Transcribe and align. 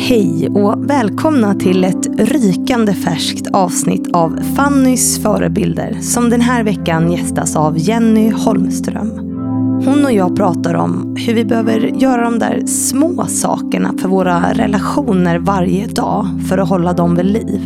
Hej 0.00 0.48
och 0.48 0.90
välkomna 0.90 1.54
till 1.54 1.84
ett 1.84 2.06
rykande 2.18 2.94
färskt 2.94 3.46
avsnitt 3.52 4.08
av 4.12 4.38
Fannys 4.56 5.22
förebilder 5.22 5.98
som 6.00 6.30
den 6.30 6.40
här 6.40 6.64
veckan 6.64 7.12
gästas 7.12 7.56
av 7.56 7.78
Jenny 7.78 8.30
Holmström. 8.30 9.10
Hon 9.84 10.04
och 10.04 10.12
jag 10.12 10.36
pratar 10.36 10.74
om 10.74 11.16
hur 11.18 11.34
vi 11.34 11.44
behöver 11.44 11.80
göra 11.80 12.24
de 12.24 12.38
där 12.38 12.66
små 12.66 13.26
sakerna 13.26 13.94
för 14.00 14.08
våra 14.08 14.52
relationer 14.52 15.38
varje 15.38 15.86
dag 15.86 16.26
för 16.48 16.58
att 16.58 16.68
hålla 16.68 16.92
dem 16.92 17.14
vid 17.14 17.26
liv. 17.26 17.60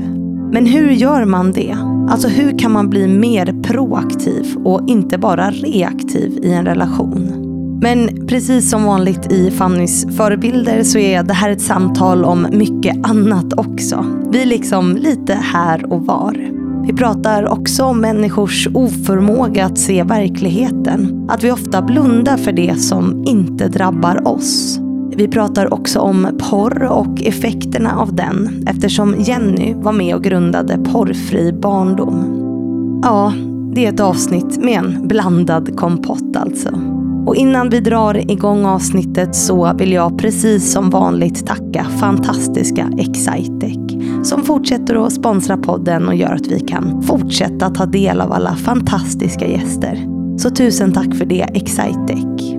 Men 0.52 0.66
hur 0.66 0.90
gör 0.90 1.24
man 1.24 1.52
det? 1.52 1.76
Alltså 2.10 2.28
hur 2.28 2.58
kan 2.58 2.72
man 2.72 2.90
bli 2.90 3.08
mer 3.08 3.62
proaktiv 3.62 4.56
och 4.64 4.88
inte 4.88 5.18
bara 5.18 5.50
reaktiv 5.50 6.38
i 6.42 6.52
en 6.52 6.64
relation? 6.64 7.41
Men 7.82 8.26
precis 8.26 8.70
som 8.70 8.84
vanligt 8.84 9.32
i 9.32 9.50
Fannys 9.50 10.06
förebilder 10.16 10.82
så 10.82 10.98
är 10.98 11.22
det 11.22 11.32
här 11.32 11.50
ett 11.50 11.60
samtal 11.60 12.24
om 12.24 12.46
mycket 12.52 13.06
annat 13.06 13.52
också. 13.56 14.04
Vi 14.30 14.42
är 14.42 14.46
liksom 14.46 14.96
lite 14.96 15.34
här 15.34 15.92
och 15.92 16.06
var. 16.06 16.50
Vi 16.86 16.92
pratar 16.92 17.48
också 17.48 17.84
om 17.84 18.00
människors 18.00 18.68
oförmåga 18.74 19.66
att 19.66 19.78
se 19.78 20.02
verkligheten. 20.02 21.28
Att 21.30 21.44
vi 21.44 21.50
ofta 21.50 21.82
blundar 21.82 22.36
för 22.36 22.52
det 22.52 22.80
som 22.80 23.24
inte 23.26 23.68
drabbar 23.68 24.28
oss. 24.28 24.78
Vi 25.16 25.28
pratar 25.28 25.74
också 25.74 26.00
om 26.00 26.28
porr 26.50 26.82
och 26.82 27.22
effekterna 27.22 27.96
av 27.96 28.14
den 28.14 28.64
eftersom 28.66 29.14
Jenny 29.18 29.74
var 29.74 29.92
med 29.92 30.14
och 30.14 30.24
grundade 30.24 30.78
Porrfri 30.78 31.52
barndom. 31.52 32.38
Ja, 33.02 33.32
det 33.74 33.86
är 33.86 33.92
ett 33.92 34.00
avsnitt 34.00 34.64
med 34.64 34.78
en 34.78 35.08
blandad 35.08 35.76
kompott 35.76 36.36
alltså. 36.36 37.01
Och 37.26 37.36
innan 37.36 37.68
vi 37.68 37.80
drar 37.80 38.30
igång 38.30 38.64
avsnittet 38.64 39.34
så 39.34 39.72
vill 39.78 39.92
jag 39.92 40.18
precis 40.18 40.72
som 40.72 40.90
vanligt 40.90 41.46
tacka 41.46 41.86
fantastiska 42.00 42.90
Excitec 42.98 43.78
som 44.22 44.42
fortsätter 44.44 45.06
att 45.06 45.12
sponsra 45.12 45.56
podden 45.56 46.08
och 46.08 46.14
gör 46.14 46.32
att 46.32 46.46
vi 46.46 46.60
kan 46.60 47.02
fortsätta 47.02 47.70
ta 47.70 47.86
del 47.86 48.20
av 48.20 48.32
alla 48.32 48.56
fantastiska 48.56 49.48
gäster. 49.48 50.06
Så 50.38 50.50
tusen 50.50 50.92
tack 50.92 51.14
för 51.14 51.24
det 51.24 51.42
Excitec. 51.42 52.54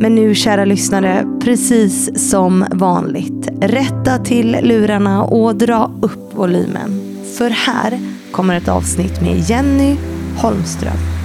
Men 0.00 0.14
nu 0.14 0.34
kära 0.34 0.64
lyssnare, 0.64 1.26
precis 1.40 2.28
som 2.30 2.64
vanligt, 2.72 3.48
rätta 3.60 4.18
till 4.18 4.56
lurarna 4.62 5.24
och 5.24 5.56
dra 5.56 5.90
upp 6.02 6.34
volymen. 6.34 7.00
För 7.38 7.50
här 7.50 7.98
kommer 8.32 8.56
ett 8.56 8.68
avsnitt 8.68 9.20
med 9.20 9.38
Jenny 9.38 9.96
Holmström. 10.36 11.19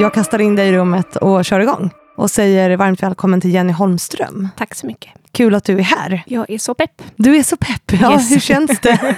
Jag 0.00 0.14
kastar 0.14 0.38
in 0.38 0.56
dig 0.56 0.68
i 0.68 0.72
rummet 0.72 1.16
och 1.16 1.44
kör 1.44 1.60
igång 1.60 1.90
och 2.16 2.30
säger 2.30 2.76
varmt 2.76 3.02
välkommen 3.02 3.40
till 3.40 3.54
Jenny 3.54 3.72
Holmström. 3.72 4.48
Tack 4.56 4.74
så 4.74 4.86
mycket. 4.86 5.10
Kul 5.32 5.54
att 5.54 5.64
du 5.64 5.78
är 5.78 5.82
här. 5.82 6.22
Jag 6.26 6.50
är 6.50 6.58
så 6.58 6.74
pepp. 6.74 7.02
Du 7.16 7.36
är 7.36 7.42
så 7.42 7.56
pepp. 7.56 8.00
Ja, 8.00 8.12
yes. 8.12 8.30
Hur 8.30 8.40
känns 8.40 8.80
det? 8.80 9.16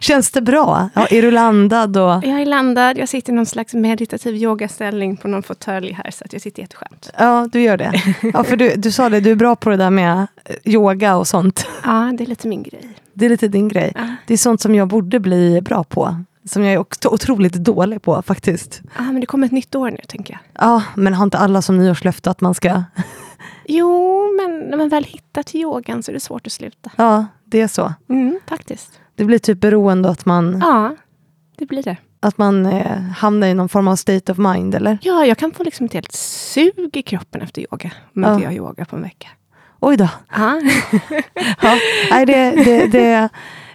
känns 0.00 0.30
det 0.30 0.40
bra? 0.40 0.88
Ja, 0.94 1.06
är 1.06 1.22
du 1.22 1.30
landad? 1.30 1.96
Och... 1.96 2.24
Jag 2.24 2.40
är 2.40 2.46
landad. 2.46 2.98
Jag 2.98 3.08
sitter 3.08 3.32
i 3.32 3.36
någon 3.36 3.46
slags 3.46 3.74
meditativ 3.74 4.36
yogaställning 4.36 5.16
på 5.16 5.28
någon 5.28 5.42
fåtölj 5.42 5.92
här, 5.92 6.10
så 6.10 6.24
att 6.24 6.32
jag 6.32 6.42
sitter 6.42 6.62
jätteskönt. 6.62 7.10
Ja, 7.18 7.48
du 7.52 7.60
gör 7.60 7.76
det. 7.76 8.02
Ja, 8.32 8.44
för 8.44 8.56
du, 8.56 8.74
du 8.76 8.92
sa 8.92 9.08
det, 9.08 9.20
du 9.20 9.30
är 9.30 9.36
bra 9.36 9.56
på 9.56 9.70
det 9.70 9.76
där 9.76 9.90
med 9.90 10.26
yoga 10.64 11.16
och 11.16 11.26
sånt. 11.26 11.66
Ja, 11.84 12.12
det 12.18 12.24
är 12.24 12.28
lite 12.28 12.48
min 12.48 12.62
grej. 12.62 12.88
Det 13.12 13.24
är 13.26 13.30
lite 13.30 13.48
din 13.48 13.68
grej. 13.68 13.92
Ja. 13.94 14.02
Det 14.26 14.34
är 14.34 14.38
sånt 14.38 14.60
som 14.60 14.74
jag 14.74 14.88
borde 14.88 15.20
bli 15.20 15.60
bra 15.60 15.84
på. 15.84 16.16
Som 16.48 16.64
jag 16.64 16.72
är 16.72 16.78
otroligt 17.08 17.52
dålig 17.52 18.02
på 18.02 18.22
faktiskt. 18.22 18.82
Ja, 18.96 19.02
men 19.02 19.20
det 19.20 19.26
kommer 19.26 19.46
ett 19.46 19.52
nytt 19.52 19.74
år 19.74 19.90
nu, 19.90 19.98
tänker 20.08 20.34
jag. 20.34 20.68
Ja, 20.68 20.82
men 20.96 21.14
har 21.14 21.24
inte 21.24 21.38
alla 21.38 21.62
som 21.62 21.78
nyårslöfte 21.78 22.30
att 22.30 22.40
man 22.40 22.54
ska... 22.54 22.82
jo, 23.66 24.24
men 24.36 24.60
när 24.60 24.76
man 24.76 24.88
väl 24.88 25.04
hittar 25.04 25.42
till 25.42 25.60
yogan 25.60 26.02
så 26.02 26.10
är 26.10 26.14
det 26.14 26.20
svårt 26.20 26.46
att 26.46 26.52
sluta. 26.52 26.90
Ja, 26.96 27.26
det 27.44 27.60
är 27.60 27.68
så. 27.68 27.92
Mm, 28.08 28.40
faktiskt. 28.48 29.00
Det 29.14 29.24
blir 29.24 29.38
typ 29.38 29.60
beroende 29.60 30.10
att 30.10 30.26
man... 30.26 30.58
Ja, 30.60 30.96
det 31.56 31.66
blir 31.66 31.82
det. 31.82 31.96
Att 32.20 32.38
man 32.38 32.66
eh, 32.66 33.00
hamnar 33.00 33.46
i 33.46 33.54
någon 33.54 33.68
form 33.68 33.88
av 33.88 33.96
state 33.96 34.32
of 34.32 34.38
mind, 34.38 34.74
eller? 34.74 34.98
Ja, 35.02 35.26
jag 35.26 35.38
kan 35.38 35.52
få 35.52 35.62
liksom 35.62 35.86
ett 35.86 35.94
helt 35.94 36.12
sug 36.12 36.90
i 36.92 37.02
kroppen 37.02 37.42
efter 37.42 37.62
yoga. 37.62 37.92
Om 38.14 38.24
inte 38.24 38.44
jag 38.44 38.54
yogar 38.54 38.84
på 38.84 38.96
en 38.96 39.02
vecka. 39.02 39.28
Oj 39.80 39.96
då. 39.96 40.08
Ja. 40.30 40.60
ja. 41.62 41.78
Nej, 42.10 42.26
det, 42.26 42.50
det, 42.50 42.86
det 42.86 43.28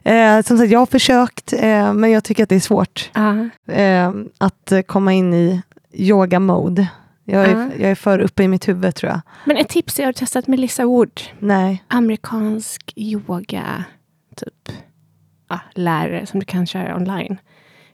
Eh, 0.04 0.42
som 0.42 0.58
sagt, 0.58 0.72
jag 0.72 0.80
har 0.80 0.86
försökt, 0.86 1.54
eh, 1.54 1.94
men 1.94 2.12
jag 2.12 2.24
tycker 2.24 2.44
att 2.44 2.50
det 2.50 2.56
är 2.56 2.60
svårt 2.60 3.12
uh. 3.18 3.78
eh, 3.78 4.12
att 4.38 4.74
komma 4.88 5.14
in 5.14 5.34
i 5.34 5.62
yoga-mode. 5.94 6.88
Jag, 7.26 7.46
är, 7.46 7.56
uh. 7.56 7.82
jag 7.82 7.92
är 7.92 7.96
för 7.96 8.20
uppe 8.20 8.44
i 8.44 8.48
mitt 8.48 8.68
huvud 8.68 8.96
tror 8.96 9.12
jag. 9.12 9.22
Men 9.46 9.58
ett 9.58 9.70
tips 9.70 10.00
är 10.00 10.10
att 10.10 10.16
testa 10.16 10.42
Melissa 10.46 10.86
Wood. 10.86 11.22
Nej. 11.40 11.84
Amerikansk 11.88 12.94
yoga, 12.96 13.84
typ, 14.36 14.78
ja, 15.50 15.60
lärare 15.76 16.26
som 16.26 16.40
du 16.40 16.46
kan 16.46 16.68
köra 16.68 16.96
online. 16.96 17.38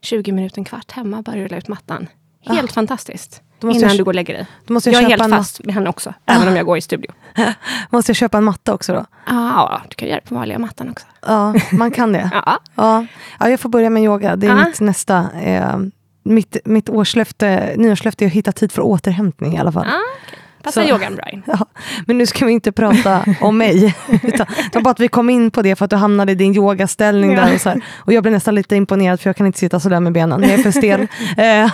20 0.01 0.31
minuter, 0.31 0.59
en 0.59 0.65
kvart 0.65 0.91
hemma, 0.91 1.21
bara 1.21 1.35
rulla 1.35 1.57
ut 1.57 1.67
mattan. 1.67 2.07
Helt 2.41 2.71
ah. 2.71 2.73
fantastiskt. 2.73 3.41
Innan 3.63 3.79
jag, 3.79 3.97
du 3.97 4.03
går 4.03 4.11
och 4.11 4.15
lägger 4.15 4.33
dig. 4.33 4.45
jag, 4.67 4.81
jag 4.85 5.03
är 5.03 5.07
helt 5.07 5.29
fast 5.29 5.65
med 5.65 5.75
henne 5.75 5.89
också, 5.89 6.13
ah. 6.25 6.33
även 6.35 6.47
om 6.47 6.55
jag 6.55 6.65
går 6.65 6.77
i 6.77 6.81
studio. 6.81 7.11
måste 7.89 8.09
jag 8.09 8.17
köpa 8.17 8.37
en 8.37 8.43
matta 8.43 8.73
också 8.73 8.93
då? 8.93 9.05
Ja, 9.25 9.81
du 9.89 9.95
kan 9.95 10.07
göra 10.07 10.19
det 10.23 10.29
på 10.29 10.35
vanliga 10.35 10.59
mattan 10.59 10.89
också. 10.89 11.05
Ja, 11.27 11.53
man 11.71 11.91
kan 11.91 12.13
det. 12.13 12.29
ja. 12.45 12.59
Ja. 12.75 13.05
ja, 13.39 13.49
jag 13.49 13.59
får 13.59 13.69
börja 13.69 13.89
med 13.89 14.03
yoga. 14.03 14.35
Det 14.35 14.47
är 14.47 14.57
ja. 14.57 14.65
mitt 14.65 14.79
nästa. 14.79 15.27
Eh, 15.41 15.77
mitt, 16.23 16.57
mitt 16.65 16.89
årslöfte, 16.89 17.73
nyårslöfte 17.77 18.25
är 18.25 18.27
att 18.27 18.33
hitta 18.33 18.51
tid 18.51 18.71
för 18.71 18.81
återhämtning 18.81 19.55
i 19.55 19.59
alla 19.59 19.71
fall. 19.71 19.87
Ja, 19.87 19.99
okay. 20.27 20.39
Passar 20.63 20.83
yogan 20.83 21.15
bra 21.15 21.29
in. 21.29 21.43
Ja, 21.45 21.65
men 22.05 22.17
nu 22.17 22.25
ska 22.25 22.45
vi 22.45 22.51
inte 22.51 22.71
prata 22.71 23.25
om 23.41 23.57
mig. 23.57 23.95
Utan, 24.23 24.47
det 24.71 24.81
bara 24.81 24.91
att 24.91 24.99
vi 24.99 25.07
kom 25.07 25.29
in 25.29 25.51
på 25.51 25.61
det 25.61 25.75
för 25.75 25.85
att 25.85 25.91
du 25.91 25.97
hamnade 25.97 26.31
i 26.31 26.35
din 26.35 26.55
yogaställning 26.55 27.31
ja. 27.31 27.45
där. 27.45 27.55
Och, 27.55 27.61
så 27.61 27.69
här. 27.69 27.81
och 27.95 28.13
jag 28.13 28.23
blev 28.23 28.33
nästan 28.33 28.55
lite 28.55 28.75
imponerad 28.75 29.19
för 29.19 29.29
jag 29.29 29.35
kan 29.35 29.47
inte 29.47 29.59
sitta 29.59 29.79
sådär 29.79 29.99
med 29.99 30.13
benen. 30.13 30.43
Jag 30.43 30.51
är 30.51 30.57
för 30.57 30.71
stel. 30.71 31.07
Eh, 31.37 31.71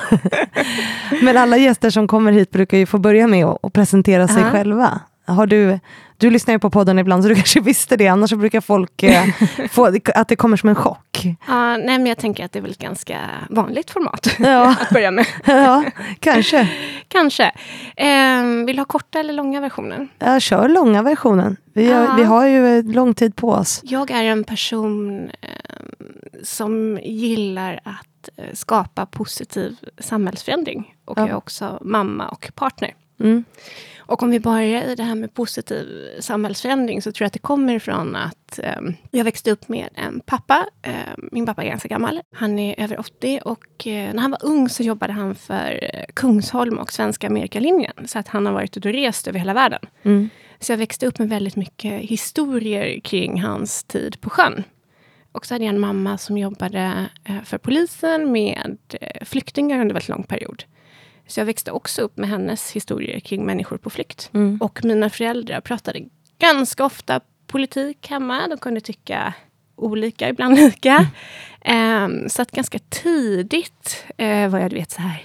men 1.21 1.37
alla 1.37 1.57
gäster 1.57 1.89
som 1.89 2.07
kommer 2.07 2.31
hit 2.31 2.51
brukar 2.51 2.77
ju 2.77 2.85
få 2.85 2.97
börja 2.97 3.27
med 3.27 3.45
att 3.45 3.73
presentera 3.73 4.27
sig 4.27 4.37
uh 4.37 4.43
-huh. 4.43 4.51
själva. 4.51 4.99
Har 5.25 5.47
du, 5.47 5.79
du 6.17 6.29
lyssnar 6.29 6.53
ju 6.53 6.59
på 6.59 6.69
podden 6.69 6.99
ibland 6.99 7.23
så 7.23 7.29
du 7.29 7.35
kanske 7.45 7.59
visste 7.59 7.97
det, 7.97 8.07
annars 8.07 8.33
brukar 8.33 8.61
folk 8.61 9.03
eh, 9.03 9.25
få 9.71 9.91
att 10.15 10.27
det 10.27 10.35
kommer 10.35 10.57
som 10.57 10.69
en 10.69 10.75
chock. 10.75 11.25
Ja, 11.47 11.77
nej, 11.77 11.97
men 11.97 12.05
jag 12.05 12.17
tänker 12.17 12.45
att 12.45 12.51
det 12.51 12.59
är 12.59 12.61
väl 12.61 12.71
ett 12.71 12.77
ganska 12.77 13.19
vanligt 13.49 13.91
format 13.91 14.27
ja. 14.39 14.75
att 14.81 14.89
börja 14.89 15.11
med. 15.11 15.25
ja, 15.45 15.83
kanske. 16.19 16.69
kanske. 17.07 17.51
Eh, 17.95 18.43
vill 18.65 18.75
du 18.75 18.79
ha 18.81 18.85
korta 18.85 19.19
eller 19.19 19.33
långa 19.33 19.61
versioner? 19.61 20.07
Ja, 20.19 20.39
kör 20.39 20.69
långa 20.69 21.01
versionen. 21.01 21.57
Vi, 21.73 21.91
har, 21.91 22.17
vi 22.17 22.23
har 22.23 22.45
ju 22.45 22.83
lång 22.93 23.13
tid 23.13 23.35
på 23.35 23.49
oss. 23.49 23.81
Jag 23.83 24.11
är 24.11 24.23
en 24.23 24.43
person 24.43 25.29
eh, 25.41 25.49
som 26.43 26.99
gillar 27.03 27.79
att 27.83 28.29
eh, 28.37 28.53
skapa 28.53 29.05
positiv 29.05 29.77
samhällsförändring. 29.99 30.95
Och 31.05 31.17
ja. 31.17 31.21
jag 31.21 31.29
är 31.29 31.35
också 31.35 31.79
mamma 31.81 32.27
och 32.27 32.51
partner. 32.55 32.93
Mm. 33.19 33.43
Och 34.07 34.23
om 34.23 34.29
vi 34.29 34.39
börjar 34.39 34.83
i 34.83 34.95
det 34.95 35.03
här 35.03 35.15
med 35.15 35.33
positiv 35.33 35.87
samhällsförändring 36.19 37.01
så 37.01 37.11
tror 37.11 37.23
jag 37.23 37.27
att 37.27 37.33
det 37.33 37.39
kommer 37.39 37.75
ifrån 37.75 38.15
att 38.15 38.59
eh, 38.59 38.81
jag 39.11 39.23
växte 39.23 39.51
upp 39.51 39.69
med 39.69 39.89
en 39.95 40.19
pappa. 40.19 40.65
Eh, 40.81 40.93
min 41.31 41.45
pappa 41.45 41.63
är 41.63 41.69
ganska 41.69 41.87
gammal. 41.87 42.21
Han 42.33 42.59
är 42.59 42.79
över 42.79 42.99
80 42.99 43.39
och 43.45 43.87
eh, 43.87 44.13
när 44.13 44.21
han 44.21 44.31
var 44.31 44.45
ung 44.45 44.69
så 44.69 44.83
jobbade 44.83 45.13
han 45.13 45.35
för 45.35 46.05
Kungsholm 46.13 46.77
och 46.77 46.91
Svenska 46.91 47.27
Amerikalinjen. 47.27 47.93
Så 48.05 48.19
att 48.19 48.27
han 48.27 48.45
har 48.45 48.53
varit 48.53 48.77
ute 48.77 48.87
och 48.87 48.93
rest 48.95 49.27
över 49.27 49.39
hela 49.39 49.53
världen. 49.53 49.81
Mm. 50.03 50.29
Så 50.59 50.71
jag 50.71 50.77
växte 50.77 51.07
upp 51.07 51.19
med 51.19 51.29
väldigt 51.29 51.55
mycket 51.55 52.01
historier 52.01 52.99
kring 52.99 53.41
hans 53.41 53.83
tid 53.83 54.21
på 54.21 54.29
sjön. 54.29 54.63
Och 55.31 55.45
så 55.45 55.53
hade 55.53 55.65
jag 55.65 55.73
en 55.73 55.79
mamma 55.79 56.17
som 56.17 56.37
jobbade 56.37 57.09
eh, 57.23 57.43
för 57.43 57.57
polisen 57.57 58.31
med 58.31 58.77
eh, 59.01 59.25
flyktingar 59.25 59.81
under 59.81 59.93
väldigt 59.93 60.09
lång 60.09 60.23
period. 60.23 60.63
Så 61.27 61.39
jag 61.39 61.45
växte 61.45 61.71
också 61.71 62.01
upp 62.01 62.17
med 62.17 62.29
hennes 62.29 62.71
historier 62.71 63.19
kring 63.19 63.45
människor 63.45 63.77
på 63.77 63.89
flykt. 63.89 64.29
Mm. 64.33 64.57
Och 64.61 64.85
mina 64.85 65.09
föräldrar 65.09 65.61
pratade 65.61 65.99
ganska 66.39 66.85
ofta 66.85 67.19
politik 67.47 68.07
hemma. 68.09 68.47
De 68.47 68.57
kunde 68.57 68.81
tycka 68.81 69.33
olika, 69.75 70.29
ibland 70.29 70.55
lika. 70.55 71.07
Mm. 71.61 72.21
Um, 72.23 72.29
så 72.29 72.41
att 72.41 72.51
ganska 72.51 72.79
tidigt 72.89 74.05
uh, 74.21 74.47
var 74.47 74.59
jag, 74.59 74.69
du 74.69 74.75
vet, 74.75 74.91
så 74.91 75.01
här, 75.01 75.23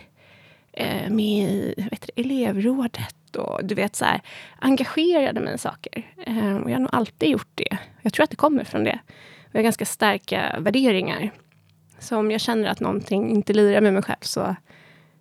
uh, 0.81 1.11
med 1.11 1.51
i 1.51 1.75
vet 1.91 2.11
du, 2.15 2.23
elevrådet 2.23 3.37
och 3.37 3.65
du 3.65 3.75
vet, 3.75 3.97
så 3.97 4.05
här, 4.05 4.21
engagerade 4.59 5.41
mig 5.41 5.55
i 5.55 5.59
saker. 5.59 6.13
Um, 6.27 6.63
och 6.63 6.71
jag 6.71 6.75
har 6.75 6.81
nog 6.81 6.91
alltid 6.93 7.29
gjort 7.29 7.51
det. 7.55 7.79
Jag 8.03 8.13
tror 8.13 8.25
att 8.25 8.31
det 8.31 8.37
kommer 8.37 8.65
från 8.65 8.85
det. 8.85 8.99
Vi 9.53 9.59
har 9.59 9.63
ganska 9.63 9.85
starka 9.85 10.57
värderingar. 10.61 11.31
Så 11.99 12.17
om 12.17 12.31
jag 12.31 12.41
känner 12.41 12.69
att 12.69 12.81
någonting 12.81 13.31
inte 13.31 13.53
lirar 13.53 13.81
med 13.81 13.93
mig 13.93 14.03
själv 14.03 14.17
så 14.21 14.57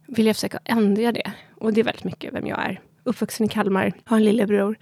vill 0.10 0.26
jag 0.26 0.36
försöka 0.36 0.60
ändra 0.66 1.12
det. 1.12 1.32
Och 1.56 1.74
det 1.74 1.80
är 1.80 1.84
väldigt 1.86 2.04
mycket 2.04 2.34
vem 2.34 2.48
jag 2.48 2.60
är. 2.60 2.82
Uppvuxen 3.04 3.46
i 3.46 3.50
Kalmar, 3.50 3.94
har 4.06 4.18
en 4.18 4.24
lillebror. 4.24 4.78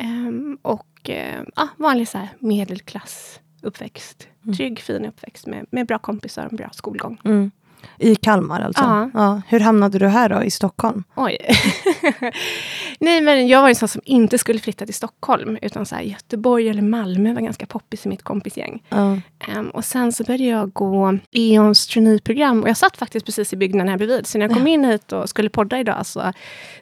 Um, 0.00 0.58
och 0.62 1.10
uh, 1.10 1.42
ah, 1.54 1.68
vanlig 1.76 2.08
så 2.08 2.18
här, 2.18 2.28
medelklass 2.38 3.40
uppväxt. 3.62 4.28
Mm. 4.44 4.56
Trygg, 4.56 4.80
fin 4.80 5.04
uppväxt 5.04 5.46
med, 5.46 5.66
med 5.70 5.86
bra 5.86 5.98
kompisar 5.98 6.46
och 6.46 6.52
bra 6.52 6.70
skolgång. 6.72 7.20
Mm. 7.24 7.50
I 7.98 8.14
Kalmar 8.14 8.60
alltså? 8.60 8.82
Ja. 8.82 9.10
ja. 9.14 9.42
Hur 9.48 9.60
hamnade 9.60 9.98
du 9.98 10.06
här 10.06 10.28
då, 10.28 10.42
i 10.42 10.50
Stockholm? 10.50 11.04
Oj. 11.14 11.38
Nej, 13.00 13.20
men 13.20 13.48
jag 13.48 13.62
var 13.62 13.68
en 13.68 13.74
sån 13.74 13.88
som 13.88 14.02
inte 14.04 14.38
skulle 14.38 14.58
flytta 14.58 14.84
till 14.84 14.94
Stockholm. 14.94 15.58
Utan 15.62 15.86
så 15.86 15.94
här, 15.94 16.02
Göteborg 16.02 16.68
eller 16.68 16.82
Malmö 16.82 17.34
var 17.34 17.40
ganska 17.40 17.66
poppis 17.66 18.06
i 18.06 18.08
mitt 18.08 18.22
kompisgäng. 18.22 18.82
Ja. 18.88 19.18
Um, 19.56 19.70
och 19.70 19.84
sen 19.84 20.12
så 20.12 20.24
började 20.24 20.44
jag 20.44 20.72
gå 20.72 21.18
E.ONs 21.32 21.86
traineeprogram. 21.86 22.62
Och 22.62 22.68
jag 22.68 22.76
satt 22.76 22.96
faktiskt 22.96 23.26
precis 23.26 23.52
i 23.52 23.56
byggnaden 23.56 23.88
här 23.88 23.96
bredvid. 23.96 24.26
Så 24.26 24.38
när 24.38 24.48
jag 24.48 24.56
kom 24.56 24.66
in 24.66 24.84
hit 24.84 25.12
och 25.12 25.28
skulle 25.28 25.48
podda 25.48 25.78
idag 25.80 26.06
så 26.06 26.32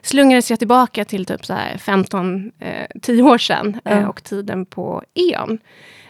slungades 0.01 0.49
jag 0.49 0.59
tillbaka 0.59 1.05
till 1.05 1.25
typ 1.25 1.41
15-10 1.41 2.51
eh, 3.19 3.25
år 3.25 3.37
sedan. 3.37 3.79
Eh, 3.85 4.05
och 4.05 4.23
tiden 4.23 4.65
på 4.65 5.03
E.ON 5.13 5.59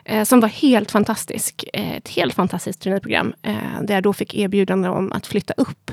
eh, 0.06 0.24
som 0.24 0.40
var 0.40 0.50
helt 0.50 0.92
fantastisk. 0.92 1.66
Eh, 1.74 1.96
ett 1.96 2.10
helt 2.10 2.34
fantastiskt 2.34 2.82
traineeprogram 2.82 3.34
eh, 3.42 3.56
där 3.82 3.94
jag 3.94 4.04
då 4.04 4.14
fick 4.14 4.36
erbjudande 4.36 4.90
om 4.90 5.12
att 5.12 5.28
flytta 5.28 5.54
upp 5.58 5.92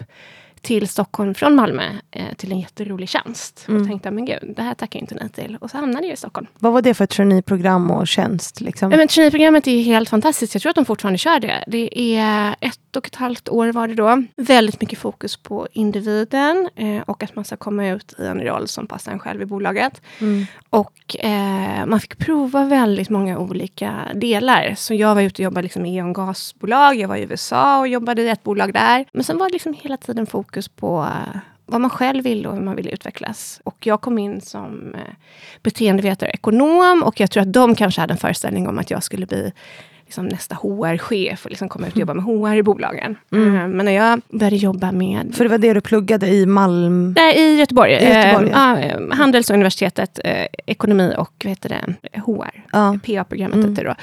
till 0.62 0.88
Stockholm 0.88 1.34
från 1.34 1.54
Malmö 1.54 1.82
eh, 2.10 2.34
till 2.36 2.52
en 2.52 2.60
jätterolig 2.60 3.08
tjänst. 3.08 3.64
Mm. 3.68 3.82
Och 3.82 3.88
tänkte, 3.88 4.10
men 4.10 4.24
gud, 4.24 4.52
det 4.56 4.62
här 4.62 4.74
tackar 4.74 4.98
jag 4.98 5.02
inte 5.02 5.14
nej 5.14 5.28
till. 5.28 5.56
Och 5.60 5.70
så 5.70 5.76
hamnade 5.76 6.06
jag 6.06 6.14
i 6.14 6.16
Stockholm. 6.16 6.46
Vad 6.58 6.72
var 6.72 6.82
det 6.82 6.94
för 6.94 7.06
traineeprogram 7.06 7.90
och 7.90 8.08
tjänst? 8.08 8.60
Liksom? 8.60 8.90
Ja, 8.90 8.96
men 8.96 9.08
traineeprogrammet 9.08 9.66
är 9.66 9.82
helt 9.82 10.08
fantastiskt. 10.08 10.54
Jag 10.54 10.62
tror 10.62 10.70
att 10.70 10.76
de 10.76 10.84
fortfarande 10.84 11.18
kör 11.18 11.40
det. 11.40 11.64
Det 11.66 12.16
är 12.16 12.56
ett 12.60 12.80
och 12.96 13.06
ett 13.06 13.14
halvt 13.14 13.48
år 13.48 13.72
var 13.72 13.88
det 13.88 13.94
då. 13.94 14.22
Väldigt 14.36 14.80
mycket 14.80 14.98
fokus 14.98 15.36
på 15.36 15.68
individen 15.72 16.68
eh, 16.76 17.00
och 17.06 17.22
att 17.22 17.36
man 17.36 17.44
ska 17.44 17.56
komma 17.56 17.88
ut 17.88 18.14
i 18.18 18.26
en 18.26 18.40
roll 18.40 18.68
som 18.68 18.86
passar 18.86 19.12
en 19.12 19.18
själv 19.18 19.42
i 19.42 19.46
bolaget. 19.46 20.02
Mm. 20.20 20.46
Och 20.70 21.16
eh, 21.24 21.86
man 21.86 22.00
fick 22.00 22.18
prova 22.18 22.64
väldigt 22.64 23.10
många 23.10 23.38
olika 23.38 23.94
delar. 24.14 24.74
Så 24.76 24.94
jag 24.94 25.14
var 25.14 25.22
ute 25.22 25.42
och 25.42 25.44
jobbade 25.44 25.62
liksom 25.62 25.86
i 25.86 25.96
E.ON 25.96 26.12
gasbolag. 26.12 26.96
Jag 26.96 27.08
var 27.08 27.16
i 27.16 27.22
USA 27.22 27.78
och 27.78 27.88
jobbade 27.88 28.22
i 28.22 28.28
ett 28.28 28.42
bolag 28.42 28.72
där. 28.72 29.04
Men 29.12 29.24
sen 29.24 29.38
var 29.38 29.48
det 29.48 29.52
liksom 29.52 29.74
hela 29.74 29.96
tiden 29.96 30.26
fokus 30.26 30.68
på 30.68 31.02
eh, 31.02 31.38
vad 31.66 31.80
man 31.80 31.90
själv 31.90 32.24
vill 32.24 32.46
och 32.46 32.54
hur 32.54 32.62
man 32.62 32.76
vill 32.76 32.88
utvecklas. 32.88 33.60
Och 33.64 33.86
jag 33.86 34.00
kom 34.00 34.18
in 34.18 34.40
som 34.40 34.94
eh, 34.94 35.14
beteendevetare 35.62 36.28
och 36.28 36.34
ekonom 36.34 37.02
och 37.02 37.20
jag 37.20 37.30
tror 37.30 37.42
att 37.42 37.52
de 37.52 37.74
kanske 37.74 38.00
hade 38.00 38.12
en 38.12 38.18
föreställning 38.18 38.68
om 38.68 38.78
att 38.78 38.90
jag 38.90 39.02
skulle 39.02 39.26
bli 39.26 39.52
liksom 40.12 40.26
nästa 40.26 40.54
HR-chef 40.54 41.44
och 41.44 41.50
liksom 41.50 41.68
komma 41.68 41.86
ut 41.86 41.92
och 41.92 42.00
jobba 42.00 42.14
med 42.14 42.24
HR 42.24 42.54
i 42.54 42.62
bolagen. 42.62 43.16
Mm. 43.32 43.54
Uh, 43.54 43.68
men 43.68 43.86
när 43.86 43.92
jag 43.92 44.20
började 44.28 44.56
jobba 44.56 44.92
med... 44.92 45.34
För 45.34 45.44
det 45.44 45.50
var 45.50 45.58
det 45.58 45.72
du 45.72 45.80
pluggade 45.80 46.28
i 46.28 46.46
Malm? 46.46 47.12
Nej, 47.16 47.38
i 47.38 47.58
Göteborg. 47.58 47.92
I 47.92 48.04
Göteborg 48.04 48.46
uh, 48.46 48.52
ja. 48.52 49.14
Handelsuniversitetet, 49.14 50.20
ekonomi 50.66 51.14
och 51.18 51.32
vad 51.44 51.50
heter 51.50 51.68
det, 51.68 52.10
HR. 52.20 52.64
Ja. 52.72 52.98
PA-programmet 53.06 53.54
mm. 53.56 53.70
hette 53.70 53.82
det 53.82 53.88
då. 53.88 53.94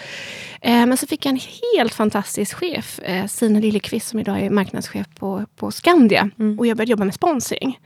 men 0.63 0.97
så 0.97 1.07
fick 1.07 1.25
jag 1.25 1.31
en 1.31 1.39
helt 1.73 1.93
fantastisk 1.93 2.55
chef, 2.55 2.99
Sina 3.27 3.59
Liljeqvist, 3.59 4.07
som 4.07 4.19
idag 4.19 4.39
är 4.41 4.49
marknadschef 4.49 5.07
på, 5.19 5.45
på 5.55 5.71
Skandia. 5.71 6.29
Mm. 6.39 6.59
Och 6.59 6.67
jag 6.67 6.77
började 6.77 6.91
jobba 6.91 7.05
med 7.05 7.13
sponsring. 7.13 7.79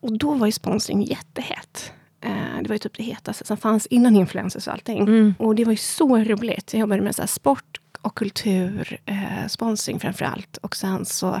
Och 0.00 0.18
då 0.18 0.34
var 0.34 0.46
ju 0.46 0.52
sponsring 0.52 1.02
jättehett. 1.02 1.92
Eh, 2.20 2.62
det 2.62 2.68
var 2.68 2.74
ju 2.74 2.78
typ 2.78 2.96
det 2.96 3.02
hetaste 3.02 3.46
som 3.46 3.56
fanns 3.56 3.86
innan 3.86 4.16
influencers 4.16 4.66
och 4.66 4.72
allting. 4.72 4.98
Mm. 4.98 5.34
Och 5.38 5.54
det 5.54 5.64
var 5.64 5.72
ju 5.72 5.76
så 5.76 6.18
roligt. 6.18 6.72
Jag 6.72 6.80
jobbade 6.80 7.02
med 7.02 7.14
så 7.14 7.26
sport 7.26 7.80
och 8.02 8.14
kultur, 8.14 8.98
eh, 9.06 9.46
sponsring 9.48 10.00
framför 10.00 10.24
allt. 10.24 10.56
Och 10.56 10.76
sen 10.76 11.04
så 11.04 11.40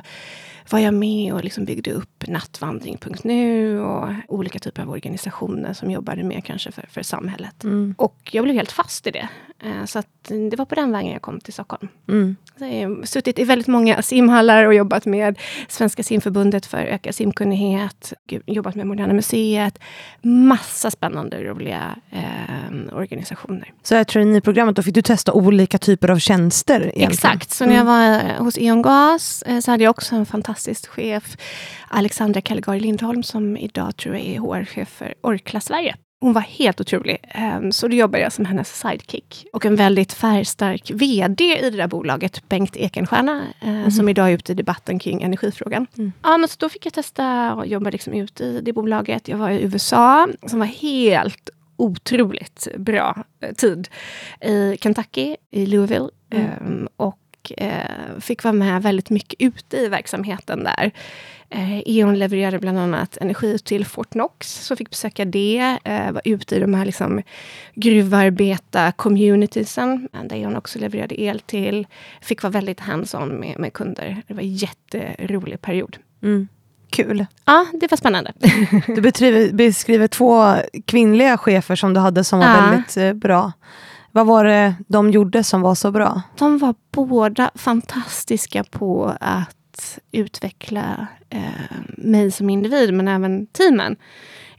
var 0.70 0.78
jag 0.78 0.94
med 0.94 1.34
och 1.34 1.44
liksom 1.44 1.64
byggde 1.64 1.92
upp 1.92 2.28
nattvandring.nu 2.28 3.80
och 3.80 4.08
olika 4.28 4.58
typer 4.58 4.82
av 4.82 4.90
organisationer 4.90 5.72
som 5.72 5.90
jobbade 5.90 6.22
med 6.22 6.44
kanske 6.44 6.72
för, 6.72 6.86
för 6.90 7.02
samhället. 7.02 7.64
Mm. 7.64 7.94
Och 7.98 8.30
jag 8.32 8.44
blev 8.44 8.56
helt 8.56 8.72
fast 8.72 9.06
i 9.06 9.10
det. 9.10 9.28
Eh, 9.62 9.84
så 9.84 10.02
det 10.28 10.56
var 10.56 10.64
på 10.64 10.74
den 10.74 10.92
vägen 10.92 11.12
jag 11.12 11.22
kom 11.22 11.40
till 11.40 11.52
Stockholm. 11.52 11.88
Mm. 12.08 12.36
Så 12.58 12.64
jag 12.64 12.88
har 12.88 13.06
suttit 13.06 13.38
i 13.38 13.44
väldigt 13.44 13.68
många 13.68 14.02
simhallar 14.02 14.64
och 14.64 14.74
jobbat 14.74 15.06
med 15.06 15.38
Svenska 15.68 16.02
simförbundet 16.02 16.66
för 16.66 16.78
ökad 16.78 17.14
simkunnighet. 17.14 18.12
Jobbat 18.46 18.74
med 18.74 18.86
Moderna 18.86 19.12
Museet. 19.12 19.78
Massa 20.22 20.90
spännande, 20.90 21.42
roliga 21.42 21.96
eh, 22.10 22.96
organisationer. 22.96 23.72
Så 23.82 24.00
i 24.00 24.04
traineeprogrammet, 24.04 24.76
då 24.76 24.82
fick 24.82 24.94
du 24.94 25.02
testa 25.02 25.32
olika 25.32 25.78
typer 25.78 26.10
av 26.10 26.18
tjänster? 26.18 26.80
Egentligen. 26.80 27.10
Exakt. 27.10 27.50
Så 27.50 27.66
när 27.66 27.74
jag 27.74 27.80
mm. 27.80 28.36
var 28.36 28.44
hos 28.44 28.58
E.ON 28.58 28.82
Gas 28.82 29.42
eh, 29.42 29.60
så 29.60 29.70
hade 29.70 29.84
jag 29.84 29.90
också 29.90 30.16
en 30.16 30.26
fantastisk 30.26 30.86
chef, 30.88 31.36
Alexandra 31.88 32.40
Kallegari 32.40 32.80
Lindholm, 32.80 33.22
som 33.22 33.56
idag 33.56 33.96
tror 33.96 34.14
jag 34.16 34.24
är 34.24 34.38
HR-chef 34.38 34.88
för 34.88 35.14
Orkla 35.22 35.60
Sverige. 35.60 35.96
Hon 36.20 36.32
var 36.32 36.40
helt 36.40 36.80
otrolig. 36.80 37.18
Ehm, 37.28 37.72
så 37.72 37.88
då 37.88 37.96
jobbade 37.96 38.22
jag 38.22 38.32
som 38.32 38.44
hennes 38.44 38.80
sidekick. 38.80 39.46
Och 39.52 39.66
en 39.66 39.76
väldigt 39.76 40.12
färgstark 40.12 40.90
VD 40.90 41.58
i 41.58 41.70
det 41.70 41.76
där 41.76 41.86
bolaget, 41.86 42.48
Bengt 42.48 42.76
Ekenstierna, 42.76 43.42
mm. 43.60 43.90
som 43.90 44.08
idag 44.08 44.28
är 44.28 44.32
ute 44.32 44.52
i 44.52 44.54
debatten 44.54 44.98
kring 44.98 45.22
energifrågan. 45.22 45.86
Mm. 45.98 46.12
Ja, 46.22 46.36
men 46.36 46.48
så 46.48 46.56
då 46.58 46.68
fick 46.68 46.86
jag 46.86 46.92
testa 46.92 47.54
och 47.54 47.66
jobba 47.66 47.90
liksom 47.90 48.12
ut 48.12 48.40
i 48.40 48.60
det 48.60 48.72
bolaget. 48.72 49.28
Jag 49.28 49.38
var 49.38 49.50
i 49.50 49.62
USA, 49.62 50.28
som 50.46 50.58
var 50.58 50.66
helt 50.66 51.50
otroligt 51.76 52.68
bra 52.76 53.24
eh, 53.40 53.54
tid. 53.54 53.88
I 54.40 54.76
Kentucky, 54.80 55.36
i 55.50 55.66
Louisville. 55.66 56.08
Mm. 56.30 56.46
Ehm, 56.46 56.88
och 57.40 57.62
eh, 57.62 58.18
fick 58.20 58.44
vara 58.44 58.52
med 58.52 58.82
väldigt 58.82 59.10
mycket 59.10 59.40
ute 59.40 59.76
i 59.76 59.88
verksamheten 59.88 60.64
där. 60.64 60.90
Eh, 61.50 61.78
E.ON 61.78 62.18
levererade 62.18 62.58
bland 62.58 62.78
annat 62.78 63.18
energi 63.20 63.58
till 63.58 63.86
Fortnox, 63.86 64.66
så 64.66 64.76
fick 64.76 64.90
besöka 64.90 65.24
det. 65.24 65.78
Eh, 65.84 66.12
var 66.12 66.22
ute 66.24 66.56
i 66.56 66.58
de 66.58 66.74
här 66.74 66.84
liksom, 66.84 67.22
gruvarbeta-communitiesen, 67.74 70.08
där 70.24 70.36
E.ON 70.36 70.56
också 70.56 70.78
levererade 70.78 71.20
el 71.20 71.40
till. 71.40 71.86
Fick 72.20 72.42
vara 72.42 72.50
väldigt 72.50 72.80
hands-on 72.80 73.28
med, 73.28 73.58
med 73.58 73.72
kunder. 73.72 74.22
Det 74.26 74.34
var 74.34 74.42
en 74.42 74.54
jätterolig 74.54 75.60
period. 75.60 75.96
Mm. 76.22 76.48
Kul. 76.90 77.26
Ja, 77.44 77.66
det 77.72 77.90
var 77.90 77.96
spännande. 77.96 78.32
du 78.86 79.00
beskriver, 79.00 79.52
beskriver 79.52 80.08
två 80.08 80.54
kvinnliga 80.86 81.38
chefer 81.38 81.76
som 81.76 81.94
du 81.94 82.00
hade 82.00 82.24
som 82.24 82.38
var 82.38 82.46
ja. 82.46 82.70
väldigt 82.70 82.96
eh, 82.96 83.12
bra. 83.12 83.52
Vad 84.12 84.26
var 84.26 84.44
det 84.44 84.74
de 84.86 85.10
gjorde 85.10 85.44
som 85.44 85.60
var 85.60 85.74
så 85.74 85.90
bra? 85.90 86.22
De 86.38 86.58
var 86.58 86.74
båda 86.90 87.50
fantastiska 87.54 88.64
på 88.64 89.16
att 89.20 89.98
utveckla 90.12 91.06
eh, 91.30 91.76
mig 91.86 92.30
som 92.30 92.50
individ, 92.50 92.94
men 92.94 93.08
även 93.08 93.46
teamen. 93.46 93.96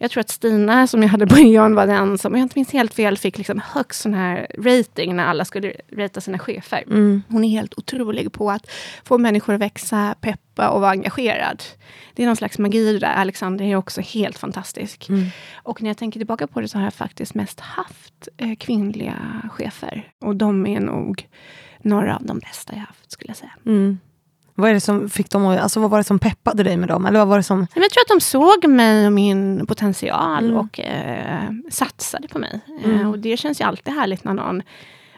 Jag 0.02 0.12
tror 0.12 0.22
att 0.22 0.30
Stina, 0.30 0.88
som 0.88 1.02
jag 1.02 1.10
hade 1.10 1.28
på 1.28 1.36
E.ON, 1.40 1.76
var 1.76 1.88
den 1.88 2.18
som, 2.18 2.34
om 2.34 2.40
jag 2.40 2.46
inte 2.46 2.60
minns 2.60 2.72
helt 2.72 2.94
fel, 2.94 3.18
fick 3.18 3.38
liksom 3.38 3.62
högst 3.66 4.02
sån 4.02 4.14
här 4.14 4.48
rating 4.58 5.16
när 5.16 5.26
alla 5.26 5.46
skulle 5.46 5.74
ratea 5.92 6.22
sina 6.22 6.40
chefer. 6.40 6.84
Mm. 6.88 7.24
Hon 7.28 7.44
är 7.44 7.50
helt 7.50 7.78
otrolig 7.78 8.32
på 8.32 8.52
att 8.52 8.72
få 9.04 9.18
människor 9.18 9.54
att 9.54 9.62
växa, 9.62 10.16
peppa 10.22 10.70
och 10.70 10.82
vara 10.82 10.92
engagerad. 10.92 11.64
Det 12.14 12.24
är 12.24 12.28
någon 12.28 12.36
slags 12.36 12.60
magi 12.60 13.00
där. 13.00 13.14
Alexander 13.14 13.66
är 13.66 13.76
också 13.76 14.02
helt 14.02 14.38
fantastisk. 14.38 15.10
Mm. 15.10 15.26
Och 15.54 15.82
när 15.82 15.90
jag 15.90 15.98
tänker 15.98 16.20
tillbaka 16.20 16.48
på 16.48 16.62
det 16.62 16.68
så 16.68 16.78
har 16.78 16.84
jag 16.84 16.94
faktiskt 16.94 17.34
mest 17.34 17.60
haft 17.60 18.28
eh, 18.38 18.56
kvinnliga 18.56 19.50
chefer. 19.52 20.12
Och 20.22 20.36
de 20.36 20.68
är 20.68 20.80
nog 20.80 21.28
några 21.82 22.16
av 22.16 22.24
de 22.26 22.40
bästa 22.40 22.74
jag 22.74 22.82
haft, 22.82 23.12
skulle 23.12 23.30
jag 23.30 23.38
säga. 23.38 23.54
Mm. 23.66 24.00
Vad, 24.56 24.70
är 24.70 24.74
det 24.74 24.82
som 24.82 25.10
fick 25.10 25.30
dem, 25.30 25.46
alltså 25.46 25.80
vad 25.80 25.90
var 25.90 25.98
det 25.98 26.04
som 26.04 26.20
peppade 26.20 26.64
dig 26.64 26.78
med 26.78 26.90
dem? 26.90 27.06
Eller 27.06 27.20
vad 27.20 27.28
var 27.28 27.38
det 27.38 27.44
som... 27.44 27.68
Jag 27.76 27.90
tror 27.90 28.02
att 28.02 28.20
de 28.20 28.22
såg 28.22 28.68
mig 28.68 29.06
och 29.06 29.14
min 29.14 29.66
potential 29.68 30.44
mm. 30.44 30.58
och 30.58 30.80
eh, 30.80 31.50
satsade 31.70 32.28
på 32.28 32.40
mig. 32.40 32.60
Mm. 32.84 33.02
Eh, 33.02 33.10
och 33.10 33.20
det 33.20 33.38
känns 33.38 33.62
ju 33.62 33.66
alltid 33.66 33.94
härligt 33.94 34.24
när 34.24 34.34
någon 34.34 34.64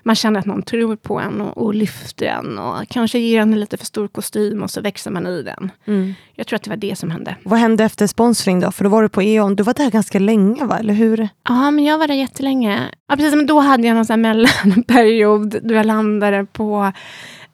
man 0.04 0.16
känner 0.16 0.40
att 0.40 0.46
någon 0.46 0.64
tror 0.64 0.96
på 0.96 1.20
en 1.20 1.42
och, 1.42 1.58
och 1.58 1.74
lyfter 1.74 2.26
en 2.26 2.60
och 2.60 2.88
kanske 2.90 3.20
ger 3.20 3.42
en 3.42 3.54
en 3.54 3.60
lite 3.60 3.78
för 3.78 3.86
stor 3.86 4.08
kostym 4.08 4.64
och 4.64 4.72
så 4.72 4.82
växer 4.82 5.12
man 5.12 5.28
i 5.28 5.44
den. 5.44 5.72
Mm. 5.86 6.14
Jag 6.36 6.48
tror 6.48 6.56
att 6.56 6.64
det 6.64 6.70
var 6.70 6.78
det 6.78 6.96
som 6.96 7.12
hände. 7.12 7.36
Vad 7.44 7.60
hände 7.60 7.84
efter 7.84 8.08
sponsring 8.08 8.60
då? 8.60 8.72
För 8.72 8.84
då 8.84 8.90
var 8.90 9.04
du 9.04 9.10
på 9.10 9.22
E.ON. 9.24 9.56
Du 9.56 9.64
var 9.64 9.74
där 9.74 9.92
ganska 9.92 10.20
länge, 10.20 10.66
va? 10.66 10.80
eller 10.80 10.94
hur? 10.94 11.30
Ja, 11.50 11.72
men 11.72 11.84
jag 11.84 11.98
var 11.98 12.08
där 12.08 12.16
jättelänge. 12.16 12.82
Ja, 13.08 13.16
precis, 13.16 13.36
men 13.36 13.46
då 13.46 13.60
hade 13.60 13.88
jag 13.88 13.96
någon 13.96 14.06
sån 14.06 14.22
mellanperiod 14.22 15.60
då 15.64 15.74
jag 15.74 15.86
landade 15.86 16.46
på 16.46 16.92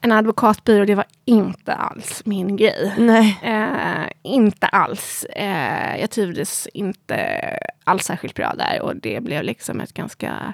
en 0.02 0.12
advokatbyrå, 0.12 0.86
det 0.86 0.96
var 0.96 1.06
inte 1.26 1.74
alls 1.74 2.22
min 2.26 2.58
grej. 2.58 2.94
Nej. 2.98 3.40
Eh, 3.44 4.32
inte 4.34 4.68
alls. 4.68 5.26
Eh, 5.36 6.00
jag 6.00 6.10
trivdes 6.10 6.68
inte 6.74 7.40
alls 7.84 8.04
särskilt 8.04 8.36
bra 8.36 8.54
där 8.58 8.82
och 8.82 8.96
det 8.96 9.24
blev 9.24 9.44
liksom 9.44 9.82
ett 9.82 9.94
ganska 9.94 10.54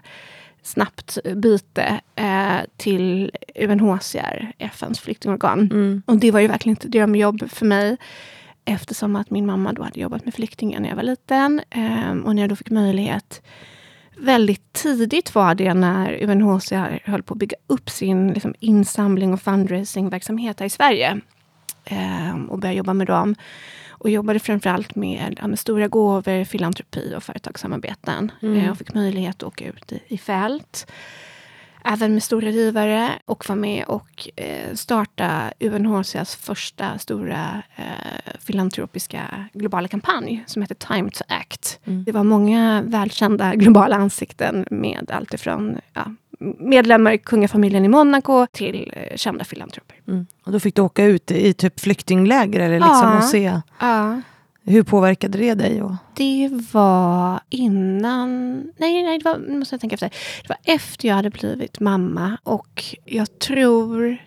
snabbt 0.62 1.18
byte 1.36 2.00
eh, 2.16 2.58
till 2.78 3.32
UNHCR, 3.56 4.52
FNs 4.58 5.00
flyktingorgan. 5.00 5.60
Mm. 5.60 6.04
Och 6.06 6.18
det 6.18 6.32
var 6.32 6.40
ju 6.40 6.48
verkligen 6.48 6.78
ett 6.78 6.92
drömjobb 6.92 7.50
för 7.52 7.66
mig 7.66 7.98
eftersom 8.66 9.16
att 9.16 9.30
min 9.30 9.46
mamma 9.46 9.74
då 9.74 9.84
hade 9.84 10.00
jobbat 10.00 10.26
med 10.26 10.34
flyktingar 10.34 10.80
när 10.80 10.90
jag 10.90 10.96
var 10.96 11.04
liten. 11.04 11.62
Eh, 11.70 12.12
och 12.12 12.36
när 12.36 12.42
jag 12.42 12.50
då 12.50 12.56
fick 12.56 12.70
möjlighet 12.70 13.42
väldigt 14.18 14.74
tidigt 14.74 15.36
var 15.36 15.56
det 15.56 15.74
när 15.74 16.24
UNHCR 16.24 17.00
höll 17.06 17.24
på 17.24 17.34
att 17.34 17.40
bygga 17.40 17.58
upp 17.68 17.90
sin 17.90 18.34
liksom, 18.34 18.56
insamling 18.60 19.34
och 19.34 19.42
fundraisingverksamhet 19.42 20.60
här 20.60 20.68
i 20.68 20.70
Sverige. 20.70 21.22
Eh, 21.86 22.36
och 22.50 22.60
började 22.60 22.78
jobba 22.78 22.94
med 22.94 23.08
dem. 23.08 23.36
Och 23.90 24.10
jobbade 24.10 24.40
framförallt 24.40 24.96
med, 24.96 25.40
ja, 25.42 25.48
med 25.48 25.60
stora 25.60 25.88
gåvor, 25.88 26.44
filantropi 26.44 27.14
och 27.18 27.24
företagssamarbeten. 27.24 28.32
Mm. 28.42 28.58
Eh, 28.58 28.72
och 28.72 28.78
fick 28.78 28.94
möjlighet 28.94 29.36
att 29.36 29.44
åka 29.44 29.66
ut 29.66 29.92
i, 29.92 30.02
i 30.08 30.18
fält 30.18 30.88
även 31.86 32.14
med 32.14 32.24
stora 32.24 32.50
givare 32.50 33.10
och 33.26 33.50
var 33.50 33.56
med 33.56 33.86
och 33.86 34.30
eh, 34.36 34.74
starta 34.74 35.52
UNHCRs 35.60 36.36
första 36.36 36.98
stora 36.98 37.62
eh, 37.76 38.34
filantropiska 38.40 39.22
globala 39.54 39.88
kampanj 39.88 40.44
som 40.48 40.62
heter 40.62 40.76
Time 40.76 41.10
to 41.10 41.24
Act. 41.28 41.80
Mm. 41.86 42.04
Det 42.04 42.12
var 42.12 42.24
många 42.24 42.84
välkända 42.86 43.56
globala 43.56 43.96
ansikten 43.96 44.66
med 44.72 45.12
allt 45.12 45.34
ifrån 45.34 45.78
ja, 45.94 46.06
medlemmar 46.60 47.12
i 47.12 47.18
kungafamiljen 47.18 47.86
i 47.86 47.88
Monaco 47.88 48.48
till 48.52 48.92
eh, 48.96 49.18
kända 49.18 49.44
filantroper. 49.44 49.98
Mm. 50.08 50.26
Och 50.44 50.52
då 50.52 50.60
fick 50.60 50.76
du 50.76 50.82
åka 50.82 51.06
ut 51.06 51.32
i 51.32 51.54
typ 51.54 51.80
flyktingläger 51.80 52.60
eller 52.60 52.80
liksom 52.80 53.10
ja. 53.12 53.18
och 53.18 53.24
se? 53.24 53.62
Ja. 53.80 54.22
Hur 54.68 54.84
påverkade 54.84 55.38
det 55.38 55.54
dig? 55.54 55.82
Och? 55.82 55.94
Det 56.16 56.50
var 56.72 57.40
innan... 57.50 58.56
Nej, 58.78 59.04
nej, 59.04 59.20
det 59.20 59.26
var, 59.26 59.38
nu 59.38 59.60
måste 59.60 59.74
jag 59.74 59.82
tänka 59.82 59.94
efter. 59.94 60.10
Det 60.42 60.50
var 60.50 60.76
efter 60.76 61.08
jag 61.08 61.16
hade 61.16 61.30
blivit 61.30 61.80
mamma. 61.80 62.38
Och 62.44 62.84
jag 63.06 63.40
tror 63.40 64.18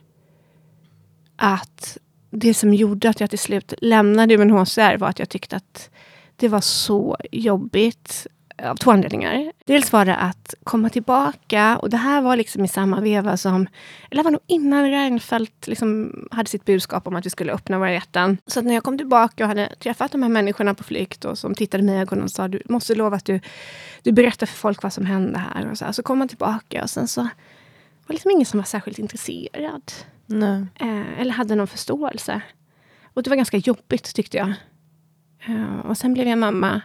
att 1.37 1.99
det 2.31 2.55
som 2.55 2.75
gjorde 2.75 3.09
att 3.09 3.21
jag 3.21 3.31
till 3.31 3.39
slut 3.39 3.75
lämnade 3.79 4.37
UNHCR 4.37 4.97
var 4.97 5.09
att 5.09 5.19
jag 5.19 5.29
tyckte 5.29 5.57
att 5.57 5.91
det 6.37 6.49
var 6.49 6.61
så 6.61 7.17
jobbigt 7.33 8.27
av 8.63 8.77
två 8.77 8.91
anledningar. 8.91 9.53
Dels 9.65 9.93
var 9.93 10.05
det 10.05 10.17
att 10.17 10.55
komma 10.65 10.89
tillbaka 10.89 11.79
och 11.79 11.91
det 11.91 11.97
här 11.97 12.21
var 12.21 12.37
liksom 12.37 12.65
i 12.65 12.69
samma 12.69 13.01
veva 13.01 13.37
som, 13.37 13.67
eller 14.11 14.23
det 14.23 14.25
var 14.25 14.31
nog 14.31 14.41
innan 14.47 14.91
Reinfeldt 14.91 15.67
liksom 15.67 16.13
hade 16.31 16.51
sitt 16.51 16.65
budskap 16.65 17.07
om 17.07 17.17
att 17.17 17.27
vi 17.27 17.31
skulle 17.31 17.53
öppna 17.53 17.79
våra 17.79 17.93
hjärtan. 17.93 18.39
Så 18.47 18.61
när 18.61 18.75
jag 18.75 18.85
kom 18.85 18.99
tillbaka 18.99 19.45
och 19.45 19.49
hade 19.49 19.75
träffat 19.75 20.13
de 20.13 20.23
här 20.23 20.31
människorna 20.31 20.75
på 20.75 20.85
flykt 20.85 21.25
och 21.25 21.39
som 21.39 21.55
tittade 21.55 21.83
mig 21.83 21.95
i 21.95 21.99
ögonen 21.99 22.25
och 22.25 22.31
sa 22.31 22.49
du 22.49 22.63
måste 22.65 22.95
lova 22.95 23.17
att 23.17 23.25
du, 23.25 23.41
du 24.03 24.13
berättar 24.13 24.47
för 24.47 24.57
folk 24.57 24.83
vad 24.83 24.93
som 24.93 25.07
hände 25.07 25.39
här. 25.39 25.71
Och 25.71 25.79
så, 25.79 25.85
här. 25.85 25.93
så 25.93 26.03
kom 26.03 26.19
man 26.19 26.29
tillbaka 26.29 26.83
och 26.83 26.91
sen 26.91 27.09
så 27.09 27.21
var 27.21 27.29
det 28.07 28.13
liksom 28.13 28.31
ingen 28.31 28.47
som 28.47 28.59
var 28.59 28.65
särskilt 28.65 28.99
intresserad. 28.99 29.93
Nej. 30.27 30.67
Eh, 30.81 31.21
eller 31.21 31.33
hade 31.33 31.55
någon 31.55 31.67
förståelse. 31.67 32.41
Och 33.15 33.23
det 33.23 33.31
var 33.31 33.37
ganska 33.37 33.57
jobbigt 33.57 34.15
tyckte 34.15 34.37
jag. 34.37 34.53
Eh, 35.47 35.79
och 35.87 35.99
sen 35.99 36.15
blev 36.15 36.29
jag 36.29 36.39
mamma. 36.39 36.83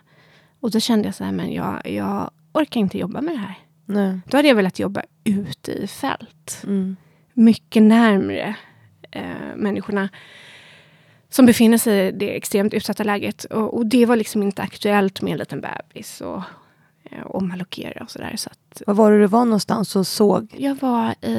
Och 0.63 0.71
då 0.71 0.79
kände 0.79 1.07
jag 1.07 1.15
så 1.15 1.23
här, 1.23 1.31
men 1.31 1.53
jag, 1.53 1.89
jag 1.89 2.31
orkar 2.53 2.79
inte 2.79 2.97
jobba 2.97 3.21
med 3.21 3.33
det 3.33 3.39
här. 3.39 3.55
Nej. 3.85 4.19
Då 4.27 4.37
hade 4.37 4.47
jag 4.47 4.55
velat 4.55 4.79
jobba 4.79 5.03
ute 5.23 5.71
i 5.71 5.87
fält. 5.87 6.61
Mm. 6.63 6.95
Mycket 7.33 7.83
närmre 7.83 8.55
eh, 9.11 9.55
människorna 9.55 10.09
som 11.29 11.45
befinner 11.45 11.77
sig 11.77 12.07
i 12.07 12.11
det 12.11 12.37
extremt 12.37 12.73
utsatta 12.73 13.03
läget. 13.03 13.43
Och, 13.43 13.77
och, 13.77 13.85
det 13.85 14.05
var 14.05 14.15
liksom 14.15 14.43
inte 14.43 14.61
aktuellt 14.61 15.21
med 15.21 15.31
en 15.31 15.37
liten 15.37 15.61
bebis 15.61 16.21
och 16.21 16.41
eh, 17.03 17.25
omallokera 17.25 18.03
och 18.03 18.11
sådär. 18.11 18.33
Så 18.37 18.49
att, 18.49 18.81
Var 18.87 18.93
var 18.93 19.11
det 19.11 19.19
du 19.19 19.27
var 19.27 19.45
någonstans 19.45 19.95
och 19.95 20.07
såg? 20.07 20.55
Jag 20.57 20.75
var 20.75 21.25
i 21.25 21.35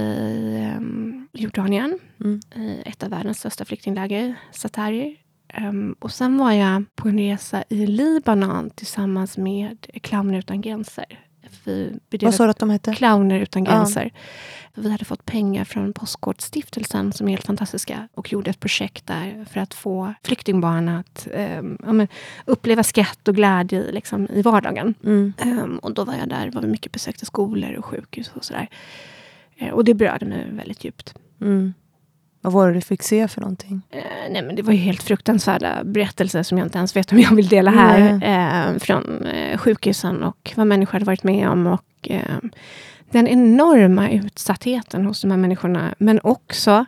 um, 0.76 1.28
Jordanien, 1.32 1.98
mm. 2.20 2.40
i 2.56 2.82
ett 2.86 3.02
av 3.02 3.10
världens 3.10 3.38
största 3.38 3.64
flyktingläger, 3.64 4.34
Satari. 4.52 5.16
Um, 5.58 5.96
och 5.98 6.12
sen 6.12 6.38
var 6.38 6.52
jag 6.52 6.84
på 6.94 7.08
en 7.08 7.18
resa 7.18 7.64
i 7.68 7.86
Libanon 7.86 8.70
tillsammans 8.70 9.38
med 9.38 9.86
Clowner 10.02 10.38
utan 10.38 10.60
gränser. 10.60 11.24
Vi 11.64 11.98
Vad 12.22 12.34
sa 12.34 12.44
du 12.44 12.50
att 12.50 12.58
de 12.58 12.70
hette? 12.70 12.94
Clowner 12.94 13.40
utan 13.40 13.64
gränser. 13.64 14.10
Ja. 14.14 14.20
Vi 14.74 14.90
hade 14.90 15.04
fått 15.04 15.24
pengar 15.24 15.64
från 15.64 15.92
Postkodstiftelsen 15.92 17.12
som 17.12 17.28
är 17.28 17.30
helt 17.30 17.46
fantastiska 17.46 18.08
och 18.14 18.32
gjorde 18.32 18.50
ett 18.50 18.60
projekt 18.60 19.06
där 19.06 19.44
för 19.50 19.60
att 19.60 19.74
få 19.74 20.14
flyktingbarn 20.22 20.88
att 20.88 21.28
um, 21.58 21.78
ja, 21.86 21.92
men, 21.92 22.08
uppleva 22.44 22.82
skratt 22.82 23.28
och 23.28 23.34
glädje 23.34 23.92
liksom, 23.92 24.28
i 24.32 24.42
vardagen. 24.42 24.94
Mm. 25.04 25.32
Um, 25.44 25.78
och 25.78 25.94
då 25.94 26.04
var 26.04 26.14
jag 26.14 26.28
där, 26.28 26.50
var 26.50 26.62
mycket 26.62 26.92
besökte 26.92 27.26
skolor 27.26 27.74
och 27.74 27.84
sjukhus 27.84 28.32
och 28.34 28.44
sådär. 28.44 28.68
Uh, 29.62 29.68
och 29.68 29.84
det 29.84 29.94
berörde 29.94 30.26
mig 30.26 30.50
väldigt 30.50 30.84
djupt. 30.84 31.14
Mm. 31.40 31.74
Vad 32.44 32.52
var 32.52 32.68
det 32.68 32.74
du 32.74 32.80
fick 32.80 33.02
se 33.02 33.28
för 33.28 33.40
någonting? 33.40 33.82
Eh, 33.90 34.02
nej, 34.30 34.42
men 34.42 34.56
det 34.56 34.62
var 34.62 34.72
ju 34.72 34.78
helt 34.78 35.02
fruktansvärda 35.02 35.84
berättelser 35.84 36.42
som 36.42 36.58
jag 36.58 36.66
inte 36.66 36.78
ens 36.78 36.96
vet 36.96 37.12
om 37.12 37.18
jag 37.18 37.34
vill 37.34 37.48
dela 37.48 37.70
här. 37.70 37.98
Eh, 38.22 38.78
från 38.78 39.26
eh, 39.26 39.58
sjukhusen 39.58 40.22
och 40.22 40.52
vad 40.56 40.66
människor 40.66 40.92
hade 40.92 41.04
varit 41.04 41.22
med 41.22 41.48
om. 41.48 41.66
Och 41.66 42.10
eh, 42.10 42.38
Den 43.10 43.28
enorma 43.28 44.10
utsattheten 44.10 45.04
hos 45.04 45.20
de 45.20 45.30
här 45.30 45.38
människorna. 45.38 45.94
Men 45.98 46.20
också 46.22 46.84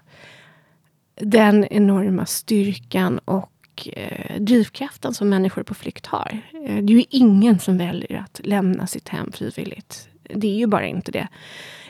den 1.20 1.64
enorma 1.64 2.26
styrkan 2.26 3.18
och 3.18 3.88
eh, 3.92 4.40
drivkraften 4.40 5.14
som 5.14 5.28
människor 5.28 5.62
på 5.62 5.75
flykt 5.75 6.06
har. 6.06 6.40
Eh, 6.52 6.76
det 6.76 6.92
är 6.92 6.96
ju 6.96 7.04
ingen 7.10 7.58
som 7.58 7.78
väljer 7.78 8.18
att 8.25 8.40
lämna 8.44 8.86
sitt 8.86 9.08
hem 9.08 9.32
frivilligt. 9.32 10.08
Det 10.34 10.48
är 10.48 10.58
ju 10.58 10.66
bara 10.66 10.86
inte 10.86 11.12
det. 11.12 11.28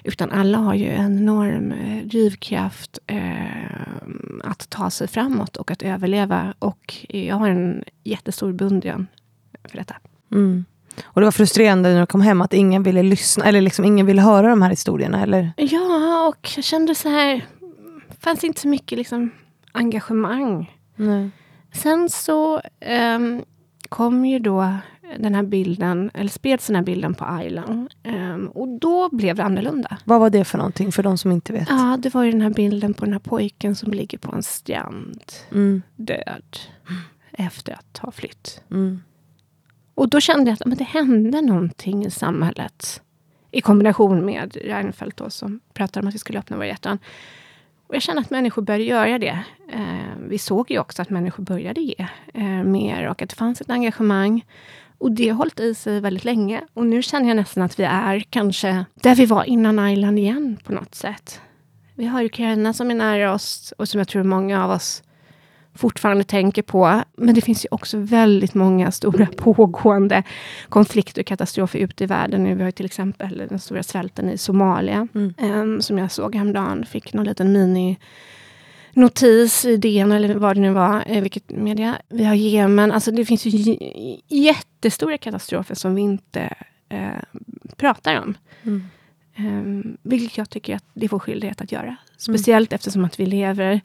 Utan 0.07 0.31
alla 0.31 0.59
har 0.59 0.75
ju 0.75 0.89
en 0.89 1.19
enorm 1.19 1.73
eh, 1.73 2.07
drivkraft 2.07 2.99
eh, 3.07 3.81
att 4.45 4.71
ta 4.71 4.91
sig 4.91 5.09
framåt 5.09 5.57
och 5.57 5.71
att 5.71 5.83
överleva. 5.83 6.55
Och 6.59 7.07
jag 7.09 7.37
har 7.37 7.49
en 7.49 7.85
jättestor 8.05 8.53
beundran 8.53 9.07
för 9.65 9.79
detta. 9.79 9.97
Mm. 10.33 10.65
Och 11.05 11.21
det 11.21 11.25
var 11.25 11.33
frustrerande 11.33 11.93
när 11.93 12.01
du 12.01 12.07
kom 12.07 12.21
hem 12.21 12.41
att 12.41 12.53
ingen 12.53 12.83
ville 12.83 13.03
lyssna, 13.03 13.45
eller 13.45 13.61
liksom 13.61 13.85
ingen 13.85 14.07
ville 14.07 14.23
höra 14.23 14.49
de 14.49 14.63
här 14.63 14.71
historierna, 14.71 15.23
eller? 15.23 15.53
Ja, 15.57 16.29
och 16.29 16.51
jag 16.57 16.65
kände 16.65 16.95
så 16.95 17.09
här, 17.09 17.47
det 18.09 18.21
fanns 18.21 18.45
inte 18.45 18.61
så 18.61 18.69
mycket 18.69 18.99
liksom, 18.99 19.31
engagemang. 19.73 20.79
Nej. 20.97 21.31
Sen 21.73 22.11
så 22.11 22.61
um, 23.17 23.45
kom 23.89 24.27
ju 24.27 24.39
då 24.39 24.75
den 25.19 25.35
här 25.35 25.43
bilden, 25.43 26.11
eller 26.15 26.31
spreds 26.31 26.67
den 26.67 26.77
här 26.77 26.83
bilden 26.83 27.15
på 27.15 27.41
Island. 27.45 27.95
Um, 28.05 28.49
och 28.49 28.69
då 28.69 29.09
blev 29.13 29.37
det 29.37 29.45
annorlunda. 29.45 29.99
Vad 30.05 30.21
var 30.21 30.31
det 30.31 30.45
för 30.45 30.59
någonting, 30.59 30.93
för 30.93 31.03
de 31.03 31.19
som 31.19 31.33
inte 31.33 31.53
vet? 31.53 31.69
Ja, 31.69 31.97
det 32.01 32.15
var 32.15 32.23
ju 32.23 32.31
den 32.31 32.41
här 32.41 32.51
bilden 32.51 32.95
på 32.95 33.05
den 33.05 33.13
här 33.13 33.21
pojken 33.21 33.75
som 33.75 33.93
ligger 33.93 34.19
på 34.19 34.33
en 34.33 34.43
strand, 34.43 35.33
mm. 35.53 35.83
död, 35.97 36.59
efter 37.33 37.73
att 37.73 37.99
ha 37.99 38.11
flytt. 38.11 38.63
Mm. 38.71 39.01
Och 39.95 40.09
då 40.09 40.21
kände 40.21 40.51
jag 40.51 40.55
att 40.55 40.67
men 40.67 40.79
det 40.79 40.85
hände 40.85 41.43
någonting 41.43 42.07
i 42.07 42.11
samhället. 42.11 43.03
I 43.51 43.61
kombination 43.61 44.25
med 44.25 44.57
Reinfeldt 44.65 45.17
då, 45.17 45.31
som 45.31 45.61
pratade 45.75 46.05
om 46.05 46.09
att 46.09 46.15
vi 46.15 46.19
skulle 46.19 46.39
öppna 46.39 46.57
våra 46.57 46.67
hjärtan. 46.67 46.99
Och 47.87 47.95
jag 47.95 48.03
känner 48.03 48.21
att 48.21 48.31
människor 48.31 48.63
började 48.63 48.85
göra 48.85 49.19
det. 49.19 49.39
Eh, 49.73 50.17
vi 50.29 50.39
såg 50.39 50.71
ju 50.71 50.79
också 50.79 51.03
att 51.03 51.11
människor 51.11 51.43
började 51.43 51.81
ge 51.81 52.07
eh, 52.35 52.45
mer 52.45 53.09
och 53.09 53.23
att 53.23 53.29
det 53.29 53.37
fanns 53.37 53.61
ett 53.61 53.71
engagemang. 53.71 54.45
Och 54.99 55.13
det 55.13 55.29
har 55.29 55.37
hållit 55.37 55.61
i 55.61 55.75
sig 55.75 56.01
väldigt 56.01 56.25
länge. 56.25 56.63
Och 56.75 56.87
nu 56.87 57.03
känner 57.03 57.29
jag 57.29 57.37
nästan 57.37 57.63
att 57.63 57.81
vi 57.81 57.85
är 57.85 58.21
kanske 58.21 58.85
där 58.95 59.15
vi 59.15 59.27
var 59.27 59.45
innan 59.45 59.89
Island 59.89 60.19
igen 60.19 60.59
på 60.65 60.73
något 60.73 60.95
sätt. 60.95 61.41
Vi 61.95 62.07
har 62.07 62.25
Ukraina 62.25 62.73
som 62.73 62.91
är 62.91 62.95
nära 62.95 63.33
oss 63.33 63.73
och 63.79 63.89
som 63.89 63.99
jag 63.99 64.09
tror 64.09 64.23
många 64.23 64.65
av 64.65 64.71
oss 64.71 65.03
fortfarande 65.75 66.25
tänker 66.25 66.63
på. 66.63 67.03
Men 67.17 67.35
det 67.35 67.41
finns 67.41 67.65
ju 67.65 67.69
också 67.71 67.99
väldigt 67.99 68.55
många 68.55 68.91
stora 68.93 69.27
pågående 69.37 70.23
konflikter 70.69 71.23
och 71.23 71.27
katastrofer 71.27 71.79
ute 71.79 72.05
i 72.05 72.07
världen. 72.07 72.43
Nu, 72.45 72.55
vi 72.55 72.65
har 72.65 72.71
till 72.71 72.87
exempel 72.87 73.47
den 73.49 73.59
stora 73.59 73.83
svälten 73.83 74.31
i 74.31 74.39
Somalia, 74.39 75.09
mm. 75.15 75.35
um, 75.39 75.83
som 75.83 75.99
jag 75.99 76.13
såg 76.13 76.35
häromdagen. 76.35 76.87
Fick 76.87 77.13
någon 77.13 77.25
liten 77.25 77.53
mini 77.53 77.99
notis 78.97 79.65
i 79.65 79.77
DN 79.77 80.13
eller 80.13 80.35
vad 80.35 80.57
det 80.57 80.61
nu 80.61 80.71
var, 80.71 81.05
eh, 81.07 81.23
vilket 81.23 81.51
media. 81.51 81.99
Vi 82.09 82.25
har 82.25 82.35
Jemen. 82.35 82.93
Alltså 82.93 83.11
det 83.11 83.25
finns 83.25 83.47
ju 83.47 83.77
jättestora 84.29 85.19
katastrofer 85.19 85.75
som 85.75 85.95
vi 85.95 86.03
inte 86.03 86.55
eh, 86.89 87.41
pratar 87.77 88.21
om. 88.21 88.35
Mm. 88.63 88.85
Um, 89.39 89.97
vilket 90.03 90.39
jag 90.39 90.51
tycker 90.51 90.77
att 90.77 90.85
det 90.95 91.07
är 91.07 91.09
vår 91.09 91.19
skyldighet 91.19 91.61
att 91.61 91.73
göra. 91.73 91.97
Speciellt 92.17 92.73
mm. 92.73 92.77
eftersom 92.77 93.05
att 93.05 93.21
vi 93.21 93.27
lever 93.27 93.81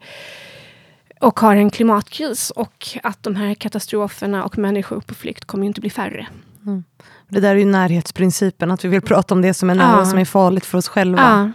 och 1.20 1.40
har 1.40 1.56
en 1.56 1.70
klimatkris 1.70 2.50
och 2.50 2.88
att 3.02 3.22
de 3.22 3.36
här 3.36 3.54
katastroferna 3.54 4.44
och 4.44 4.58
människor 4.58 5.00
på 5.00 5.14
flykt 5.14 5.44
kommer 5.44 5.66
inte 5.66 5.80
bli 5.80 5.90
färre. 5.90 6.26
Mm. 6.66 6.84
Det 7.28 7.40
där 7.40 7.50
är 7.50 7.56
ju 7.56 7.64
närhetsprincipen, 7.64 8.70
att 8.70 8.84
vi 8.84 8.88
vill 8.88 9.00
prata 9.00 9.34
om 9.34 9.42
det 9.42 9.54
som 9.54 9.70
är 9.70 9.74
nära, 9.74 9.98
ja. 9.98 10.04
som 10.04 10.18
är 10.18 10.24
farligt 10.24 10.66
för 10.66 10.78
oss 10.78 10.88
själva. 10.88 11.22
Ja. 11.22 11.52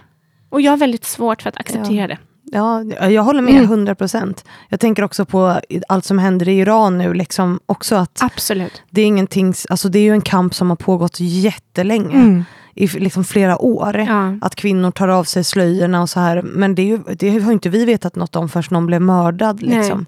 Och 0.48 0.60
jag 0.60 0.72
har 0.72 0.76
väldigt 0.76 1.04
svårt 1.04 1.42
för 1.42 1.48
att 1.48 1.56
acceptera 1.56 2.00
ja. 2.00 2.06
det. 2.06 2.18
Ja, 2.52 2.84
jag 3.08 3.22
håller 3.22 3.42
med, 3.42 3.54
mm. 3.54 3.64
100 3.64 3.94
procent. 3.94 4.44
Jag 4.68 4.80
tänker 4.80 5.02
också 5.02 5.24
på 5.24 5.60
allt 5.88 6.04
som 6.04 6.18
händer 6.18 6.48
i 6.48 6.58
Iran 6.58 6.98
nu. 6.98 7.14
Liksom 7.14 7.60
också 7.66 7.96
att 7.96 8.22
Absolut. 8.22 8.82
Det 8.90 9.00
är, 9.00 9.06
ingenting, 9.06 9.54
alltså 9.68 9.88
det 9.88 9.98
är 9.98 10.02
ju 10.02 10.12
en 10.12 10.20
kamp 10.20 10.54
som 10.54 10.70
har 10.70 10.76
pågått 10.76 11.20
jättelänge. 11.20 12.16
Mm. 12.16 12.44
I 12.74 12.86
liksom 12.86 13.24
flera 13.24 13.58
år. 13.58 13.96
Ja. 13.96 14.38
Att 14.40 14.54
kvinnor 14.54 14.90
tar 14.90 15.08
av 15.08 15.24
sig 15.24 15.44
slöjorna 15.44 16.02
och 16.02 16.10
så 16.10 16.20
här. 16.20 16.42
Men 16.42 16.74
det, 16.74 16.82
ju, 16.82 16.98
det 16.98 17.38
har 17.38 17.52
inte 17.52 17.68
vi 17.68 17.84
vetat 17.84 18.16
något 18.16 18.36
om 18.36 18.48
förrän 18.48 18.68
någon 18.70 18.86
blev 18.86 19.02
mördad. 19.02 19.62
Liksom. 19.62 20.06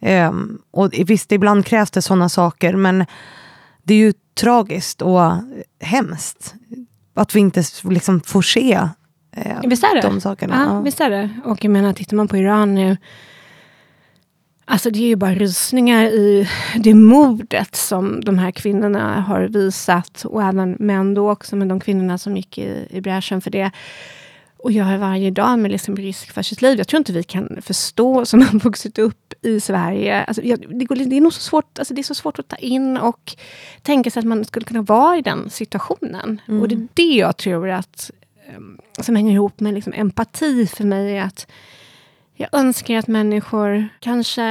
Um, 0.00 0.58
och 0.70 0.90
visst, 0.92 1.32
ibland 1.32 1.66
krävs 1.66 1.90
det 1.90 2.02
sådana 2.02 2.28
saker. 2.28 2.76
Men 2.76 3.06
det 3.82 3.94
är 3.94 3.98
ju 3.98 4.12
tragiskt 4.40 5.02
och 5.02 5.32
hemskt. 5.80 6.54
att 7.14 7.34
vi 7.34 7.40
inte 7.40 7.64
liksom 7.84 8.20
får 8.20 8.42
se 8.42 8.88
eh, 9.36 9.60
Visst 9.64 9.84
är 9.84 9.94
det? 9.94 10.00
de 10.00 10.20
sakerna. 10.20 10.64
Ja, 10.68 10.80
visst 10.80 11.00
är 11.00 11.10
det. 11.10 11.30
Och 11.44 11.64
jag 11.64 11.70
menar, 11.70 11.92
tittar 11.92 12.16
man 12.16 12.28
på 12.28 12.36
Iran 12.36 12.74
nu. 12.74 12.96
Alltså 14.68 14.90
det 14.90 14.98
är 14.98 15.08
ju 15.08 15.16
bara 15.16 15.34
rysningar 15.34 16.04
i 16.04 16.48
det 16.76 16.94
mordet 16.94 17.76
som 17.76 18.20
de 18.20 18.38
här 18.38 18.50
kvinnorna 18.50 19.20
har 19.20 19.40
visat. 19.40 20.24
Och 20.24 20.42
även 20.42 20.76
män 20.78 21.14
då 21.14 21.30
också, 21.30 21.56
men 21.56 21.68
de 21.68 21.80
kvinnorna 21.80 22.18
som 22.18 22.36
gick 22.36 22.58
i, 22.58 22.86
i 22.90 23.00
bräschen 23.00 23.40
för 23.40 23.50
det. 23.50 23.70
Och 24.58 24.72
gör 24.72 24.96
varje 24.96 25.30
dag 25.30 25.58
med 25.58 25.70
liksom 25.70 25.96
risk 25.96 26.32
för 26.32 26.42
sitt 26.42 26.62
liv. 26.62 26.78
Jag 26.78 26.88
tror 26.88 26.98
inte 26.98 27.12
vi 27.12 27.22
kan 27.22 27.58
förstå, 27.62 28.24
som 28.26 28.42
har 28.42 28.58
vuxit 28.58 28.98
upp 28.98 29.34
i 29.42 29.60
Sverige. 29.60 30.24
Alltså, 30.24 30.42
jag, 30.42 30.78
det, 30.78 30.84
går, 30.84 30.96
det, 30.96 31.16
är 31.16 31.20
nog 31.20 31.32
så 31.32 31.40
svårt, 31.40 31.78
alltså 31.78 31.94
det 31.94 32.00
är 32.00 32.02
så 32.02 32.14
svårt 32.14 32.38
att 32.38 32.48
ta 32.48 32.56
in 32.56 32.96
och 32.96 33.36
tänka 33.82 34.10
sig 34.10 34.20
att 34.20 34.26
man 34.26 34.44
skulle 34.44 34.66
kunna 34.66 34.82
vara 34.82 35.16
i 35.16 35.22
den 35.22 35.50
situationen. 35.50 36.40
Mm. 36.48 36.62
Och 36.62 36.68
det 36.68 36.74
är 36.74 36.88
det 36.94 37.16
jag 37.16 37.36
tror 37.36 37.68
att 37.68 38.10
som 39.00 39.16
hänger 39.16 39.32
ihop 39.32 39.60
med 39.60 39.74
liksom 39.74 39.92
empati 39.96 40.66
för 40.66 40.84
mig. 40.84 41.18
att 41.18 41.46
Jag 42.34 42.48
önskar 42.52 42.98
att 42.98 43.06
människor 43.06 43.88
kanske 44.00 44.42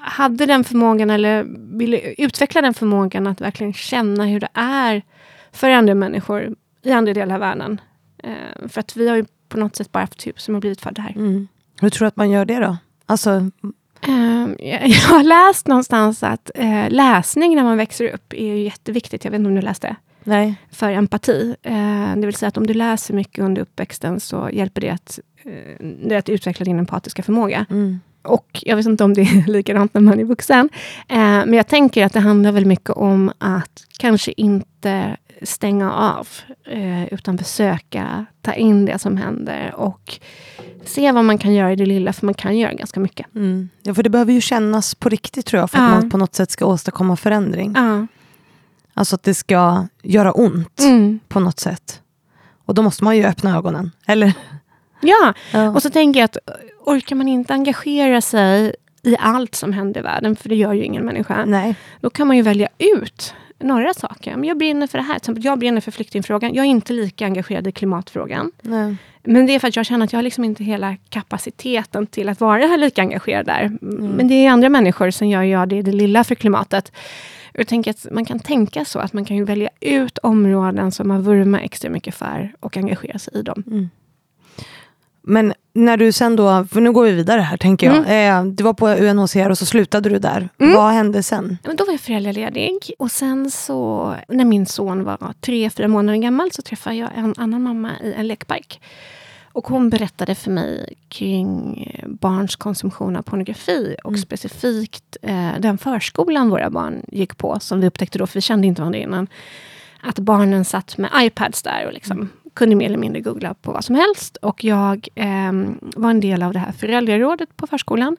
hade 0.00 0.46
den 0.46 0.64
förmågan 0.64 1.10
eller 1.10 1.44
ville 1.78 2.00
utveckla 2.00 2.60
den 2.60 2.74
förmågan 2.74 3.26
att 3.26 3.40
verkligen 3.40 3.72
känna 3.72 4.24
hur 4.24 4.40
det 4.40 4.50
är 4.54 5.02
för 5.52 5.70
andra 5.70 5.94
människor 5.94 6.54
i 6.82 6.92
andra 6.92 7.14
delar 7.14 7.34
av 7.34 7.40
världen. 7.40 7.80
Eh, 8.18 8.68
för 8.68 8.80
att 8.80 8.96
vi 8.96 9.08
har 9.08 9.16
ju 9.16 9.24
på 9.48 9.58
något 9.58 9.76
sätt 9.76 9.92
bara 9.92 10.00
haft 10.00 10.18
tur 10.18 10.34
som 10.36 10.54
har 10.54 10.60
blivit 10.60 10.80
födda 10.80 11.02
här. 11.02 11.12
Mm. 11.16 11.48
Hur 11.80 11.90
tror 11.90 12.04
du 12.04 12.08
att 12.08 12.16
man 12.16 12.30
gör 12.30 12.44
det 12.44 12.58
då? 12.58 12.76
Alltså, 13.06 13.50
Eh, 14.06 14.68
jag, 14.68 14.88
jag 14.88 15.00
har 15.00 15.22
läst 15.22 15.66
någonstans 15.66 16.22
att 16.22 16.50
eh, 16.54 16.90
läsning 16.90 17.56
när 17.56 17.62
man 17.62 17.76
växer 17.76 18.08
upp 18.08 18.34
är 18.34 18.54
jätteviktigt. 18.54 19.24
Jag 19.24 19.30
vet 19.30 19.38
inte 19.38 19.48
om 19.48 19.54
du 19.54 19.60
läste? 19.60 19.96
Nej. 20.24 20.54
för 20.70 20.90
empati. 20.92 21.56
Eh, 21.62 22.16
det 22.16 22.26
vill 22.26 22.34
säga 22.34 22.48
att 22.48 22.56
om 22.56 22.66
du 22.66 22.74
läser 22.74 23.14
mycket 23.14 23.44
under 23.44 23.62
uppväxten 23.62 24.20
så 24.20 24.48
hjälper 24.52 24.80
det 24.80 24.90
att, 24.90 25.18
eh, 25.44 25.86
det 26.08 26.16
att 26.16 26.28
utveckla 26.28 26.64
din 26.64 26.78
empatiska 26.78 27.22
förmåga. 27.22 27.66
Mm. 27.70 28.00
Och 28.22 28.60
jag 28.62 28.76
vet 28.76 28.86
inte 28.86 29.04
om 29.04 29.14
det 29.14 29.20
är 29.22 29.46
likadant 29.50 29.94
när 29.94 30.00
man 30.00 30.20
är 30.20 30.24
vuxen. 30.24 30.68
Eh, 31.08 31.16
men 31.18 31.52
jag 31.52 31.66
tänker 31.66 32.06
att 32.06 32.12
det 32.12 32.20
handlar 32.20 32.52
väl 32.52 32.66
mycket 32.66 32.90
om 32.90 33.32
att 33.38 33.84
kanske 33.98 34.32
inte 34.36 35.16
stänga 35.42 35.92
av. 35.92 36.28
Eh, 36.70 37.04
utan 37.14 37.38
försöka 37.38 38.26
ta 38.40 38.52
in 38.54 38.84
det 38.84 38.98
som 38.98 39.16
händer. 39.16 39.74
Och 39.76 40.18
se 40.84 41.12
vad 41.12 41.24
man 41.24 41.38
kan 41.38 41.54
göra 41.54 41.72
i 41.72 41.76
det 41.76 41.86
lilla. 41.86 42.12
För 42.12 42.26
man 42.26 42.34
kan 42.34 42.58
göra 42.58 42.72
ganska 42.72 43.00
mycket. 43.00 43.34
Mm. 43.34 43.68
Ja, 43.82 43.94
för 43.94 44.02
det 44.02 44.10
behöver 44.10 44.32
ju 44.32 44.40
kännas 44.40 44.94
på 44.94 45.08
riktigt 45.08 45.46
tror 45.46 45.60
jag, 45.60 45.70
för 45.70 45.78
att 45.78 45.82
Ja. 45.94 46.00
man 46.00 46.10
på 46.10 46.18
något 46.18 46.34
sätt 46.34 46.50
ska 46.50 46.66
åstadkomma 46.66 47.16
förändring. 47.16 47.72
Ja. 47.76 48.06
Alltså 48.94 49.14
att 49.14 49.22
det 49.22 49.34
ska 49.34 49.86
göra 50.02 50.32
ont 50.32 50.80
Mm. 50.80 51.20
på 51.28 51.40
något 51.40 51.60
sätt. 51.60 52.00
Och 52.64 52.74
då 52.74 52.82
måste 52.82 53.04
man 53.04 53.16
ju 53.16 53.24
öppna 53.24 53.56
ögonen. 53.56 53.90
Eller? 54.06 54.32
ja. 55.00 55.34
Ja. 55.52 55.70
Och 55.70 55.82
så 55.82 55.90
tänker 55.90 56.20
jag 56.20 56.24
att 56.24 56.36
orkar 56.84 57.16
man 57.16 57.28
inte 57.28 57.54
engagera 57.54 58.20
sig 58.20 58.74
i 59.02 59.16
allt 59.18 59.54
som 59.54 59.72
händer 59.72 60.00
i 60.00 60.02
världen, 60.02 60.36
för 60.36 60.48
det 60.48 60.54
gör 60.56 60.72
ju 60.72 60.84
ingen 60.84 61.04
människa. 61.04 61.44
Nej. 61.44 61.76
Då 62.00 62.10
kan 62.10 62.26
man 62.26 62.36
ju 62.36 62.42
välja 62.42 62.68
ut 62.78 63.34
några 63.58 63.94
saker. 63.94 64.36
Men 64.36 64.48
jag 64.48 64.58
brinner 64.58 64.86
för 64.86 64.98
det 64.98 65.04
här. 65.04 65.20
Jag 65.36 65.58
brinner 65.58 65.80
för 65.80 65.90
flyktingfrågan. 65.90 66.54
Jag 66.54 66.64
är 66.66 66.70
inte 66.70 66.92
lika 66.92 67.24
engagerad 67.24 67.66
i 67.66 67.72
klimatfrågan. 67.72 68.52
Nej. 68.62 68.96
Men 69.24 69.46
det 69.46 69.54
är 69.54 69.58
för 69.58 69.68
att 69.68 69.76
jag 69.76 69.86
känner 69.86 70.04
att 70.04 70.12
jag 70.12 70.18
har 70.18 70.22
liksom 70.22 70.44
inte 70.44 70.64
hela 70.64 70.96
kapaciteten 71.08 72.06
till 72.06 72.28
att 72.28 72.40
vara 72.40 72.76
lika 72.76 73.02
engagerad 73.02 73.46
där. 73.46 73.76
Men 73.80 74.28
det 74.28 74.34
är 74.34 74.50
andra 74.50 74.68
människor 74.68 75.10
som 75.10 75.28
gör 75.28 75.42
jag 75.42 75.68
det, 75.68 75.82
det 75.82 75.92
lilla 75.92 76.24
för 76.24 76.34
klimatet. 76.34 76.92
Jag 77.54 77.66
tänker 77.66 77.90
att 77.90 78.06
man 78.10 78.24
kan 78.24 78.38
tänka 78.40 78.84
så, 78.84 78.98
att 78.98 79.12
man 79.12 79.24
kan 79.24 79.36
ju 79.36 79.44
välja 79.44 79.70
ut 79.80 80.18
områden 80.18 80.92
som 80.92 81.08
man 81.08 81.22
vurmar 81.22 81.58
extra 81.58 81.90
mycket 81.90 82.14
för 82.14 82.52
och 82.60 82.76
engagera 82.76 83.18
sig 83.18 83.34
i 83.36 83.42
dem. 83.42 83.90
Men 85.22 85.54
när 85.72 85.96
du 85.96 86.12
sen 86.12 86.36
då, 86.36 86.66
för 86.70 86.80
nu 86.80 86.92
går 86.92 87.04
vi 87.04 87.12
vidare 87.12 87.40
här 87.40 87.56
tänker 87.56 87.86
jag. 87.86 87.96
Mm. 87.96 88.46
Eh, 88.48 88.52
du 88.54 88.64
var 88.64 88.74
på 88.74 88.88
UNHCR 88.88 89.50
och 89.50 89.58
så 89.58 89.66
slutade 89.66 90.08
du 90.08 90.18
där. 90.18 90.48
Vad 90.56 90.92
hände 90.92 91.22
sen? 91.22 91.58
Ja, 91.62 91.68
Men 91.68 91.76
då 91.76 91.84
var 91.84 91.92
jag 91.92 92.00
föräldraledig 92.00 92.92
och 92.98 93.10
sen 93.10 93.50
så 93.50 94.14
när 94.28 94.44
min 94.44 94.66
son 94.66 95.04
var 95.04 95.34
tre, 95.40 95.70
fyra 95.70 95.88
månader 95.88 96.18
gammal 96.18 96.52
så 96.52 96.62
träffade 96.62 96.96
jag 96.96 97.10
en 97.16 97.34
annan 97.36 97.62
mamma 97.62 97.90
i 98.04 98.12
en 98.12 98.26
lekpark. 98.26 98.80
Och 99.52 99.66
hon 99.66 99.90
berättade 99.90 100.34
för 100.34 100.50
mig 100.50 100.94
kring 101.08 101.82
eh, 101.94 102.08
barns 102.08 102.56
konsumtion 102.56 103.16
av 103.16 103.22
pornografi 103.22 103.96
och 104.04 104.18
specifikt 104.18 105.16
eh, 105.22 105.50
den 105.58 105.78
förskolan 105.78 106.50
våra 106.50 106.70
barn 106.70 107.02
gick 107.08 107.36
på 107.36 107.60
som 107.60 107.80
vi 107.80 107.86
upptäckte 107.86 108.18
då, 108.18 108.26
för 108.26 108.34
vi 108.34 108.40
kände 108.40 108.66
inte 108.66 108.82
varandra 108.82 108.98
innan. 108.98 109.26
Att 110.00 110.18
barnen 110.18 110.64
satt 110.64 110.98
med 110.98 111.10
iPads 111.16 111.62
där 111.62 111.86
och 111.86 111.92
liksom 111.92 112.28
kunde 112.54 112.76
mer 112.76 112.86
eller 112.86 112.98
mindre 112.98 113.20
googla 113.20 113.54
på 113.54 113.72
vad 113.72 113.84
som 113.84 113.94
helst. 113.94 114.36
Och 114.36 114.64
jag 114.64 115.08
eh, 115.14 115.52
var 115.96 116.10
en 116.10 116.20
del 116.20 116.42
av 116.42 116.52
det 116.52 116.58
här 116.58 116.72
föräldrarådet 116.72 117.56
på 117.56 117.66
förskolan. 117.66 118.16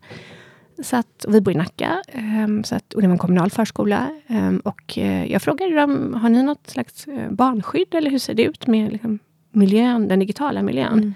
Så 0.84 0.96
att, 0.96 1.26
vi 1.28 1.42
bor 1.42 1.54
i 1.54 1.58
Nacka, 1.58 2.04
ehm, 2.08 2.64
så 2.64 2.76
att, 2.76 2.94
och 2.94 3.02
det 3.02 3.08
var 3.08 3.14
en 3.14 3.18
kommunal 3.18 3.52
förskola. 3.52 4.10
Ehm, 4.28 4.60
och 4.60 4.98
eh, 4.98 5.32
jag 5.32 5.42
frågade 5.42 5.76
dem, 5.76 6.14
har 6.14 6.30
ni 6.30 6.44
något 6.44 6.70
slags 6.70 7.08
eh, 7.08 7.32
barnskydd 7.32 7.96
eller 7.96 8.12
hur 8.12 8.20
ser 8.20 8.34
det 8.34 8.44
ut 8.44 8.68
med 8.68 8.92
liksom, 8.92 9.20
miljön, 9.54 10.08
den 10.08 10.20
digitala 10.20 10.62
miljön? 10.62 11.14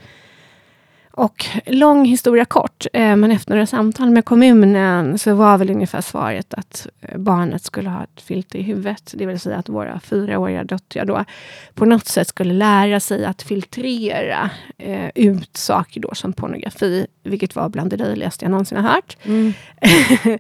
Och 1.18 1.46
lång 1.66 2.06
historia 2.06 2.46
kort, 2.46 2.86
eh, 2.94 3.16
men 3.16 3.32
efter 3.32 3.52
några 3.52 3.66
samtal 3.66 4.10
med 4.10 4.26
kommunen 4.26 5.18
så 5.18 5.36
var 5.36 5.58
väl 5.58 5.70
ungefär 5.70 6.02
svaret 6.02 6.54
att 6.54 6.88
eh, 7.02 7.18
barnet 7.18 7.64
skulle 7.64 7.90
ha 7.90 8.04
ett 8.04 8.22
filter 8.22 8.60
i 8.60 8.62
huvudet. 8.62 9.14
Det 9.18 9.26
vill 9.26 9.40
säga 9.40 9.58
att 9.58 9.70
våra 9.70 10.00
fyraåriga 10.00 10.64
döttrar 10.64 11.06
då 11.06 11.26
på 11.74 11.86
något 11.86 12.08
sätt 12.08 12.28
skulle 12.28 12.54
lära 12.54 13.00
sig 13.00 13.26
att 13.26 13.42
filtrera 13.42 14.50
eh, 14.78 15.10
ut 15.16 15.58
saker 15.58 16.02
då 16.02 16.16
som 16.16 16.34
pornografi, 16.34 17.08
vilket 17.24 17.56
var 17.56 17.70
bland 17.70 17.90
det 17.90 17.98
löjligaste 17.98 18.46
jag 18.46 18.52
någonsin 18.52 18.78
har 18.78 18.90
hört. 18.90 19.18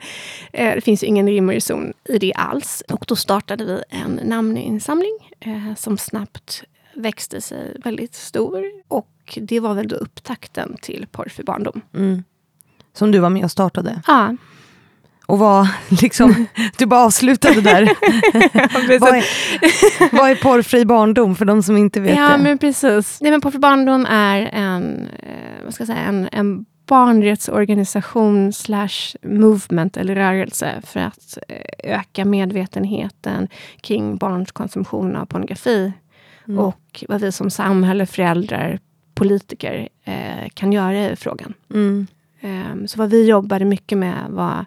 Eh, 0.51 0.75
det 0.75 0.81
finns 0.81 1.03
ingen 1.03 1.27
rim 1.27 1.49
och 1.49 1.53
reson 1.53 1.93
i 2.09 2.17
det 2.17 2.33
alls. 2.33 2.83
Och 2.89 3.05
då 3.07 3.15
startade 3.15 3.65
vi 3.65 3.83
en 3.89 4.19
namninsamling 4.23 5.17
eh, 5.39 5.75
som 5.75 5.97
snabbt 5.97 6.63
växte 6.97 7.41
sig 7.41 7.77
väldigt 7.83 8.15
stor. 8.15 8.63
Och 8.87 9.37
det 9.41 9.59
var 9.59 9.73
väl 9.73 9.87
då 9.87 9.95
upptakten 9.95 10.77
till 10.81 11.05
Porrfri 11.11 11.43
barndom. 11.43 11.81
Mm. 11.93 12.23
Som 12.93 13.11
du 13.11 13.19
var 13.19 13.29
med 13.29 13.43
och 13.43 13.51
startade. 13.51 14.01
Ja, 14.07 14.35
Och 15.25 15.39
vad, 15.39 15.67
liksom, 16.01 16.45
du 16.77 16.85
bara 16.85 17.05
avslutade 17.05 17.61
där. 17.61 17.81
vad, 18.99 19.15
är, 19.15 19.23
vad 20.15 20.29
är 20.29 20.35
porrfri 20.35 20.85
barndom 20.85 21.35
för 21.35 21.45
de 21.45 21.63
som 21.63 21.77
inte 21.77 21.99
vet 21.99 22.17
ja 22.17 22.29
det? 22.29 22.43
men 22.43 22.57
precis. 22.57 23.21
Nej, 23.21 23.31
men 23.31 23.41
Porrfri 23.41 23.59
barndom 23.59 24.05
är 24.09 24.49
en, 24.53 25.07
eh, 25.19 25.63
vad 25.63 25.73
ska 25.73 25.81
jag 25.81 25.87
säga, 25.87 25.99
en, 25.99 26.29
en 26.31 26.65
barnrättsorganisation 26.87 28.53
slash 28.53 29.15
movement 29.21 29.97
eller 29.97 30.15
rörelse 30.15 30.81
för 30.85 30.99
att 30.99 31.37
eh, 31.47 31.95
öka 31.99 32.25
medvetenheten 32.25 33.47
kring 33.81 34.17
barns 34.17 34.51
konsumtion 34.51 35.15
av 35.15 35.25
pornografi. 35.25 35.93
Mm. 36.47 36.59
Och 36.59 37.03
vad 37.07 37.21
vi 37.21 37.31
som 37.31 37.49
samhälle, 37.49 38.05
föräldrar, 38.05 38.79
politiker 39.13 39.89
eh, 40.03 40.49
kan 40.53 40.71
göra 40.73 41.09
i 41.11 41.15
frågan. 41.15 41.53
Mm. 41.73 42.07
Ehm, 42.41 42.87
Så 42.87 42.99
vad 42.99 43.09
vi 43.09 43.27
jobbade 43.29 43.65
mycket 43.65 43.97
med 43.97 44.25
var 44.29 44.65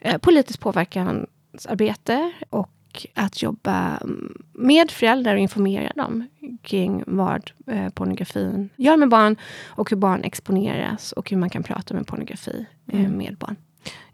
eh, 0.00 0.18
politiskt 0.18 0.60
påverkansarbete 0.60 2.32
och 2.50 2.70
att 3.14 3.42
jobba 3.42 3.96
mm, 3.96 4.42
med 4.52 4.90
föräldrar 4.90 5.34
och 5.34 5.40
informera 5.40 5.92
dem 5.96 6.28
kring 6.62 7.02
vad 7.06 7.50
eh, 7.66 7.88
pornografin 7.88 8.68
gör 8.76 8.96
med 8.96 9.08
barn 9.08 9.36
och 9.66 9.90
hur 9.90 9.96
barn 9.96 10.24
exponeras 10.24 11.12
och 11.12 11.30
hur 11.30 11.36
man 11.36 11.50
kan 11.50 11.62
prata 11.62 11.94
med 11.94 12.06
pornografi 12.06 12.66
eh, 12.92 13.00
Mm. 13.00 13.12
med 13.12 13.36
barn. 13.38 13.56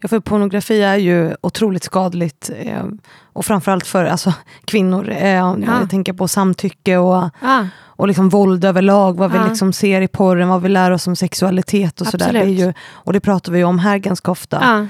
Ja, 0.01 0.07
för 0.07 0.19
pornografi 0.19 0.81
är 0.81 0.95
ju 0.97 1.35
otroligt 1.41 1.83
skadligt. 1.83 2.49
Eh, 2.59 2.83
och 3.33 3.45
framförallt 3.45 3.87
för 3.87 4.05
alltså, 4.05 4.33
kvinnor. 4.65 5.09
Eh, 5.09 5.29
Jag 5.29 5.89
tänker 5.89 6.13
på 6.13 6.27
samtycke 6.27 6.97
och, 6.97 7.29
Ah, 7.41 7.63
och 7.81 8.07
liksom 8.07 8.29
våld 8.29 8.65
överlag. 8.65 9.17
Vad 9.17 9.31
vi 9.31 9.37
Ja. 9.37 9.47
liksom 9.47 9.73
ser 9.73 10.01
i 10.01 10.07
porren, 10.07 10.49
vad 10.49 10.61
vi 10.61 10.69
lär 10.69 10.91
oss 10.91 11.07
om 11.07 11.15
sexualitet 11.15 12.01
och 12.01 12.07
sådär. 12.07 12.33
Det 12.33 12.43
ju, 12.45 12.73
och 12.91 13.13
det 13.13 13.19
pratar 13.19 13.51
vi 13.51 13.63
om 13.63 13.79
här 13.79 13.97
ganska 13.97 14.31
ofta. 14.31 14.87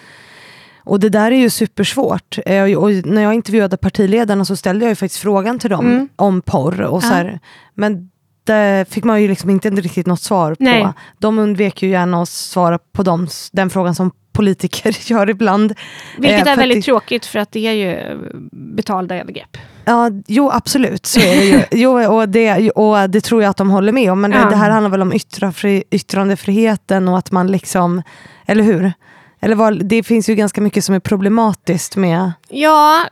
Och 0.85 0.99
det 0.99 1.09
där 1.09 1.31
är 1.31 1.35
ju 1.35 1.49
supersvårt. 1.49 2.37
Eh, 2.45 2.63
och 2.77 2.91
när 3.05 3.21
jag 3.21 3.33
intervjuade 3.33 3.77
partiledarna 3.77 4.45
så 4.45 4.55
ställde 4.55 4.85
jag 4.85 4.89
ju 4.89 4.95
faktiskt 4.95 5.21
frågan 5.21 5.59
till 5.59 5.69
dem 5.69 5.85
Mm. 5.85 6.09
om 6.15 6.41
porr. 6.41 6.81
Och 6.81 7.01
så 7.03 7.09
Ja. 7.09 7.13
här, 7.15 7.39
men 7.73 8.09
det 8.43 8.85
fick 8.89 9.03
man 9.03 9.21
ju 9.21 9.27
liksom 9.27 9.49
inte 9.49 9.69
riktigt 9.69 10.07
något 10.07 10.21
svar 10.21 10.51
på. 10.55 10.63
Nej. 10.63 10.87
De 11.19 11.39
undvek 11.39 11.83
ju 11.83 11.89
gärna 11.89 12.21
att 12.21 12.29
svara 12.29 12.79
på 12.93 13.03
dem, 13.03 13.27
den 13.51 13.69
frågan 13.69 13.95
som 13.95 14.11
politiker 14.33 14.95
gör 15.11 15.29
ibland. 15.29 15.73
vilket 16.17 16.47
Eh, 16.47 16.53
är 16.53 16.57
väldigt 16.57 16.77
det- 16.77 16.81
tråkigt 16.81 17.25
för 17.25 17.39
att 17.39 17.51
det 17.51 17.67
är 17.67 17.71
ju 17.73 18.17
betalda 18.51 19.15
övergrepp. 19.15 19.57
Ja, 19.85 20.09
jo 20.27 20.49
absolut, 20.51 21.05
så 21.05 21.19
är 21.19 21.35
det 21.37 21.43
ju. 21.45 21.61
Jo, 21.81 22.13
och, 22.15 22.29
det, 22.29 22.71
och 22.71 23.09
det 23.09 23.21
tror 23.21 23.41
jag 23.43 23.49
att 23.49 23.57
de 23.57 23.69
håller 23.69 23.91
med 23.91 24.11
om. 24.11 24.21
Men 24.21 24.31
det, 24.31 24.37
Ja. 24.37 24.49
det 24.49 24.55
här 24.55 24.69
handlar 24.69 24.89
väl 24.91 25.01
om 25.01 25.13
yttrafri, 25.13 25.83
yttrandefriheten 25.91 27.07
och 27.07 27.17
att 27.17 27.31
man 27.31 27.47
liksom, 27.47 28.01
eller 28.45 28.63
hur? 28.63 28.93
Eller 29.39 29.55
vad, 29.55 29.85
det 29.85 30.03
finns 30.03 30.29
ju 30.29 30.35
ganska 30.35 30.61
mycket 30.61 30.83
som 30.85 30.95
är 30.95 30.99
problematiskt 30.99 31.95
med... 31.95 32.31
Ja, 32.49 33.05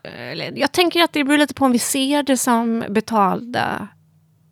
jag 0.56 0.72
tänker 0.72 1.02
att 1.04 1.14
det 1.14 1.24
beror 1.24 1.38
lite 1.38 1.54
på 1.54 1.66
om 1.66 1.72
vi 1.72 1.80
ser 1.80 2.24
det 2.24 2.38
som 2.38 2.84
betalda 2.90 3.88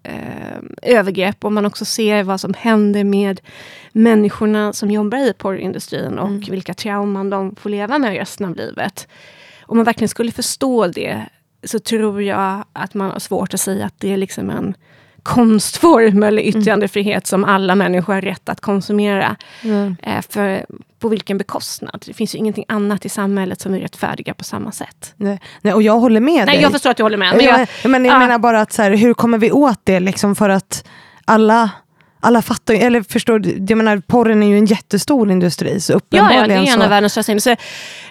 eh, 0.04 0.60
övergrepp 0.82 1.46
och 1.46 1.54
man 1.54 1.66
också 1.66 1.86
ser 1.86 2.24
vad 2.24 2.42
som 2.42 2.54
händer 2.54 3.04
med 3.04 3.42
människorna 3.92 4.74
som 4.74 4.92
jobbar 4.92 5.18
i 5.18 5.34
porrindustrin 5.34 6.20
och 6.20 6.28
Mm. 6.28 6.42
vilka 6.42 6.74
trauman 6.74 7.30
de 7.30 7.56
får 7.56 7.70
leva 7.70 7.98
med 7.98 8.14
resten 8.14 8.46
av 8.46 8.56
livet. 8.56 9.08
Om 9.62 9.78
man 9.78 9.86
verkligen 9.86 10.10
skulle 10.10 10.32
förstå 10.32 10.88
det 10.88 11.26
så 11.64 11.80
tror 11.80 12.22
jag 12.24 12.64
att 12.74 12.94
man 12.94 13.12
har 13.12 13.20
svårt 13.20 13.54
att 13.54 13.60
säga 13.60 13.86
att 13.86 14.00
det 14.00 14.14
är 14.14 14.18
liksom 14.18 14.50
en 14.50 14.74
konstform 15.30 16.24
eller 16.24 16.42
yttrandefrihet 16.42 17.28
som 17.28 17.44
alla 17.44 17.76
människor 17.76 18.14
har 18.14 18.22
rätt 18.22 18.50
att 18.50 18.62
konsumera. 18.62 19.36
Mm. 19.64 19.96
För 20.30 20.66
på 21.00 21.10
vilken 21.10 21.38
bekostnad? 21.38 22.04
Det 22.06 22.14
finns 22.14 22.36
ju 22.36 22.40
ingenting 22.40 22.66
annat 22.68 23.06
i 23.06 23.10
samhället 23.10 23.62
som 23.62 23.74
är 23.74 23.80
rättfärdiga 23.80 24.34
på 24.34 24.44
samma 24.44 24.72
sätt. 24.72 25.14
Nej, 25.18 25.40
nej, 25.62 25.74
och 25.74 25.84
jag 25.84 26.00
håller 26.00 26.20
med 26.20 26.46
Nej, 26.46 26.56
dig. 26.56 26.62
jag 26.62 26.72
förstår 26.72 26.90
att 26.90 26.98
du 26.98 27.04
håller 27.04 27.18
med. 27.18 27.36
Men 27.36 27.46
jag, 27.46 27.68
jag, 27.84 27.92
men 27.92 28.06
jag 28.06 28.16
ja. 28.16 28.20
menar 28.20 28.40
bara 28.40 28.62
att 28.62 28.74
så 28.74 28.82
här, 28.82 28.92
hur 28.92 29.14
kommer 29.14 29.38
vi 29.38 29.52
åt 29.52 29.80
det 29.84 30.00
liksom 30.00 30.36
för 30.36 30.50
att 30.50 30.88
alla 31.26 31.70
alla 32.20 32.42
fattar 32.42 32.74
eller 32.74 33.02
förstår 33.02 33.42
jag 33.46 33.78
menar 33.78 33.98
porren 34.08 34.44
är 34.44 34.48
ju 34.48 34.58
en 34.58 34.66
jättestor 34.66 35.32
industri 35.32 35.80
så 35.80 35.94
Ja, 35.94 36.00
ja, 36.10 36.18
det 36.20 36.26
uppenbarligen 36.26 36.68
är 36.68 36.74
en 36.74 36.82
av 36.82 36.90
världens 36.90 37.12
största 37.12 37.32
industrier. 37.32 37.60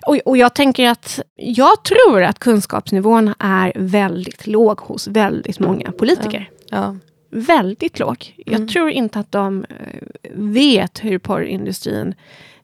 Och, 0.07 0.17
och 0.25 0.37
jag 0.37 0.55
tänker 0.55 0.89
att 0.89 1.21
jag 1.37 1.85
tror 1.85 2.23
att 2.23 2.39
kunskapsnivån 2.39 3.35
är 3.39 3.73
väldigt 3.77 4.47
låg 4.47 4.81
hos 4.81 5.09
väldigt 5.09 5.59
många 5.59 5.93
politiker. 5.93 6.51
Ja. 6.71 6.97
Väldigt 7.31 7.99
låg. 7.99 8.35
Jag 8.47 8.55
Mm. 8.57 8.69
tror 8.69 8.91
inte 8.91 9.19
att 9.19 9.33
de 9.33 9.65
eh, 9.69 10.03
vet 10.35 11.05
hur 11.05 11.19
porrindustrin 11.19 12.15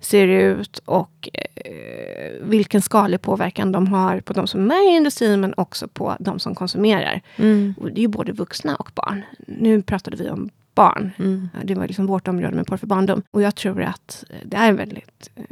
ser 0.00 0.26
ut 0.28 0.78
och 0.84 1.28
eh, 1.32 2.42
vilken 2.42 2.82
skadlig 2.82 3.20
påverkan 3.22 3.72
de 3.72 3.86
har 3.86 4.20
på 4.20 4.32
de 4.32 4.46
som 4.46 4.70
är 4.70 4.92
i 4.92 4.96
industrin 4.96 5.40
men 5.40 5.54
också 5.56 5.88
på 5.88 6.16
de 6.20 6.38
som 6.38 6.54
konsumerar. 6.54 7.20
Mm. 7.36 7.74
Det 7.82 7.98
är 8.00 8.02
ju 8.02 8.08
både 8.08 8.32
vuxna 8.32 8.76
och 8.76 8.90
barn. 8.94 9.22
Nu 9.46 9.82
pratade 9.82 10.16
vi 10.16 10.30
om 10.30 10.50
barn. 10.74 11.10
Mm. 11.18 11.48
Det 11.64 11.74
var 11.74 11.86
liksom 11.86 12.06
vårt 12.06 12.28
område 12.28 12.56
med 12.56 12.66
porr 12.66 12.76
för 12.76 12.86
barndom. 12.86 13.22
Och 13.30 13.42
jag 13.42 13.54
tror 13.54 13.82
att 13.82 14.24
eh, 14.30 14.36
det 14.44 14.56
är 14.56 14.72
väldigt 14.72 15.30
eh, 15.36 15.44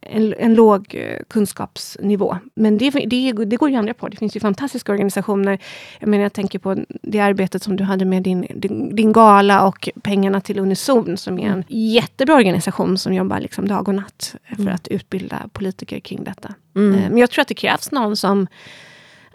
en, 0.00 0.34
en 0.38 0.54
låg 0.54 0.94
eh, 0.94 1.22
kunskapsnivå. 1.28 2.36
Men 2.54 2.78
det, 2.78 2.90
det, 2.90 3.32
det 3.32 3.56
går 3.56 3.68
ju 3.70 3.76
att 3.76 3.78
ändra 3.78 3.94
på. 3.94 4.08
Det 4.08 4.16
finns 4.16 4.36
ju 4.36 4.40
fantastiska 4.40 4.92
organisationer. 4.92 5.58
Jag 6.00 6.08
menar, 6.08 6.22
jag 6.22 6.32
tänker 6.32 6.58
på 6.58 6.76
det 7.02 7.20
arbetet 7.20 7.62
som 7.62 7.76
du 7.76 7.84
hade 7.84 8.04
med 8.04 8.22
din, 8.22 8.46
din, 8.54 8.96
din 8.96 9.12
gala 9.12 9.66
och 9.66 9.88
pengarna 10.02 10.40
till 10.40 10.58
Unison 10.58 11.16
som 11.16 11.38
är 11.38 11.48
en 11.48 11.64
jättebra 11.68 12.34
organisation 12.34 12.98
som 12.98 13.14
jobbar 13.14 13.40
liksom 13.40 13.68
dag 13.68 13.88
och 13.88 13.94
natt 13.94 14.34
för 14.48 14.62
Mm. 14.62 14.74
att 14.74 14.88
utbilda 14.88 15.48
politiker 15.52 16.00
kring 16.00 16.24
detta. 16.24 16.54
Mm. 16.76 17.00
Men 17.00 17.18
jag 17.18 17.30
tror 17.30 17.42
att 17.42 17.48
det 17.48 17.54
krävs 17.54 17.92
någon 17.92 18.16
som 18.16 18.46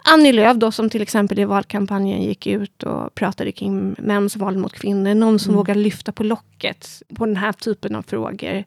Annie 0.04 0.32
Lööf 0.32 0.56
då, 0.56 0.72
som 0.72 0.90
till 0.90 1.02
exempel 1.02 1.38
i 1.38 1.44
valkampanjen 1.44 2.22
gick 2.22 2.46
ut 2.46 2.82
och 2.82 3.14
pratade 3.14 3.52
kring 3.52 3.94
mäns 3.98 4.36
våld 4.36 4.58
mot 4.58 4.72
kvinnor. 4.72 5.14
Någon 5.14 5.38
som 5.38 5.50
Mm. 5.50 5.56
vågar 5.56 5.74
lyfta 5.74 6.12
på 6.12 6.24
locket 6.24 7.02
på 7.14 7.26
den 7.26 7.36
här 7.36 7.52
typen 7.52 7.94
av 7.94 8.02
frågor 8.02 8.64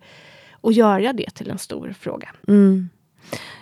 och 0.52 0.74
göra 0.74 1.14
det 1.14 1.30
till 1.30 1.50
en 1.50 1.58
stor 1.58 1.96
fråga. 2.00 2.30
Mm. 2.48 2.90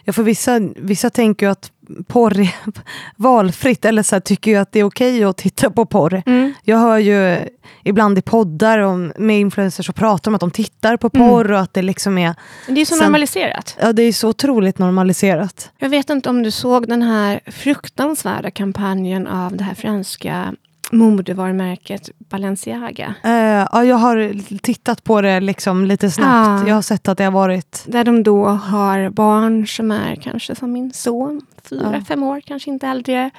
Ja, 0.03 0.13
för 0.13 0.23
vissa, 0.23 0.59
vissa 0.75 1.09
tänker 1.09 1.47
att 1.47 1.71
porr 2.07 2.47
valfritt, 3.15 3.85
eller 3.85 4.03
så 4.03 4.15
här, 4.15 4.19
tycker 4.19 4.51
ju 4.51 4.57
att 4.57 4.71
det 4.71 4.79
är 4.79 4.83
okej 4.83 5.23
att 5.23 5.37
titta 5.37 5.69
på 5.69 5.85
porr. 5.85 6.23
Jag 6.63 6.77
hör 6.77 6.97
ju 6.97 7.37
ibland 7.83 8.17
i 8.17 8.21
poddar 8.21 8.79
om, 8.79 9.13
med 9.17 9.39
influencers 9.39 9.89
och 9.89 9.95
pratar 9.95 10.31
om 10.31 10.35
att 10.35 10.41
de 10.41 10.51
tittar 10.51 10.97
på 10.97 11.09
Mm. 11.13 11.27
porr 11.29 11.51
och 11.51 11.59
att 11.59 11.73
det 11.73 11.81
liksom 11.81 12.17
är, 12.17 12.35
Det 12.67 12.81
är 12.81 12.85
så 12.85 12.95
Sen- 12.95 13.03
normaliserat. 13.03 13.77
ja 13.81 13.93
det 13.93 14.03
är 14.03 14.13
så 14.13 14.29
otroligt 14.29 14.77
normaliserat. 14.79 15.71
Jag 15.77 15.89
vet 15.89 16.09
inte 16.09 16.29
om 16.29 16.43
du 16.43 16.51
såg 16.51 16.87
den 16.87 17.01
här 17.01 17.39
fruktansvärda 17.47 18.51
kampanjen 18.51 19.27
av 19.27 19.57
det 19.57 19.63
här 19.63 19.75
franska 19.75 20.53
modevarumärket 20.97 22.09
Balenciaga. 22.17 23.15
Eh, 23.23 23.31
ja, 23.71 23.83
jag 23.83 23.95
har 23.95 24.33
tittat 24.57 25.03
på 25.03 25.21
det 25.21 25.39
liksom 25.39 25.85
lite 25.85 26.11
snabbt. 26.11 26.63
Ah. 26.63 26.67
Jag 26.67 26.75
har 26.75 26.81
sett 26.81 27.07
att 27.07 27.17
det 27.17 27.23
har 27.23 27.31
varit... 27.31 27.83
Där 27.87 28.03
de 28.03 28.23
då 28.23 28.45
har 28.45 29.09
barn 29.09 29.67
som 29.67 29.91
är 29.91 30.15
kanske 30.15 30.55
som 30.55 30.71
min 30.71 30.93
son, 30.93 31.41
fyra, 31.69 31.91
Ja. 31.93 32.01
fem 32.07 32.23
år, 32.23 32.41
kanske 32.41 32.69
inte 32.69 32.87
äldre. 32.87 33.29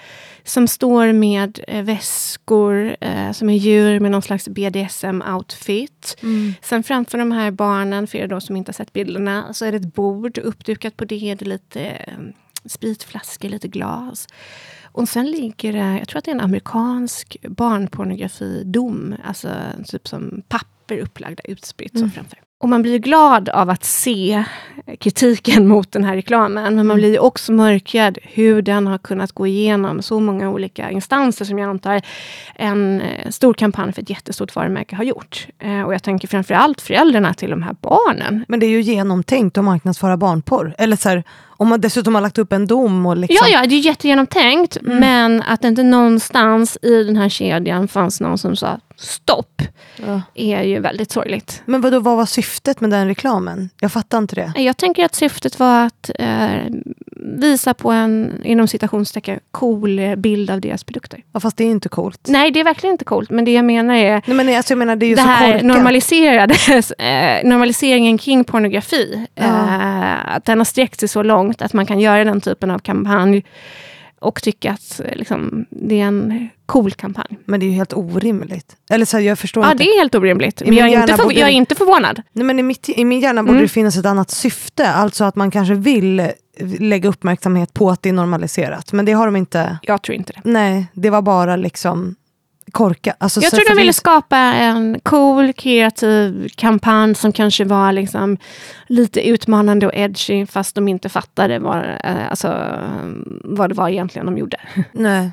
Som 0.45 0.69
står 0.69 1.13
med 1.13 1.59
eh, 1.69 1.83
väskor 1.83 2.97
eh, 3.01 3.33
som 3.33 3.51
är 3.51 3.55
djur 3.57 4.01
med 4.01 4.11
någon 4.11 4.23
slags 4.23 4.49
BDSM-outfit. 4.49 6.17
Sen 6.63 6.83
framför 6.83 7.19
de 7.19 7.33
här 7.33 7.51
barnen, 7.51 8.07
för 8.07 8.19
er 8.19 8.29
då 8.29 8.41
som 8.41 8.57
inte 8.57 8.69
har 8.69 8.75
sett 8.75 8.93
bilderna, 8.93 9.53
så 9.53 9.65
är 9.65 9.73
det 9.73 9.77
ett 9.79 9.95
bord 9.95 10.39
uppdukat 10.39 10.97
på 10.97 11.05
det. 11.05 11.35
Det 11.35 11.43
är 11.43 11.49
lite 11.49 11.97
spritflaskor, 12.67 13.49
lite 13.49 13.69
glas. 13.69 14.27
Och 14.95 15.09
sen 15.09 15.31
ligger 15.31 15.73
det, 15.73 15.99
jag 15.99 16.09
tror 16.09 16.19
att 16.19 16.25
det 16.25 16.31
är 16.31 16.35
en 16.35 16.41
amerikansk 16.41 17.37
barnpornografidom. 17.49 19.15
Alltså 19.25 19.49
typ 19.87 20.09
som 20.09 20.43
papper 20.49 20.99
upplagda 20.99 21.43
utspritt 21.45 21.93
så 21.93 21.99
Mm. 21.99 22.11
framför. 22.11 22.39
Och 22.59 22.69
man 22.69 22.83
blir 22.83 22.99
glad 22.99 23.49
av 23.49 23.71
att 23.71 23.85
se 23.85 24.45
kritiken 25.01 25.69
mot 25.69 25.93
den 25.93 26.05
här 26.05 26.15
reklamen. 26.15 26.65
Men 26.77 26.87
man 26.87 26.97
Mm. 26.97 26.97
blir 26.97 27.21
också 27.23 27.53
mörkrädd 27.53 28.19
hur 28.23 28.63
den 28.63 28.87
har 28.87 28.99
kunnat 28.99 29.33
gå 29.33 29.47
igenom 29.47 30.03
så 30.03 30.21
många 30.21 30.51
olika 30.51 30.91
instanser 30.91 31.45
som 31.45 31.59
jag 31.59 31.71
antar 31.71 32.03
en 32.55 33.01
eh, 33.01 33.31
stor 33.31 33.55
kampanj 33.55 33.93
för 33.93 34.03
ett 34.03 34.11
jättestort 34.11 34.57
varumärke 34.57 34.97
har 34.97 35.05
gjort. 35.05 35.47
Eh, 35.59 35.83
och 35.83 35.95
jag 35.95 36.03
tänker 36.03 36.29
framförallt 36.29 36.81
föräldrarna 36.81 37.35
till 37.35 37.51
de 37.51 37.63
här 37.63 37.77
barnen. 37.81 38.45
Men 38.49 38.61
det 38.61 38.67
är 38.67 38.71
ju 38.71 38.81
genomtänkt 38.81 39.59
att 39.59 39.65
marknadsföra 39.65 40.17
barnporr. 40.17 40.75
Eller 40.79 40.97
så 40.97 41.09
här, 41.09 41.25
om 41.57 41.69
man 41.69 41.81
dessutom 41.81 42.15
har 42.15 42.23
lagt 42.23 42.39
upp 42.39 42.53
en 42.53 42.67
dom 42.67 43.07
och 43.07 43.17
liksom... 43.17 43.47
Ja, 43.51 43.59
ja, 43.61 43.67
det 43.69 43.75
är 43.75 43.79
jättegenomtänkt. 43.81 44.77
Mm. 44.77 44.99
Men 44.99 45.43
att 45.43 45.63
det 45.63 45.69
inte 45.69 45.83
någonstans 45.83 46.79
i 46.83 47.05
den 47.05 47.17
här 47.17 47.29
kedjan 47.29 47.89
fanns 47.89 48.21
någon 48.21 48.39
som 48.39 48.57
sa 48.57 48.81
stopp, 48.97 49.63
Ja. 50.07 50.21
är 50.35 50.63
ju 50.63 50.81
väldigt 50.81 51.11
sorgligt. 51.11 51.63
Men 51.65 51.81
vadå, 51.81 52.01
vad 52.01 52.17
var 52.17 52.27
syftet 52.27 52.81
med 52.81 52.91
den 52.91 53.07
reklamen? 53.09 53.71
Jag 53.81 53.93
fattar 53.93 54.19
inte 54.19 54.35
det. 54.35 54.53
Jag 54.63 54.77
tänker 54.77 55.05
att 55.05 55.15
syftet 55.15 55.59
var 55.59 55.87
att 55.87 56.11
eh, 56.19 56.49
visa 57.17 57.75
på 57.75 57.91
en, 57.91 58.41
inom 58.45 58.69
citationstecken, 58.69 59.41
cool 59.51 60.01
bild 60.17 60.51
av 60.51 60.61
deras 60.61 60.85
produkter. 60.85 61.21
Ja, 61.33 61.41
fast 61.41 61.57
det 61.57 61.65
är 61.65 61.71
inte 61.71 61.89
coolt. 61.89 62.21
Nej, 62.29 62.51
det 62.51 62.61
är 62.61 62.65
verkligen 62.65 62.95
inte 62.95 63.05
coolt, 63.05 63.31
men 63.31 63.45
det 63.45 63.53
jag 63.53 63.65
menar 63.65 63.95
är 63.95 64.23
Nej, 64.27 64.37
men 64.37 64.57
alltså, 64.57 64.73
jag 64.73 64.79
menar, 64.79 64.97
det 64.97 65.07
är 65.07 65.09
ju 65.09 65.15
det 65.15 65.23
så 65.23 65.29
här 65.29 65.53
korkat. 65.53 65.67
normaliserades, 65.67 66.91
eh, 66.91 67.45
normaliseringen 67.49 68.19
kring 68.19 68.45
pornografi. 68.45 69.27
Ja. 69.35 69.45
Eh, 69.45 70.37
att 70.37 70.45
den 70.45 70.59
har 70.59 70.65
sträckt 70.65 71.01
sig 71.01 71.09
så 71.09 71.23
långt 71.23 71.44
att 71.59 71.73
man 71.73 71.87
kan 71.87 72.01
göra 72.01 72.25
den 72.25 72.41
typen 72.41 72.71
av 72.71 72.79
kampanj 72.79 73.45
och 74.19 74.43
tycka 74.43 74.73
att 74.73 75.01
eh, 75.05 75.17
liksom, 75.17 75.67
det 75.71 76.01
är 76.01 76.05
en 76.05 76.49
cool 76.67 76.93
kampanj. 76.93 77.39
Men 77.45 77.61
det 77.61 77.67
är 77.67 77.69
ju 77.69 77.75
helt 77.75 77.93
orimligt. 77.93 78.77
Eller 78.91 79.05
så 79.05 79.17
här, 79.17 79.25
jag 79.25 79.39
förstår 79.39 79.65
Ja, 79.65 79.73
inte. 79.73 79.85
det 79.85 79.91
är 79.91 79.99
helt 79.99 80.15
orimligt. 80.15 80.63
Men 80.67 80.75
jag 80.75 80.89
är, 80.93 81.01
inte 81.01 81.23
borde 81.23 81.35
jag 81.35 81.49
är 81.49 81.53
inte 81.53 81.75
förvånad. 81.75 82.23
Nej, 82.33 82.45
men 82.45 82.59
i, 82.59 82.63
mitt, 82.63 82.89
I 82.89 83.05
min 83.05 83.21
hjärna 83.21 83.43
borde 83.43 83.53
Mm. 83.53 83.63
det 83.63 83.69
finnas 83.69 83.97
ett 83.97 84.07
annat 84.07 84.31
syfte. 84.31 84.89
Alltså 84.89 85.25
att 85.25 85.37
man 85.37 85.51
kanske 85.51 85.75
vill 85.75 86.21
eh, 86.21 86.27
lägga 86.81 87.09
uppmärksamhet 87.09 87.75
på 87.75 87.91
att 87.91 88.03
det 88.03 88.09
är 88.09 88.13
normaliserat. 88.13 88.93
Men 88.93 89.05
det 89.05 89.13
har 89.13 89.27
de 89.27 89.37
inte. 89.37 89.79
Jag 89.83 90.03
tror 90.03 90.17
inte 90.17 90.33
det. 90.33 90.41
Nej, 90.51 90.87
det 90.93 91.11
var 91.11 91.23
bara 91.23 91.57
liksom 91.57 92.15
korka. 92.75 93.15
Alltså, 93.19 93.41
Jag 93.41 93.51
tror 93.51 93.69
de 93.69 93.77
ville 93.77 93.93
skapa 93.93 94.37
en 94.37 95.01
cool, 95.03 95.53
kreativ 95.53 96.49
kampanj 96.57 97.15
som 97.15 97.33
kanske 97.33 97.65
var 97.65 97.93
liksom 97.93 98.37
lite 98.87 99.29
utmanande 99.29 99.87
och 99.87 99.95
edgy 99.95 100.47
fast 100.47 100.75
de 100.75 100.89
inte 100.89 101.09
fattade 101.09 101.59
vad, 101.59 101.85
eh, 102.05 102.31
alltså, 102.31 102.79
vad 103.45 103.71
det 103.71 103.75
var 103.75 103.89
egentligen 103.89 104.27
de 104.27 104.39
gjorde. 104.39 104.57
Nej. 104.93 105.31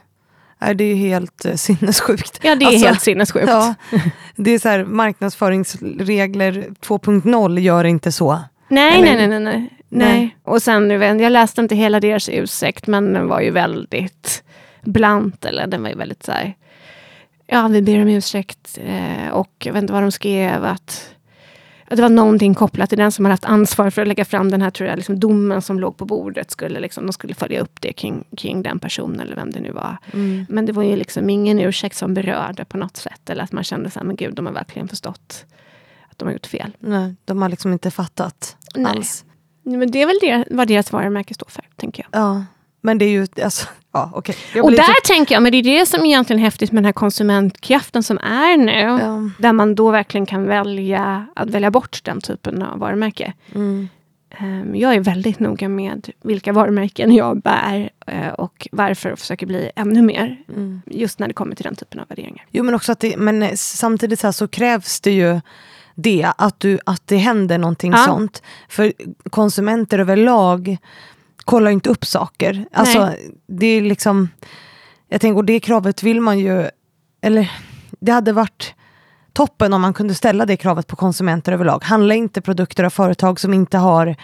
Nej, 0.64 0.76
det 0.76 0.84
är 0.84 0.88
ju 0.88 0.96
helt 0.96 1.46
eh, 1.46 1.56
sinnessjukt. 1.56 2.40
Ja, 2.42 2.56
det 2.56 2.66
är 2.66 2.68
Alltså, 2.68 2.88
helt 2.88 3.02
sinnessjukt. 3.02 3.48
Ja, 3.48 3.76
det 4.36 4.52
är 4.52 4.60
så 4.60 4.70
här, 4.70 4.86
marknadsföringsregler 4.86 6.52
2.0 6.86 7.60
gör 7.60 7.84
inte 7.84 8.12
så. 8.12 8.40
Nej, 8.68 9.02
nej, 9.02 9.16
nej, 9.16 9.28
nej, 9.28 9.40
nej. 9.40 9.70
Nej. 9.90 10.38
Och 10.44 10.62
sen, 10.62 10.90
jag 11.20 11.32
läste 11.32 11.62
inte 11.62 11.76
hela 11.76 12.00
deras 12.00 12.30
ursäkt, 12.30 12.88
men 12.88 13.14
den 13.14 13.28
var 13.28 13.42
ju 13.42 13.52
väldigt 13.52 14.44
blant, 14.82 15.46
eller 15.46 15.68
den 15.68 15.82
var 15.82 15.90
ju 15.90 15.96
väldigt 15.96 16.24
så 16.24 16.32
här, 16.32 16.54
ja, 17.52 17.68
vi 17.68 17.82
ber 17.82 18.02
om 18.02 18.08
ursäkt, 18.08 18.80
eh, 18.82 19.30
och 19.32 19.52
jag 19.60 19.74
vet 19.74 19.82
inte 19.82 19.94
vad 19.94 20.04
de 20.04 20.12
skrev, 20.12 20.66
att 20.66 21.16
att 21.92 21.98
det 21.98 22.02
var 22.02 22.10
någonting 22.10 22.56
kopplat 22.56 22.90
till 22.90 22.98
den 22.98 23.12
som 23.12 23.26
hade 23.26 23.34
haft 23.34 23.46
ansvar 23.46 23.90
för 23.90 24.02
att 24.02 24.08
lägga 24.08 24.26
fram 24.26 24.52
den 24.52 24.62
här 24.62 24.70
tror 24.70 24.90
jag, 24.90 24.98
liksom, 24.98 25.20
domen 25.20 25.62
som 25.62 25.80
låg 25.80 25.98
på 25.98 26.06
bordet. 26.06 26.52
Skulle, 26.52 26.80
liksom, 26.80 27.06
de 27.06 27.14
skulle 27.14 27.34
följa 27.34 27.62
upp 27.62 27.82
det 27.82 27.94
kring, 27.94 28.24
kring 28.38 28.64
den 28.64 28.80
personen 28.80 29.20
eller 29.20 29.36
vem 29.36 29.52
det 29.52 29.60
nu 29.60 29.72
var. 29.72 29.98
Men 30.50 30.66
det 30.66 30.72
var 30.72 30.84
ju 30.84 30.96
liksom 30.96 31.30
ingen 31.30 31.60
ursäkt 31.60 31.96
som 31.96 32.14
berörde 32.14 32.66
på 32.66 32.78
något 32.78 32.98
sätt. 32.98 33.30
Eller 33.30 33.44
att 33.44 33.52
man 33.52 33.64
kände 33.64 33.90
så 33.90 34.00
här, 34.00 34.06
men 34.06 34.16
gud, 34.16 34.36
de 34.36 34.46
har 34.46 34.54
verkligen 34.54 34.88
förstått 34.88 35.46
att 36.10 36.18
de 36.18 36.26
har 36.26 36.34
gjort 36.34 36.48
fel. 36.48 36.72
Nej, 36.80 37.16
de 37.26 37.42
har 37.42 37.50
liksom 37.50 37.74
inte 37.74 37.92
fattat 37.92 38.58
Nej. 38.76 38.86
alls. 38.86 39.26
Men 39.64 39.92
det 39.92 40.02
är 40.02 40.06
väl 40.06 40.20
det, 40.22 40.46
vad 40.56 40.68
deras 40.68 40.92
varumärke 40.92 41.34
står 41.34 41.50
för, 41.50 41.64
tänker 41.76 42.06
jag. 42.12 42.22
Ja, 42.22 42.46
men 42.82 42.98
det 42.98 43.06
är 43.06 43.10
ju, 43.10 43.28
alltså, 43.44 43.68
ja. 43.92 44.24
Jag 44.54 44.66
Och 44.66 44.72
där 44.72 44.78
typ- 44.78 45.04
tänker 45.04 45.36
jag, 45.36 45.44
men 45.44 45.52
det 45.52 45.58
är 45.58 45.64
det 45.64 45.86
som 45.86 46.06
egentligen 46.06 46.40
är 46.40 46.44
häftigt 46.44 46.72
med 46.72 46.84
den 46.84 46.86
här 46.86 46.94
konsumentkraften 46.94 48.04
som 48.04 48.18
är 48.18 48.58
nu. 48.58 49.04
Ja. 49.04 49.30
Där 49.38 49.54
man 49.54 49.76
då 49.76 49.92
verkligen 49.92 50.26
kan 50.26 50.44
välja 50.44 51.26
att 51.36 51.50
välja 51.50 51.72
bort 51.72 52.00
den 52.04 52.22
typen 52.22 52.62
av 52.62 52.80
varumärke. 52.80 53.34
Mm. 53.56 53.90
Um, 54.42 54.76
jag 54.76 54.96
är 54.96 55.00
väldigt 55.00 55.40
noga 55.40 55.70
med 55.70 56.10
vilka 56.24 56.54
varumärken 56.54 57.16
jag 57.16 57.42
bär 57.42 57.90
uh, 58.12 58.28
och 58.28 58.68
varför 58.72 59.12
och 59.12 59.20
försöker 59.20 59.46
bli 59.46 59.72
ännu 59.76 60.02
mer. 60.02 60.38
Mm. 60.50 60.82
Just 60.86 61.20
när 61.20 61.28
det 61.28 61.34
kommer 61.34 61.56
till 61.56 61.64
den 61.64 61.76
typen 61.76 62.00
av 62.00 62.06
värderingar. 62.10 62.46
Jo 62.52 62.64
men 62.64 62.76
också 62.76 62.92
att 62.92 63.00
det, 63.00 63.18
men 63.18 63.58
samtidigt 63.58 64.20
så, 64.20 64.34
så 64.34 64.48
krävs 64.48 65.02
det 65.02 65.12
ju 65.12 65.42
det, 65.96 66.32
att, 66.38 66.60
du, 66.60 66.80
att 66.86 67.08
det 67.08 67.18
händer 67.18 67.58
någonting 67.58 67.92
ja. 67.92 67.98
sånt. 67.98 68.44
För 68.70 68.94
konsumenter 69.30 70.00
överlag 70.00 70.78
kollar 71.46 71.72
inte 71.72 71.90
upp 71.90 72.06
saker. 72.06 72.66
Alltså, 72.72 73.14
det 73.48 73.66
är 73.66 73.82
liksom, 73.82 74.30
jag 75.08 75.22
tänker, 75.22 75.38
och 75.38 75.46
det 75.46 75.60
kravet 75.60 76.04
vill 76.04 76.22
man 76.22 76.40
ju, 76.40 76.70
eller 77.22 77.52
det 78.00 78.12
hade 78.12 78.34
varit 78.34 78.74
toppen 79.34 79.74
om 79.74 79.82
man 79.82 79.94
kunde 79.94 80.16
ställa 80.16 80.46
det 80.46 80.58
kravet 80.58 80.88
på 80.88 80.96
konsumenter 80.96 81.52
överlag. 81.52 81.84
Handla 81.84 82.16
inte 82.16 82.42
produkter 82.42 82.84
av 82.84 82.90
företag 82.90 83.40
som 83.40 83.54
inte 83.54 83.78
har 83.78 84.16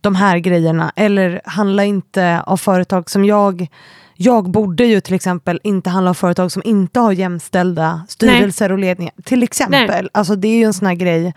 de 0.00 0.14
här 0.14 0.38
grejerna. 0.38 0.92
Eller 0.96 1.40
handla 1.44 1.84
inte 1.84 2.40
av 2.46 2.56
företag 2.56 3.10
som 3.10 3.24
jag... 3.24 3.68
Jag 4.16 4.50
borde 4.50 4.84
ju 4.84 5.00
till 5.00 5.14
exempel 5.14 5.60
inte 5.62 5.90
handla 5.90 6.10
av 6.10 6.14
företag 6.14 6.52
som 6.52 6.62
inte 6.64 7.00
har 7.00 7.12
jämställda 7.12 8.06
styrelser 8.08 8.68
Nej. 8.68 8.72
och 8.72 8.78
ledningar. 8.78 9.14
Till 9.24 9.42
exempel. 9.42 9.86
Nej. 9.88 10.08
Alltså 10.14 10.36
det 10.36 10.48
är 10.48 10.56
ju 10.56 10.64
en 10.64 10.74
sån 10.74 10.86
här 10.86 10.94
grej 10.94 11.34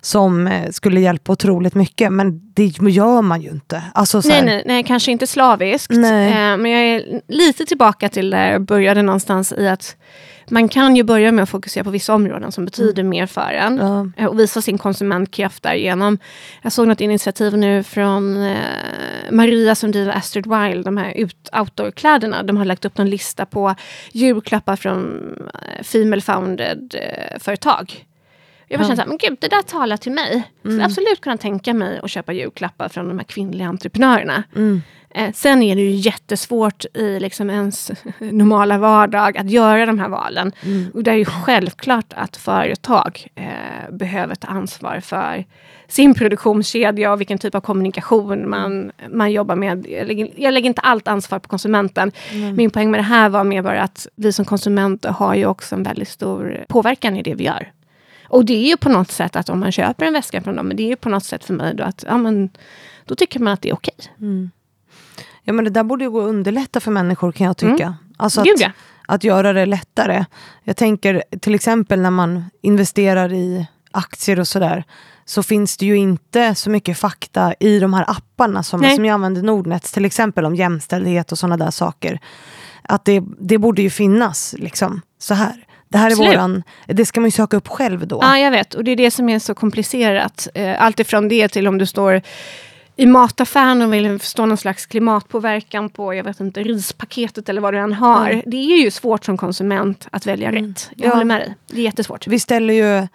som 0.00 0.46
eh, 0.46 0.70
skulle 0.70 1.00
hjälpa 1.00 1.32
otroligt 1.32 1.74
mycket. 1.74 2.12
Men 2.12 2.52
det 2.54 2.64
gör 2.64 3.22
man 3.22 3.42
ju 3.42 3.50
inte. 3.50 3.82
Alltså, 3.94 4.20
nej, 4.24 4.44
nej, 4.44 4.62
nej, 4.66 4.84
kanske 4.84 5.12
inte 5.12 5.26
slaviskt. 5.26 5.92
Eh, 5.92 5.98
men 5.98 6.66
jag 6.66 6.82
är 6.82 7.20
lite 7.28 7.64
tillbaka 7.64 8.08
till 8.08 8.30
där 8.30 8.52
jag 8.52 8.62
började 8.62 9.02
någonstans 9.02 9.52
i 9.52 9.68
att 9.68 9.96
man 10.50 10.68
kan 10.68 10.96
ju 10.96 11.02
börja 11.02 11.32
med 11.32 11.42
att 11.42 11.48
fokusera 11.48 11.84
på 11.84 11.90
vissa 11.90 12.14
områden 12.14 12.52
som 12.52 12.64
betyder 12.64 13.02
mm. 13.02 13.10
mer 13.10 13.26
för 13.26 13.52
en. 13.52 13.76
Ja. 13.76 14.10
Eh, 14.16 14.26
och 14.26 14.38
visa 14.38 14.62
sin 14.62 14.78
konsumentkraft 14.78 15.62
därigenom. 15.62 16.18
Jag 16.62 16.72
såg 16.72 16.88
något 16.88 17.00
initiativ 17.00 17.56
nu 17.56 17.82
från 17.82 18.46
eh, 18.46 18.56
Maria 19.30 19.74
som 19.74 19.92
driver 19.92 20.12
Astrid 20.12 20.46
Wild, 20.46 20.84
de 20.84 20.96
här 20.96 21.28
outdoor-kläderna. 21.52 22.42
De 22.42 22.56
har 22.56 22.64
lagt 22.64 22.84
upp 22.84 22.98
någon 22.98 23.10
lista 23.10 23.46
på 23.46 23.74
julklappar 24.12 24.76
från 24.76 25.32
eh, 25.54 25.82
Female 25.82 26.20
Founded 26.20 26.94
eh, 26.94 27.38
företag. 27.38 28.04
Jag 28.68 28.80
bara 28.80 28.84
ja. 28.84 28.88
kände 28.88 28.96
såhär, 28.96 29.08
men 29.08 29.18
gud, 29.18 29.38
det 29.40 29.48
där 29.48 29.62
talar 29.62 29.96
till 29.96 30.12
mig. 30.12 30.32
Mm. 30.32 30.44
Skulle 30.62 30.84
absolut 30.84 31.20
kunna 31.20 31.36
tänka 31.36 31.74
mig 31.74 32.00
att 32.02 32.10
köpa 32.10 32.32
julklappar 32.32 32.88
från 32.88 33.08
de 33.08 33.18
här 33.18 33.24
kvinnliga 33.24 33.68
entreprenörerna. 33.68 34.42
Mm. 34.56 34.82
Eh, 35.10 35.32
sen 35.34 35.62
är 35.62 35.76
det 35.76 35.82
ju 35.82 35.90
jättesvårt 35.90 36.84
i 36.94 37.20
liksom 37.20 37.50
ens 37.50 37.90
normala 38.18 38.78
vardag 38.78 39.38
att 39.38 39.50
göra 39.50 39.86
de 39.86 39.98
här 39.98 40.08
valen. 40.08 40.52
Mm. 40.62 40.90
Och 40.94 41.02
det 41.02 41.10
är 41.10 41.14
ju 41.14 41.24
självklart 41.24 42.12
att 42.16 42.36
företag 42.36 43.26
eh, 43.34 43.94
behöver 43.94 44.34
ta 44.34 44.48
ansvar 44.48 45.00
för 45.00 45.44
sin 45.88 46.14
produktionskedja 46.14 47.12
och 47.12 47.20
vilken 47.20 47.38
typ 47.38 47.54
av 47.54 47.60
kommunikation 47.60 48.50
man, 48.50 48.92
man 49.10 49.32
jobbar 49.32 49.56
med. 49.56 49.86
Jag 49.88 50.06
lägger, 50.06 50.28
jag 50.36 50.54
lägger 50.54 50.66
inte 50.66 50.80
allt 50.80 51.08
ansvar 51.08 51.38
på 51.38 51.48
konsumenten. 51.48 52.12
Mm. 52.32 52.56
Min 52.56 52.70
poäng 52.70 52.90
med 52.90 53.00
det 53.00 53.04
här 53.04 53.28
var 53.28 53.44
mer 53.44 53.62
bara 53.62 53.82
att 53.82 54.06
vi 54.16 54.32
som 54.32 54.44
konsumenter 54.44 55.10
har 55.10 55.34
ju 55.34 55.46
också 55.46 55.74
en 55.74 55.82
väldigt 55.82 56.08
stor 56.08 56.64
påverkan 56.68 57.16
i 57.16 57.22
det 57.22 57.34
vi 57.34 57.44
gör. 57.44 57.72
Och 58.28 58.44
det 58.44 58.54
är 58.54 58.68
ju 58.68 58.76
på 58.76 58.88
något 58.88 59.10
sätt 59.10 59.36
att 59.36 59.48
om 59.48 59.60
man 59.60 59.72
köper 59.72 60.06
en 60.06 60.12
väska 60.12 60.42
från 60.42 60.56
dem, 60.56 60.68
men 60.68 60.76
det 60.76 60.82
är 60.82 60.88
ju 60.88 60.96
på 60.96 61.08
något 61.08 61.24
sätt 61.24 61.44
för 61.44 61.54
mig 61.54 61.74
då 61.74 61.84
att 61.84 62.04
ja, 62.06 62.18
men, 62.18 62.50
då 63.04 63.14
tycker 63.14 63.40
man 63.40 63.52
att 63.52 63.62
det 63.62 63.68
är 63.68 63.74
okej. 63.74 63.94
Mm. 64.20 64.50
Ja 65.42 65.52
men 65.52 65.64
det 65.64 65.70
där 65.70 65.82
borde 65.82 66.04
ju 66.04 66.10
gå 66.10 66.20
att 66.20 66.28
underlätta 66.28 66.80
för 66.80 66.90
människor 66.90 67.32
kan 67.32 67.46
jag 67.46 67.56
tycka. 67.56 67.84
Mm. 67.84 67.94
Alltså 68.16 68.40
att, 68.40 68.72
att 69.06 69.24
göra 69.24 69.52
det 69.52 69.66
lättare. 69.66 70.24
Jag 70.64 70.76
tänker 70.76 71.22
till 71.40 71.54
exempel 71.54 72.00
när 72.00 72.10
man 72.10 72.44
investerar 72.62 73.32
i 73.32 73.66
aktier 73.90 74.40
och 74.40 74.48
sådär 74.48 74.84
så 75.24 75.42
finns 75.42 75.76
det 75.76 75.86
ju 75.86 75.96
inte 75.96 76.54
så 76.54 76.70
mycket 76.70 76.98
fakta 76.98 77.54
i 77.60 77.78
de 77.78 77.94
här 77.94 78.04
apparna 78.08 78.62
som, 78.62 78.82
som 78.82 79.04
jag 79.04 79.14
använder 79.14 79.42
Nordnets 79.42 79.92
till 79.92 80.04
exempel 80.04 80.44
om 80.44 80.54
jämställdhet 80.54 81.32
och 81.32 81.38
sådana 81.38 81.64
där 81.64 81.70
saker. 81.70 82.20
Att 82.82 83.04
det, 83.04 83.22
det 83.38 83.58
borde 83.58 83.82
ju 83.82 83.90
finnas 83.90 84.54
liksom 84.58 85.00
så 85.18 85.34
här. 85.34 85.64
Det 85.88 85.98
här 85.98 86.10
är 86.10 86.14
våran, 86.14 86.62
det 86.86 87.06
ska 87.06 87.20
man 87.20 87.26
ju 87.26 87.30
söka 87.30 87.56
upp 87.56 87.68
själv 87.68 88.06
då. 88.06 88.18
Ja, 88.22 88.38
jag 88.38 88.50
vet. 88.50 88.74
Och 88.74 88.84
det 88.84 88.90
är 88.90 88.96
det 88.96 89.10
som 89.10 89.28
är 89.28 89.38
så 89.38 89.54
komplicerat. 89.54 90.48
Eh, 90.54 90.82
allt 90.82 91.00
ifrån 91.00 91.28
det 91.28 91.48
till 91.48 91.68
om 91.68 91.78
du 91.78 91.86
står 91.86 92.22
i 92.96 93.06
mataffären 93.06 93.82
och 93.82 93.92
vill 93.92 94.18
förstå 94.18 94.46
någon 94.46 94.56
slags 94.56 94.86
klimatpåverkan 94.86 95.90
på 95.90 96.14
jag 96.14 96.24
vet 96.24 96.40
inte, 96.40 96.62
rispaketet 96.62 97.48
eller 97.48 97.60
vad 97.60 97.74
du 97.74 97.78
än 97.78 97.92
har. 97.92 98.30
Mm. 98.30 98.42
Det 98.46 98.56
är 98.56 98.82
ju 98.82 98.90
svårt 98.90 99.24
som 99.24 99.36
konsument 99.36 100.08
att 100.12 100.26
välja 100.26 100.48
mm. 100.48 100.64
rätt. 100.64 100.90
Jag 100.96 101.06
ja. 101.06 101.12
håller 101.12 101.24
med 101.24 101.40
dig. 101.40 101.54
Det 101.66 101.78
är 101.80 101.84
jättesvårt. 101.84 102.26
Vi 102.26 102.40
ställer 102.40 102.74
ju 102.74 103.08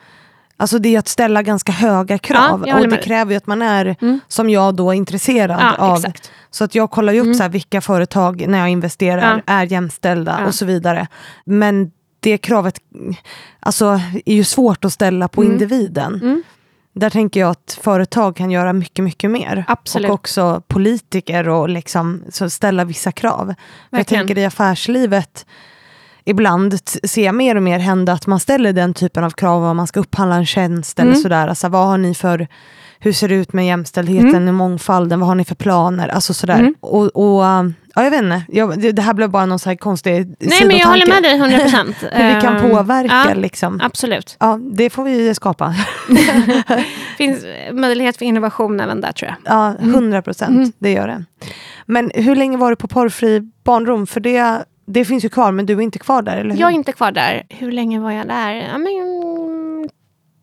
Alltså 0.57 0.79
det 0.79 0.95
är 0.95 0.99
att 0.99 1.07
ställa 1.07 1.41
ganska 1.41 1.71
höga 1.71 2.17
krav 2.17 2.63
ja, 2.67 2.79
och 2.79 2.87
det 2.87 2.97
kräver 2.97 3.31
ju 3.31 3.37
att 3.37 3.47
man 3.47 3.61
är, 3.61 3.95
mm. 4.01 4.19
som 4.27 4.49
jag 4.49 4.75
då, 4.75 4.93
intresserad 4.93 5.59
ja, 5.61 5.75
av. 5.75 5.97
Exakt. 5.97 6.31
Så 6.51 6.63
att 6.63 6.75
jag 6.75 6.91
kollar 6.91 7.13
ju 7.13 7.19
upp 7.19 7.25
mm. 7.25 7.37
så 7.37 7.47
vilka 7.47 7.81
företag 7.81 8.47
när 8.47 8.59
jag 8.59 8.69
investerar 8.69 9.43
ja. 9.45 9.53
är 9.53 9.65
jämställda 9.65 10.45
och 10.47 10.55
så 10.55 10.65
vidare. 10.65 11.07
Men 11.45 11.91
det 12.23 12.37
kravet 12.37 12.79
alltså, 13.59 13.99
är 14.25 14.33
ju 14.33 14.43
svårt 14.43 14.85
att 14.85 14.93
ställa 14.93 15.27
på 15.27 15.41
mm. 15.41 15.53
individen. 15.53 16.13
Mm. 16.13 16.43
Där 16.95 17.09
tänker 17.09 17.39
jag 17.39 17.49
att 17.49 17.79
företag 17.81 18.35
kan 18.35 18.51
göra 18.51 18.73
mycket, 18.73 19.05
mycket 19.05 19.31
mer. 19.31 19.65
Absolut. 19.67 20.09
Och 20.09 20.13
också 20.13 20.61
politiker 20.67 21.49
och 21.49 21.69
liksom, 21.69 22.23
ställa 22.49 22.85
vissa 22.85 23.11
krav. 23.11 23.53
Jag 23.89 24.07
tänker 24.07 24.37
i 24.37 24.45
affärslivet, 24.45 25.45
ibland 26.25 26.79
ser 27.03 27.25
jag 27.25 27.35
mer 27.35 27.55
och 27.55 27.63
mer 27.63 27.79
hända 27.79 28.13
att 28.13 28.27
man 28.27 28.39
ställer 28.39 28.73
den 28.73 28.93
typen 28.93 29.23
av 29.23 29.31
krav 29.31 29.63
om 29.63 29.77
man 29.77 29.87
ska 29.87 29.99
upphandla 29.99 30.35
en 30.35 30.45
tjänst 30.45 30.99
mm. 30.99 31.11
eller 31.11 31.21
sådär. 31.21 31.47
Alltså, 31.47 31.69
vad 31.69 31.87
har 31.87 31.97
ni 31.97 32.15
för 32.15 32.47
hur 32.99 33.13
ser 33.13 33.29
det 33.29 33.35
ut 33.35 33.53
med 33.53 33.65
jämställdheten 33.65 34.35
mm. 34.35 34.47
och 34.47 34.53
mångfalden? 34.53 35.19
Vad 35.19 35.27
har 35.27 35.35
ni 35.35 35.45
för 35.45 35.55
planer? 35.55 36.07
Alltså 36.07 36.33
sådär. 36.33 36.59
Mm. 36.59 36.75
Och, 36.79 37.15
och, 37.15 37.45
ja, 37.95 38.03
jag 38.03 38.11
vet 38.11 38.21
inte, 38.21 38.43
jag, 38.47 38.79
det, 38.81 38.91
det, 38.91 39.01
här 39.01 39.13
blev 39.13 39.29
bara 39.29 39.45
någon 39.45 39.59
så 39.59 39.69
här 39.69 39.75
konstig 39.75 40.35
Nej 40.39 40.65
men 40.65 40.77
jag 40.77 40.87
håller 40.87 41.07
med 41.07 41.23
dig 41.23 41.39
100%. 41.39 41.93
hur 42.11 42.35
vi 42.35 42.41
kan 42.41 42.55
ehm, 42.55 42.71
påverka. 42.71 43.25
Ja, 43.27 43.33
liksom. 43.33 43.79
Absolut. 43.83 44.37
Ja, 44.39 44.59
det 44.61 44.89
får 44.89 45.03
vi 45.03 45.35
skapa. 45.35 45.75
finns 47.17 47.45
möjlighet 47.71 48.17
för 48.17 48.25
innovation 48.25 48.79
även 48.79 49.01
där 49.01 49.11
tror 49.11 49.31
jag. 49.31 49.55
Ja, 49.55 49.75
100% 49.79 50.47
mm. 50.47 50.71
det 50.79 50.91
gör 50.91 51.07
det. 51.07 51.23
Men 51.85 52.11
hur 52.15 52.35
länge 52.35 52.57
var 52.57 52.69
du 52.69 52.75
på 52.75 52.87
porrfri 52.87 53.51
barnrum? 53.63 54.07
För 54.07 54.19
det, 54.19 54.65
det 54.85 55.05
finns 55.05 55.25
ju 55.25 55.29
kvar, 55.29 55.51
men 55.51 55.65
du 55.65 55.73
är 55.73 55.81
inte 55.81 55.99
kvar 55.99 56.21
där, 56.21 56.37
eller 56.37 56.51
hur? 56.51 56.61
Jag 56.61 56.69
är 56.69 56.75
inte 56.75 56.91
kvar 56.91 57.11
där. 57.11 57.43
Hur 57.49 57.71
länge 57.71 57.99
var 57.99 58.11
jag 58.11 58.27
där? 58.27 58.51
Ja, 58.51 58.77
men, 58.77 59.89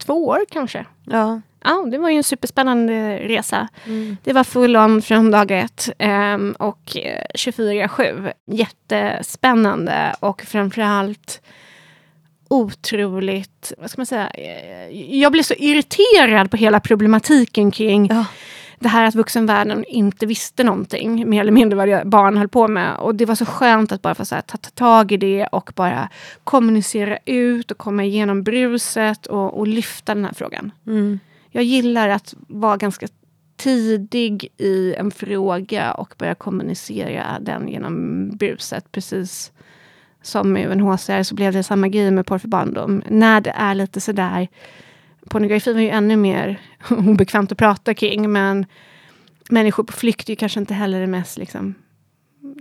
två 0.07 0.27
år 0.27 0.39
kanske. 0.51 0.87
Ja 1.05 1.41
ja, 1.65 1.87
det 1.91 1.99
var 1.99 2.09
ju 2.11 2.17
en 2.17 2.25
superspännande 2.25 3.19
resa. 3.19 3.69
Mm. 3.85 4.17
Det 4.25 4.33
var 4.33 4.45
full 4.45 4.77
on 4.77 5.03
från 5.03 5.31
dag 5.31 5.51
ett 5.51 5.91
um, 5.99 6.53
och 6.53 6.97
24-7. 7.35 8.27
Eh, 8.27 8.33
Jättespännande 8.47 10.17
och 10.21 10.43
framförallt 10.43 11.41
otroligt, 12.49 13.73
vad 13.79 13.91
ska 13.91 14.01
man 14.01 14.07
säga, 14.07 14.31
eh, 14.31 15.19
jag 15.21 15.33
blev 15.33 15.43
så 15.43 15.55
irriterad 15.55 16.51
på 16.51 16.57
hela 16.57 16.81
problematiken 16.81 17.71
kring 17.71 18.07
ja. 18.07 18.25
det 18.79 18.89
här 18.89 19.05
att 19.05 19.15
vuxenvärlden 19.15 19.85
inte 19.85 20.27
visste 20.27 20.65
någonting, 20.65 21.31
mer 21.31 21.41
eller 21.41 21.53
mindre 21.53 21.77
vad 21.77 22.09
barn 22.09 22.37
höll 22.37 22.49
på 22.49 22.69
med. 22.69 22.97
Och 22.97 23.15
det 23.15 23.27
var 23.27 23.35
så 23.35 23.47
skönt 23.47 23.93
att 23.93 24.03
bara 24.03 24.15
få 24.15 24.25
så 24.25 24.35
här, 24.35 24.43
ta, 24.43 24.57
ta 24.57 24.71
tag 24.71 25.13
i 25.13 25.17
det 25.17 25.47
och 25.47 25.73
bara 25.75 26.09
kommunicera 26.45 27.19
ut 27.25 27.71
och 27.71 27.79
komma 27.79 28.05
igenom 28.05 28.43
bruset 28.43 29.27
och, 29.27 29.59
och 29.59 29.67
lyfta 29.67 30.15
den 30.15 30.25
här 30.25 30.35
frågan. 30.35 30.73
Mm 30.87 31.21
jag 31.51 31.65
gillar 31.65 32.09
att 32.09 32.35
vara 32.49 32.77
ganska 32.77 33.09
tidig 33.57 34.49
i 34.59 34.95
en 34.95 35.11
fråga 35.11 35.93
och 35.93 36.15
börja 36.19 36.35
kommunicera 36.35 37.39
den 37.41 37.69
genom 37.69 38.29
bruset. 38.37 38.93
Precis 38.93 39.53
som 40.23 40.53
med 40.53 40.71
UNHCR 40.71 41.23
så 41.23 41.35
blev 41.35 41.53
det 41.53 41.63
samma 41.63 41.89
grej 41.89 42.11
med 42.11 42.41
barndom. 42.45 43.03
När 43.09 43.41
det 43.41 43.51
är 43.51 43.75
lite 43.75 44.01
sådär, 44.01 44.49
pornografi 45.29 45.73
var 45.73 45.81
ju 45.81 45.89
ännu 45.89 46.17
mer 46.17 46.61
obekvämt 46.91 47.53
att 47.53 47.59
prata 47.59 47.95
kring, 47.95 48.33
men 48.33 48.67
människor 49.51 49.85
på 49.85 49.93
flykt 49.93 50.29
är 50.29 50.33
ju 50.33 50.37
kanske 50.37 50.61
inte 50.61 50.75
heller 50.75 51.01
det 51.01 51.07
mest 51.07 51.39
liksom, 51.39 51.75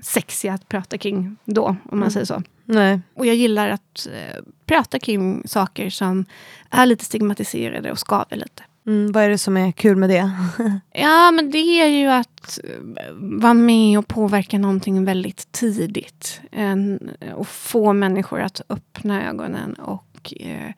sexiga 0.03 0.53
att 0.53 0.69
prata 0.69 0.97
kring 0.97 1.37
då, 1.45 1.65
om 1.65 1.77
man 1.83 1.99
mm. 1.99 2.11
säger 2.11 2.25
så. 2.25 2.43
Nej. 2.65 3.01
Och 3.13 3.25
jag 3.25 3.35
gillar 3.35 3.69
att 3.69 4.07
uh, 4.07 4.43
prata 4.65 4.99
kring 4.99 5.47
saker 5.47 5.89
som 5.89 6.25
är 6.69 6.85
lite 6.85 7.05
stigmatiserade 7.05 7.91
och 7.91 7.99
skaver 7.99 8.37
lite. 8.37 8.63
Mm, 8.87 9.11
vad 9.11 9.23
är 9.23 9.29
det 9.29 9.37
som 9.37 9.57
är 9.57 9.71
kul 9.71 9.97
med 9.97 10.09
det? 10.09 10.31
ja, 10.93 11.31
men 11.31 11.51
det 11.51 11.81
är 11.81 11.87
ju 11.87 12.07
att 12.07 12.59
eh, 12.63 13.13
vara 13.15 13.53
med 13.53 13.99
och 13.99 14.07
påverka 14.07 14.59
någonting 14.59 15.05
väldigt 15.05 15.51
tidigt. 15.51 16.41
En, 16.51 17.09
och 17.35 17.47
få 17.47 17.93
människor 17.93 18.41
att 18.41 18.61
öppna 18.69 19.29
ögonen 19.29 19.73
och 19.73 20.33
eh, 20.39 20.71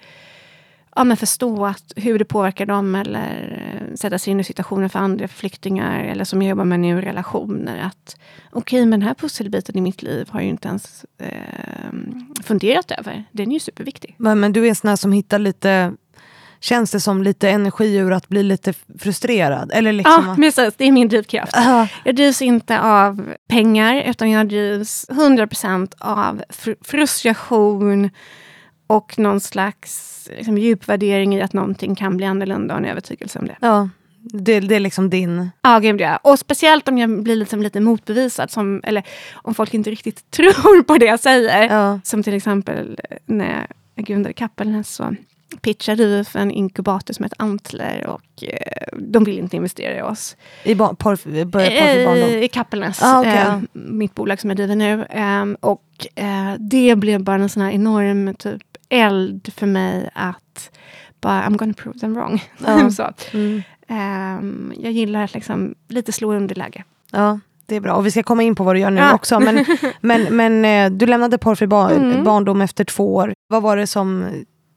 ja, 0.95 1.03
men 1.03 1.17
förstå 1.17 1.65
att, 1.65 1.93
hur 1.95 2.19
det 2.19 2.25
påverkar 2.25 2.65
dem 2.65 2.95
eller 2.95 3.63
eh, 3.73 3.95
sätta 3.95 4.19
sig 4.19 4.31
in 4.31 4.39
i 4.39 4.43
situationer 4.43 4.87
för 4.87 4.99
andra 4.99 5.27
flyktingar 5.27 6.03
eller 6.03 6.23
som 6.23 6.41
jag 6.41 6.49
jobbar 6.49 6.65
med 6.65 6.79
nu, 6.79 7.01
relationer. 7.01 7.79
Att 7.79 8.17
okej, 8.51 8.79
okay, 8.79 8.85
men 8.85 8.99
den 8.99 9.07
här 9.07 9.15
pusselbiten 9.15 9.77
i 9.77 9.81
mitt 9.81 10.01
liv 10.01 10.27
har 10.29 10.39
jag 10.39 10.45
ju 10.45 10.51
inte 10.51 10.67
ens 10.67 11.05
eh, 11.17 11.91
funderat 12.43 12.91
över. 12.91 13.23
Den 13.31 13.49
är 13.49 13.53
ju 13.53 13.59
superviktig. 13.59 14.15
Men, 14.17 14.39
men 14.39 14.53
du 14.53 14.65
är 14.65 14.69
en 14.69 14.75
sån 14.75 14.97
som 14.97 15.11
hittar 15.11 15.39
lite 15.39 15.93
känns 16.61 16.91
det 16.91 16.99
som 16.99 17.23
lite 17.23 17.49
energi 17.49 17.95
ur 17.95 18.11
att 18.11 18.29
bli 18.29 18.43
lite 18.43 18.73
frustrerad? 18.99 19.71
Eller 19.73 19.91
liksom 19.91 20.23
ja, 20.25 20.31
att... 20.31 20.37
precis. 20.37 20.73
Det 20.77 20.85
är 20.85 20.91
min 20.91 21.07
drivkraft. 21.07 21.51
Ja. 21.55 21.87
Jag 22.05 22.15
drivs 22.15 22.41
inte 22.41 22.81
av 22.81 23.33
pengar, 23.47 24.03
utan 24.03 24.29
jag 24.29 24.47
drivs 24.49 25.05
100% 25.09 25.93
av 25.99 26.43
fr 26.49 26.71
frustration 26.81 28.09
och 28.87 29.19
någon 29.19 29.39
slags 29.39 30.29
liksom, 30.37 30.57
djupvärdering 30.57 31.35
i 31.35 31.41
att 31.41 31.53
någonting 31.53 31.95
kan 31.95 32.17
bli 32.17 32.25
annorlunda 32.25 32.73
och 32.73 32.79
en 32.79 32.85
övertygelse 32.85 33.39
om 33.39 33.47
det. 33.47 33.55
ja. 33.59 33.89
Det, 34.23 34.59
det 34.59 34.75
är 34.75 34.79
liksom 34.79 35.09
din... 35.09 35.49
Ja, 35.61 35.79
gud 35.79 36.01
ja. 36.01 36.17
Och 36.17 36.39
speciellt 36.39 36.87
om 36.87 36.97
jag 36.97 37.23
blir 37.23 37.35
liksom 37.35 37.61
lite 37.61 37.79
motbevisad, 37.79 38.51
som, 38.51 38.81
eller 38.83 39.03
om 39.33 39.55
folk 39.55 39.73
inte 39.73 39.91
riktigt 39.91 40.31
tror 40.31 40.83
på 40.83 40.97
det 40.97 41.05
jag 41.05 41.19
säger. 41.19 41.75
Ja. 41.75 41.99
Som 42.03 42.23
till 42.23 42.33
exempel 42.33 42.99
när 43.25 43.67
jag 43.95 44.05
grundade 44.05 44.33
Kappelnäs 44.33 44.89
så 44.89 45.15
pitchade 45.61 46.05
vi 46.05 46.23
för 46.23 46.39
en 46.39 46.51
inkubator 46.51 47.13
som 47.13 47.23
heter 47.23 47.41
Antler 47.41 48.07
och 48.07 48.43
eh, 48.43 48.97
de 48.97 49.23
vill 49.23 49.39
inte 49.39 49.55
investera 49.55 49.97
i 49.97 50.01
oss. 50.01 50.35
I 50.63 50.75
porr 50.75 51.15
för 51.15 51.45
barndom? 51.45 52.29
I, 52.29 52.47
Kappelnäs, 52.47 52.99
Ah, 53.03 53.19
okej. 53.19 53.33
eh, 53.37 53.59
mitt 53.73 54.15
bolag 54.15 54.39
som 54.39 54.49
jag 54.49 54.57
driver 54.57 54.75
nu. 54.75 55.05
Ehm, 55.09 55.57
och 55.59 56.07
eh, 56.15 56.53
det 56.59 56.95
blev 56.95 57.23
bara 57.23 57.35
en 57.35 57.49
sån 57.49 57.63
här 57.63 57.71
enorm 57.71 58.35
typ 58.35 58.61
eld 58.89 59.53
för 59.55 59.67
mig 59.67 60.09
att 60.13 60.71
bara, 61.21 61.43
I'm 61.43 61.57
gonna 61.57 61.73
prove 61.73 61.99
them 61.99 62.13
wrong. 62.15 62.43
Ja. 62.65 62.91
så. 62.91 63.09
Mm. 63.33 63.61
Ehm, 63.87 64.73
jag 64.79 64.91
gillar 64.91 65.23
att 65.23 65.33
liksom 65.33 65.75
lite 65.87 66.11
slå 66.11 66.33
i 66.33 66.37
underläge. 66.37 66.83
Ja, 67.11 67.39
det 67.65 67.75
är 67.75 67.79
bra. 67.79 67.93
Och 67.93 68.05
vi 68.05 68.11
ska 68.11 68.23
komma 68.23 68.43
in 68.43 68.55
på 68.55 68.63
vad 68.63 68.75
du 68.75 68.79
gör 68.79 68.91
nu 68.91 69.01
Ja. 69.01 69.13
också. 69.13 69.39
Men, 69.39 69.65
men, 70.01 70.35
men 70.35 70.65
eh, 70.65 70.97
du 70.97 71.05
lämnade 71.05 71.37
porrfri 71.37 71.67
bar, 71.67 71.91
Mm. 71.91 72.23
barndom 72.23 72.61
efter 72.61 72.83
två 72.83 73.15
år. 73.15 73.33
Vad 73.47 73.61
var 73.61 73.77
det 73.77 73.87
som 73.87 74.25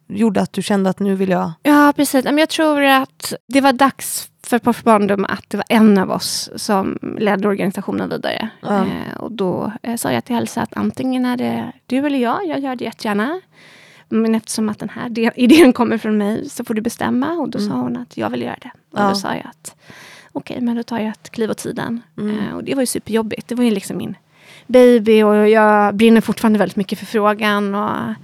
gjorde 0.09 0.41
att 0.41 0.53
du 0.53 0.63
kände 0.63 0.91
att 0.91 0.99
nu 0.99 1.15
vill 1.15 1.29
jag... 1.29 1.53
Ja, 1.63 1.93
precis. 1.97 2.25
Men 2.25 2.39
jag 2.39 2.49
tror 2.49 2.83
att 2.83 3.33
det 3.49 3.61
var 3.61 3.73
dags 3.73 4.31
för 4.43 4.59
Porr 4.59 4.73
för 4.73 4.85
barndom 4.85 5.25
att 5.29 5.45
det 5.51 5.57
var 5.57 5.67
en 5.69 5.99
av 5.99 6.11
oss 6.11 6.51
som 6.57 6.99
ledde 7.19 7.49
organisationen 7.49 8.09
vidare. 8.09 8.49
Ja. 8.61 8.79
Eh, 8.87 9.15
och 9.19 9.33
då 9.33 9.73
eh, 9.83 9.97
sa 9.97 10.13
jag 10.13 10.25
till 10.25 10.37
Elsa 10.37 10.63
att 10.63 10.77
antingen 10.77 11.27
är 11.27 11.37
det 11.37 11.73
du 11.87 11.97
eller 12.07 12.19
jag, 12.19 12.47
jag 12.47 12.61
gör 12.61 12.77
det 12.77 12.85
jättegärna. 12.85 13.41
Men 14.09 14.35
eftersom 14.35 14.69
att 14.69 14.79
den 14.79 14.89
här 14.89 15.33
idén 15.41 15.73
kommer 15.73 15.99
från 15.99 16.19
mig 16.19 16.49
så 16.51 16.65
får 16.65 16.75
du 16.75 16.81
bestämma. 16.83 17.33
Och 17.33 17.49
då 17.49 17.59
sa 17.59 17.73
hon 17.75 17.97
att 17.97 18.17
jag 18.17 18.31
vill 18.31 18.43
göra 18.43 18.57
det. 18.61 18.71
Och 18.93 18.99
Ja. 18.99 19.09
då 19.09 19.15
sa 19.15 19.29
jag 19.35 19.47
att 19.47 19.77
okej, 20.33 20.61
men 20.61 20.77
då 20.77 20.83
tar 20.83 20.99
jag 20.99 21.09
ett 21.09 21.31
kliv 21.31 21.51
åt 21.51 21.59
tiden. 21.59 22.03
Mm. 22.19 22.39
Eh, 22.39 22.55
och 22.55 22.65
det 22.65 22.75
var 22.75 22.83
ju 22.83 22.87
superjobbigt. 22.87 23.49
Det 23.49 23.55
var 23.55 23.65
ju 23.65 23.71
liksom 23.71 23.97
min 23.97 24.17
baby 24.67 25.23
och 25.23 25.49
jag 25.49 25.95
brinner 25.97 26.21
fortfarande 26.21 26.59
väldigt 26.59 26.77
mycket 26.77 26.99
för 26.99 27.07
frågan. 27.07 27.75
Och 27.75 28.15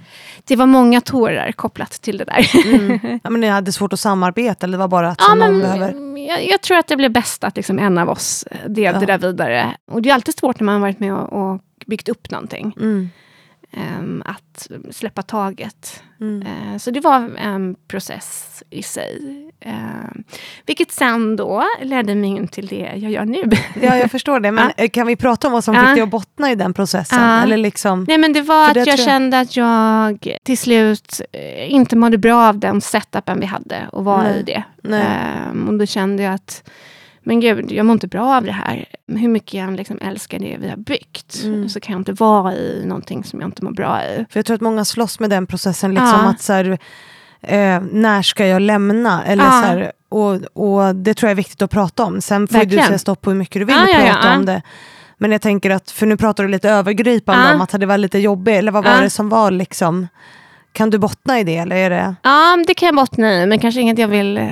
det 0.47 0.55
var 0.55 0.65
många 0.65 1.01
tårar 1.01 1.51
kopplat 1.51 1.91
till 1.91 2.17
det 2.17 2.23
där. 2.23 2.51
Mm. 2.73 2.99
Ja, 3.23 3.29
men 3.29 3.41
ni 3.41 3.47
hade 3.47 3.71
svårt 3.71 3.93
att 3.93 3.99
samarbeta 3.99 4.65
eller 4.65 4.77
det 4.77 4.79
var 4.79 4.87
bara 4.87 5.09
att 5.09 5.21
Ja, 5.27 5.35
någon 5.35 5.59
behöver... 5.59 6.17
jag, 6.27 6.47
jag 6.49 6.61
tror 6.61 6.77
att 6.77 6.87
det 6.87 6.95
blev 6.97 7.11
bäst 7.11 7.43
att 7.43 7.55
liksom 7.57 7.79
en 7.79 7.97
av 7.97 8.09
oss 8.09 8.45
drev 8.67 8.93
Ja. 8.93 8.99
det 8.99 9.05
där 9.05 9.17
vidare. 9.17 9.75
Och 9.91 10.01
det 10.01 10.09
är 10.09 10.13
alltid 10.13 10.37
svårt 10.37 10.59
när 10.59 10.65
man 10.65 10.73
har 10.75 10.81
varit 10.81 10.99
med 10.99 11.13
och, 11.13 11.51
och 11.51 11.61
byggt 11.85 12.09
upp 12.09 12.31
någonting. 12.31 12.73
Mm. 12.79 13.09
ehm, 13.71 14.23
att 14.25 14.67
släppa 14.91 15.21
taget. 15.21 16.03
Mm. 16.19 16.41
Eh, 16.47 16.77
så 16.77 16.91
det 16.91 16.99
var 16.99 17.29
en 17.37 17.75
process 17.87 18.63
i 18.69 18.83
sig. 18.83 19.50
Ehm, 19.61 20.23
vilket 20.65 20.91
sen 20.91 21.35
då 21.35 21.63
ledde 21.81 22.15
mig 22.15 22.29
in 22.29 22.47
till 22.47 22.67
det 22.67 22.91
jag 22.95 23.11
gör 23.11 23.25
nu. 23.25 23.43
Ja, 23.81 23.97
jag 23.97 24.11
förstår 24.11 24.39
det. 24.39 24.51
Men 24.51 24.71
eh, 24.77 24.89
kan 24.89 25.07
vi 25.07 25.15
prata 25.15 25.47
om 25.47 25.53
vad 25.53 25.63
som 25.63 25.75
Ja. 25.75 25.81
fick 25.81 25.95
dig 25.95 26.01
att 26.03 26.09
bottna 26.09 26.51
i 26.51 26.55
den 26.55 26.73
processen? 26.73 27.21
Ja. 27.23 27.43
Eller 27.43 27.57
liksom... 27.57 28.05
Nej 28.07 28.17
men 28.17 28.33
det 28.33 28.41
var 28.41 28.67
att 28.67 28.73
det 28.73 28.79
jag 28.79 28.87
jag- 28.87 28.99
kände 28.99 29.39
att 29.39 29.55
jag 29.57 30.27
till 30.43 30.57
slut 30.57 31.21
eh, 31.31 31.71
inte 31.73 31.95
mådde 31.95 32.17
bra 32.17 32.47
av 32.47 32.59
den 32.59 32.81
setupen 32.81 33.39
vi 33.39 33.45
hade 33.45 33.87
och 33.91 34.05
var 34.05 34.23
Nej. 34.23 34.39
i 34.39 34.43
det. 34.43 34.63
Nej. 34.83 35.03
Ehm, 35.49 35.67
och 35.67 35.77
då 35.77 35.85
kände 35.85 36.23
jag 36.23 36.33
att 36.33 36.63
men 37.23 37.39
gud, 37.39 37.71
jag 37.71 37.85
mår 37.85 37.93
inte 37.93 38.07
bra 38.07 38.35
av 38.35 38.43
det 38.43 38.51
här. 38.51 38.85
Hur 39.07 39.27
mycket 39.27 39.53
jag 39.53 39.73
liksom 39.73 39.99
älskar 40.01 40.39
det 40.39 40.57
vi 40.61 40.69
har 40.69 40.77
byggt 40.77 41.41
Mm. 41.43 41.69
så 41.69 41.79
kan 41.79 41.93
jag 41.93 41.99
inte 41.99 42.13
vara 42.13 42.53
i 42.55 42.83
någonting 42.85 43.23
som 43.23 43.41
jag 43.41 43.47
inte 43.47 43.63
mår 43.63 43.71
bra 43.71 44.03
i. 44.03 44.25
För 44.29 44.39
jag 44.39 44.45
tror 44.45 44.55
att 44.55 44.61
många 44.61 44.85
slåss 44.85 45.19
med 45.19 45.29
den 45.29 45.47
processen. 45.47 45.91
Liksom, 45.91 46.07
Ja. 46.23 46.29
att 46.29 46.41
så 46.41 46.53
här, 46.53 46.77
eh, 47.43 47.81
när 47.91 48.21
ska 48.21 48.47
jag 48.47 48.61
lämna? 48.61 49.23
Eller, 49.25 49.43
Ja. 49.43 49.49
så 49.51 49.57
här, 49.67 49.91
och, 50.09 50.33
och 50.53 50.95
det 50.95 51.13
tror 51.13 51.27
jag 51.27 51.31
är 51.31 51.35
viktigt 51.35 51.61
att 51.61 51.71
prata 51.71 52.03
om. 52.03 52.21
Sen 52.21 52.47
får 52.47 52.57
ju 52.57 52.63
du 52.63 52.65
Verkligen. 52.65 52.87
säga 52.87 52.97
stopp 52.99 53.21
på 53.21 53.29
hur 53.29 53.37
mycket 53.37 53.61
du 53.61 53.65
vill 53.65 53.75
Ja, 53.75 53.87
ja, 54.05 54.13
prata 54.13 54.27
ja. 54.27 54.35
om 54.37 54.45
det. 54.45 54.61
Men 55.17 55.31
jag 55.31 55.41
tänker 55.41 55.69
att, 55.69 55.91
för 55.91 56.05
nu 56.05 56.17
pratar 56.17 56.43
du 56.43 56.49
lite 56.49 56.69
övergripande 56.69 57.47
Ja. 57.47 57.53
om 57.55 57.61
att 57.61 57.79
det 57.79 57.85
var 57.85 57.97
lite 57.97 58.19
jobbigt. 58.19 58.55
Eller 58.55 58.71
vad 58.71 58.83
var 58.83 58.91
Ja. 58.91 59.01
det 59.01 59.09
som 59.09 59.29
var 59.29 59.51
liksom? 59.51 60.07
Kan 60.73 60.89
du 60.89 60.97
bottna 60.97 61.39
i 61.39 61.43
det? 61.43 61.57
Eller 61.57 61.75
är 61.75 61.89
det... 61.89 62.15
Ja, 62.23 62.57
det 62.67 62.73
kan 62.73 62.85
jag 62.85 62.95
bottna 62.95 63.33
i, 63.33 63.45
men 63.45 63.59
kanske 63.59 63.81
inget 63.81 63.97
jag 63.97 64.07
vill 64.07 64.37
eh, 64.37 64.45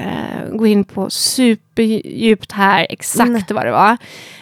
gå 0.52 0.68
in 0.68 0.84
på 0.84 1.10
superdjupt 1.10 2.52
här, 2.52 2.88
exakt 2.90 3.30
Nej. 3.30 3.46
vad 3.50 3.66
det 3.66 3.72
var. 3.72 3.98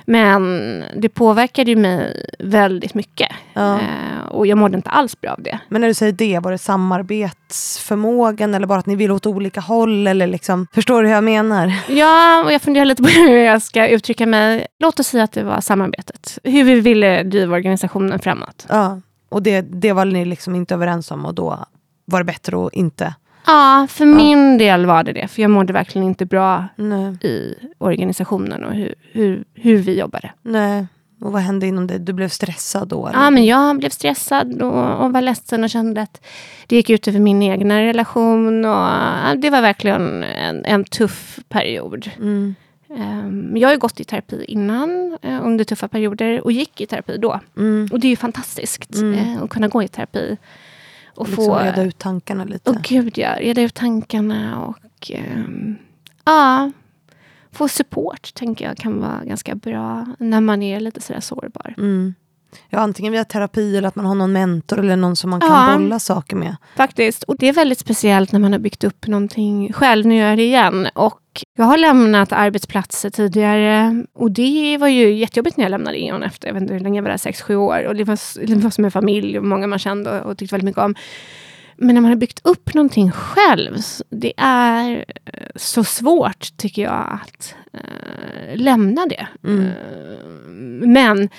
Men 0.05 0.83
det 0.95 1.09
påverkade 1.09 1.71
ju 1.71 1.77
mig 1.77 2.25
väldigt 2.39 2.93
mycket. 2.93 3.31
Ja. 3.53 3.73
Eh, 3.75 4.27
och 4.27 4.47
jag 4.47 4.57
mådde 4.57 4.77
inte 4.77 4.89
alls 4.89 5.21
bra 5.21 5.31
av 5.31 5.43
det. 5.43 5.59
Men 5.69 5.81
när 5.81 5.87
du 5.87 5.93
säger 5.93 6.11
det, 6.11 6.39
var 6.39 6.51
det 6.51 6.57
samarbetsförmågan 6.57 8.53
eller 8.53 8.67
bara 8.67 8.79
att 8.79 8.85
ni 8.85 8.95
vill 8.95 9.11
åt 9.11 9.25
olika 9.25 9.61
håll? 9.61 10.07
Eller 10.07 10.27
liksom, 10.27 10.67
förstår 10.73 11.01
du 11.01 11.07
hur 11.07 11.15
jag 11.15 11.23
menar? 11.23 11.73
Ja, 11.87 12.43
och 12.45 12.53
jag 12.53 12.61
funderar 12.61 12.85
lite 12.85 13.03
på 13.03 13.09
hur 13.15 13.37
jag 13.37 13.61
ska 13.61 13.87
uttrycka 13.87 14.25
mig. 14.25 14.67
Låt 14.79 14.99
oss 14.99 15.07
säga 15.07 15.23
att 15.23 15.31
det 15.31 15.43
var 15.43 15.61
samarbetet. 15.61 16.39
Hur 16.43 16.63
vi 16.63 16.79
ville 16.79 17.23
driva 17.23 17.55
organisationen 17.55 18.19
framåt. 18.19 18.65
Ja. 18.69 19.01
Och 19.29 19.43
det, 19.43 19.61
det 19.61 19.93
var 19.93 20.05
ni 20.05 20.25
liksom 20.25 20.55
inte 20.55 20.73
överens 20.73 21.11
om 21.11 21.25
och 21.25 21.33
då 21.33 21.65
var 22.05 22.19
det 22.19 22.25
bättre 22.25 22.65
att 22.65 22.73
inte... 22.73 23.15
Ja, 23.45 23.87
för 23.89 24.05
min 24.05 24.57
del 24.57 24.85
var 24.85 25.03
det 25.03 25.13
det. 25.13 25.27
För 25.27 25.41
jag 25.41 25.51
mådde 25.51 25.73
verkligen 25.73 26.07
inte 26.07 26.25
bra 26.25 26.67
Nej. 26.75 27.13
i 27.21 27.55
organisationen 27.77 28.63
och 28.63 28.73
hur, 28.73 28.95
hur, 29.11 29.43
hur 29.53 29.77
vi 29.77 29.99
jobbade. 29.99 30.31
Nej. 30.41 30.87
Och 31.21 31.31
vad 31.31 31.41
hände 31.41 31.67
inom 31.67 31.87
det? 31.87 31.97
Du 31.97 32.13
blev 32.13 32.29
stressad 32.29 32.87
då? 32.87 33.07
Eller? 33.07 33.19
Ja, 33.19 33.29
men 33.29 33.45
jag 33.45 33.77
blev 33.77 33.89
stressad 33.89 34.61
och, 34.61 35.05
och 35.05 35.13
var 35.13 35.21
ledsen 35.21 35.63
och 35.63 35.69
kände 35.69 36.01
att 36.01 36.21
det 36.67 36.75
gick 36.75 36.89
ut 36.89 37.07
över 37.07 37.19
min 37.19 37.41
egna 37.41 37.81
relation. 37.81 38.65
Och, 38.65 38.71
ja, 38.71 39.35
det 39.37 39.49
var 39.49 39.61
verkligen 39.61 40.23
en, 40.23 40.65
en 40.65 40.83
tuff 40.83 41.39
period. 41.49 42.11
Mm. 42.17 42.55
Um, 42.89 43.57
jag 43.57 43.67
har 43.67 43.73
ju 43.73 43.79
gått 43.79 43.99
i 43.99 44.03
terapi 44.03 44.45
innan, 44.47 45.17
eh, 45.21 45.45
under 45.45 45.63
tuffa 45.63 45.87
perioder, 45.87 46.41
och 46.43 46.51
gick 46.51 46.81
i 46.81 46.85
terapi 46.85 47.17
då. 47.17 47.39
Mm. 47.57 47.89
Och 47.91 47.99
det 47.99 48.07
är 48.07 48.09
ju 48.09 48.15
fantastiskt 48.15 48.95
Mm. 48.95 49.13
eh, 49.13 49.43
att 49.43 49.49
kunna 49.49 49.67
gå 49.67 49.83
i 49.83 49.87
terapi. 49.87 50.37
Och 51.15 51.27
Liksom 51.27 51.45
få... 51.45 51.57
reda 51.59 51.83
ut 51.83 51.97
tankarna 51.97 52.43
lite. 52.43 52.69
Åh 52.69 52.77
gud 52.83 53.17
ja, 53.17 53.35
reda 53.39 53.61
ut 53.61 53.73
tankarna 53.73 54.61
och 54.65 55.11
ehm, 55.11 55.75
ja, 56.25 56.71
få 57.51 57.67
support 57.67 58.33
tänker 58.33 58.65
jag 58.67 58.77
kan 58.77 58.99
vara 59.01 59.21
ganska 59.25 59.55
bra 59.55 60.05
när 60.19 60.41
man 60.41 60.63
är 60.63 60.79
lite 60.79 61.01
sådär 61.01 61.19
sårbar. 61.19 61.73
Mm. 61.77 62.13
Ja, 62.69 62.79
antingen 62.79 63.13
via 63.13 63.23
terapi 63.23 63.77
eller 63.77 63.87
att 63.87 63.95
man 63.95 64.05
har 64.05 64.15
någon 64.15 64.31
mentor 64.31 64.79
eller 64.79 64.95
någon 64.95 65.15
som 65.15 65.29
man 65.29 65.41
kan 65.41 65.71
Ja. 65.71 65.77
bolla 65.77 65.99
saker 65.99 66.35
med. 66.35 66.55
Faktiskt. 66.75 67.23
Och 67.23 67.35
det 67.37 67.47
är 67.49 67.53
väldigt 67.53 67.79
speciellt 67.79 68.31
när 68.31 68.39
man 68.39 68.51
har 68.51 68.59
byggt 68.59 68.83
upp 68.83 69.07
någonting 69.07 69.73
själv. 69.73 70.05
Nu 70.05 70.15
gör 70.15 70.29
jag 70.29 70.37
det 70.37 70.43
igen. 70.43 70.87
Och 70.95 71.19
jag 71.57 71.65
har 71.65 71.77
lämnat 71.77 72.31
arbetsplatser 72.31 73.09
tidigare. 73.09 74.03
Och 74.13 74.31
det 74.31 74.77
var 74.77 74.87
ju 74.87 75.13
jättejobbigt 75.13 75.57
när 75.57 75.65
jag 75.65 75.71
lämnade 75.71 75.99
E.ON 76.03 76.23
efter, 76.23 76.47
jag 76.47 76.53
vet 76.53 76.61
inte 76.61 76.73
hur 76.73 76.79
länge 76.81 76.97
jag 76.97 77.03
var 77.03 77.09
där, 77.09 77.17
sex, 77.17 77.41
sju 77.41 77.55
år. 77.55 77.85
Och 77.87 77.95
det 77.95 78.03
var, 78.03 78.45
det 78.47 78.55
var 78.55 78.69
som 78.69 78.85
en 78.85 78.91
familj 78.91 79.37
och 79.37 79.45
många 79.45 79.67
man 79.67 79.79
kände 79.79 80.21
och, 80.21 80.31
och 80.31 80.37
tyckte 80.37 80.53
väldigt 80.53 80.65
mycket 80.65 80.81
om. 80.83 80.95
Men 81.75 81.95
när 81.95 82.01
man 82.01 82.11
har 82.11 82.15
byggt 82.15 82.39
upp 82.43 82.73
någonting 82.73 83.11
själv, 83.11 83.77
det 84.09 84.33
är 84.37 85.05
eh, 85.25 85.33
så 85.55 85.83
svårt 85.83 86.57
tycker 86.57 86.81
jag 86.81 87.19
att 87.21 87.55
eh, 87.73 88.55
lämna 88.55 89.05
det. 89.05 89.27
Mm. 89.43 89.65
Eh, 89.65 89.71
men 90.87 91.29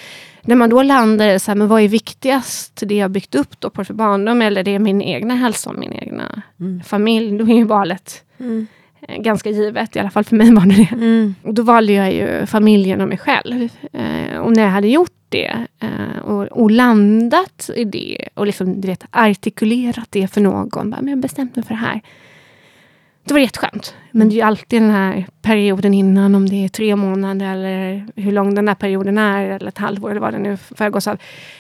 när 0.43 0.57
man 0.57 0.71
då 0.71 0.83
landar 0.83 1.39
så 1.39 1.51
här, 1.51 1.57
men 1.57 1.69
vad 1.69 1.83
är 1.83 1.89
viktigast? 1.89 2.83
Det 2.87 2.95
jag 2.97 3.11
byggt 3.11 3.35
upp 3.35 3.61
då 3.61 3.71
på 3.71 3.85
för 3.85 3.95
barndom 3.95 4.43
eller 4.43 4.63
det 4.63 4.75
är 4.75 4.79
min 4.79 5.03
egna 5.03 5.35
hälsa 5.35 5.71
och 5.71 5.79
min 5.79 5.93
egna 5.93 6.43
Mm. 6.61 6.81
familj. 6.83 7.39
Då 7.39 7.45
är 7.45 7.55
ju 7.57 7.65
valet 7.65 8.25
Mm. 8.41 8.67
Eh, 9.01 9.23
ganska 9.23 9.51
givet. 9.51 9.97
I 9.97 9.99
alla 9.99 10.11
fall 10.11 10.25
för 10.25 10.37
mig 10.37 10.55
var 10.55 10.67
det 10.67 10.75
det. 10.75 10.89
Mm. 10.93 11.35
Och 11.43 11.55
då 11.55 11.63
valde 11.63 11.93
jag 11.93 12.13
ju 12.13 12.47
familjen 12.47 13.01
och 13.01 13.09
mig 13.09 13.19
själv. 13.19 13.69
Eh, 13.93 14.39
och 14.39 14.53
när 14.53 14.63
jag 14.63 14.71
hade 14.71 14.89
gjort 14.89 15.13
det 15.29 15.67
eh, 15.81 16.19
och, 16.25 16.43
och 16.43 16.71
landat 16.71 17.71
i 17.77 17.85
det 17.85 18.29
och 18.35 18.47
liksom, 18.47 18.81
du 18.81 18.89
vet, 18.89 19.05
artikulerat 19.11 20.07
det 20.11 20.29
för 20.29 20.41
någon. 20.41 20.91
Bara, 20.91 21.01
men 21.01 21.09
jag 21.09 21.17
har 21.17 21.23
bestämt 21.23 21.57
mig 21.57 21.65
för 21.65 21.75
det 21.75 21.81
här. 21.81 22.01
Det 23.29 23.35
var 23.35 23.41
jätteskönt. 23.41 23.95
Men 24.11 24.29
det 24.29 24.33
är 24.35 24.37
ju 24.37 24.43
alltid 24.43 24.83
den 24.83 24.91
här 24.91 25.27
perioden 25.43 25.95
innan, 25.95 26.35
om 26.35 26.49
det 26.49 26.65
är 26.65 26.69
tre 26.69 26.97
månader 26.97 27.47
eller 27.53 28.07
hur 28.17 28.33
lång 28.33 28.55
den 28.55 28.69
här 28.69 28.75
perioden 28.75 29.19
är, 29.19 29.47
eller 29.51 29.69
ett 29.69 29.79
halvår 29.79 30.11
eller 30.11 30.21
vad 30.21 30.33
det 30.33 30.39
nu 30.39 30.57
föregås 30.57 31.07
av. 31.07 31.17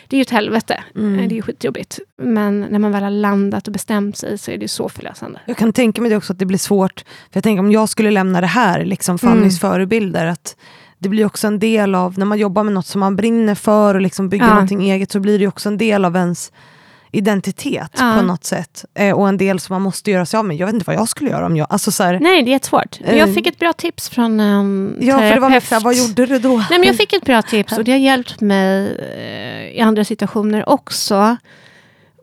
Det 0.08 0.16
är 0.16 0.18
ju 0.18 0.22
ett 0.22 0.30
helvete. 0.30 0.84
Mm. 0.96 1.28
Det 1.28 1.34
är 1.34 1.36
ju 1.36 1.42
skitjobbigt. 1.42 1.98
Men 2.22 2.60
när 2.70 2.78
man 2.78 2.92
väl 2.92 3.02
har 3.02 3.10
landat 3.10 3.66
och 3.66 3.72
bestämt 3.72 4.16
sig 4.16 4.38
så 4.38 4.50
är 4.50 4.58
det 4.58 4.68
så 4.68 4.88
förlösande. 4.88 5.40
Jag 5.46 5.56
kan 5.56 5.72
tänka 5.72 6.00
mig 6.02 6.10
det 6.10 6.16
också 6.16 6.32
att 6.32 6.38
det 6.38 6.46
blir 6.46 6.58
svårt. 6.58 7.04
För 7.06 7.36
jag 7.36 7.44
tänker 7.44 7.60
om 7.60 7.72
jag 7.72 7.88
skulle 7.88 8.10
lämna 8.10 8.40
det 8.40 8.46
här, 8.46 8.84
liksom 8.84 9.18
Fannys 9.18 9.62
Mm. 9.62 9.72
förebilder, 9.72 10.26
att 10.26 10.56
det 10.98 11.08
blir 11.08 11.24
också 11.26 11.46
en 11.46 11.58
del 11.58 11.94
av, 11.94 12.18
när 12.18 12.26
man 12.26 12.38
jobbar 12.38 12.62
med 12.64 12.72
något 12.74 12.86
som 12.86 13.00
man 13.00 13.16
brinner 13.16 13.54
för 13.54 13.94
och 13.94 14.00
liksom 14.00 14.28
bygger 14.28 14.46
Ja. 14.46 14.54
någonting 14.54 14.90
eget, 14.90 15.12
så 15.12 15.20
blir 15.20 15.38
det 15.38 15.46
också 15.46 15.68
en 15.68 15.78
del 15.78 16.04
av 16.04 16.16
ens 16.16 16.52
identitet 17.12 17.90
Ja. 17.98 18.14
på 18.18 18.22
något 18.22 18.44
sätt. 18.44 18.84
Eh, 18.94 19.18
och 19.18 19.28
en 19.28 19.36
del 19.36 19.60
som 19.60 19.74
man 19.74 19.82
måste 19.82 20.10
göra 20.10 20.26
sig 20.26 20.38
av 20.38 20.44
med. 20.44 20.56
Jag 20.56 20.66
vet 20.66 20.74
inte 20.74 20.86
vad 20.86 20.96
jag 20.96 21.08
skulle 21.08 21.30
göra 21.30 21.46
om 21.46 21.56
jag... 21.56 21.66
Alltså 21.70 21.90
så 21.90 22.02
här, 22.02 22.20
Nej, 22.20 22.42
det 22.42 22.50
är 22.50 22.52
jättesvårt. 22.52 23.00
Eh. 23.04 23.16
Jag 23.16 23.34
fick 23.34 23.46
ett 23.46 23.58
bra 23.58 23.72
tips 23.72 24.08
från 24.08 24.40
en 24.40 24.96
ja, 25.00 25.18
för 25.18 25.34
det 25.34 25.40
var 25.40 25.50
mycket 25.50 25.82
vad 25.82 25.94
gjorde 25.94 26.26
du 26.26 26.38
då? 26.38 26.56
Nej, 26.56 26.78
men 26.78 26.84
jag 26.84 26.96
fick 26.96 27.12
ett 27.12 27.24
bra 27.24 27.42
tips 27.42 27.78
och 27.78 27.84
det 27.84 27.90
har 27.92 27.98
hjälpt 27.98 28.40
mig 28.40 28.96
eh, 29.16 29.76
i 29.76 29.80
andra 29.80 30.04
situationer 30.04 30.68
också. 30.68 31.36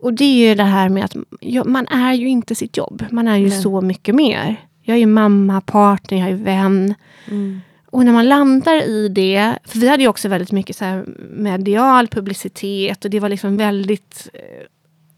Och 0.02 0.12
det 0.12 0.24
är 0.24 0.48
ju 0.48 0.54
det 0.54 0.64
här 0.64 0.88
med 0.88 1.04
att 1.04 1.16
ja, 1.40 1.64
man 1.64 1.86
är 1.88 2.12
ju 2.12 2.28
inte 2.28 2.54
sitt 2.54 2.76
jobb. 2.76 3.04
Man 3.10 3.28
är 3.28 3.36
ju 3.36 3.48
Nej. 3.48 3.62
så 3.62 3.80
mycket 3.80 4.14
mer. 4.14 4.56
Jag 4.82 4.94
är 4.94 4.98
ju 4.98 5.06
mamma, 5.06 5.60
partner, 5.60 6.18
jag 6.18 6.28
är 6.28 6.34
vän. 6.34 6.94
Mm. 7.28 7.60
Och 7.90 8.04
när 8.04 8.12
man 8.12 8.28
landar 8.28 8.88
i 8.88 9.08
det, 9.08 9.58
för 9.64 9.78
vi 9.78 9.88
hade 9.88 10.02
ju 10.02 10.08
också 10.08 10.28
väldigt 10.28 10.52
mycket 10.52 10.76
så 10.76 11.04
medial 11.30 12.08
publicitet 12.08 13.04
och 13.04 13.10
det 13.10 13.20
var 13.20 13.28
liksom 13.28 13.56
väldigt 13.56 14.28
eh, 14.34 14.40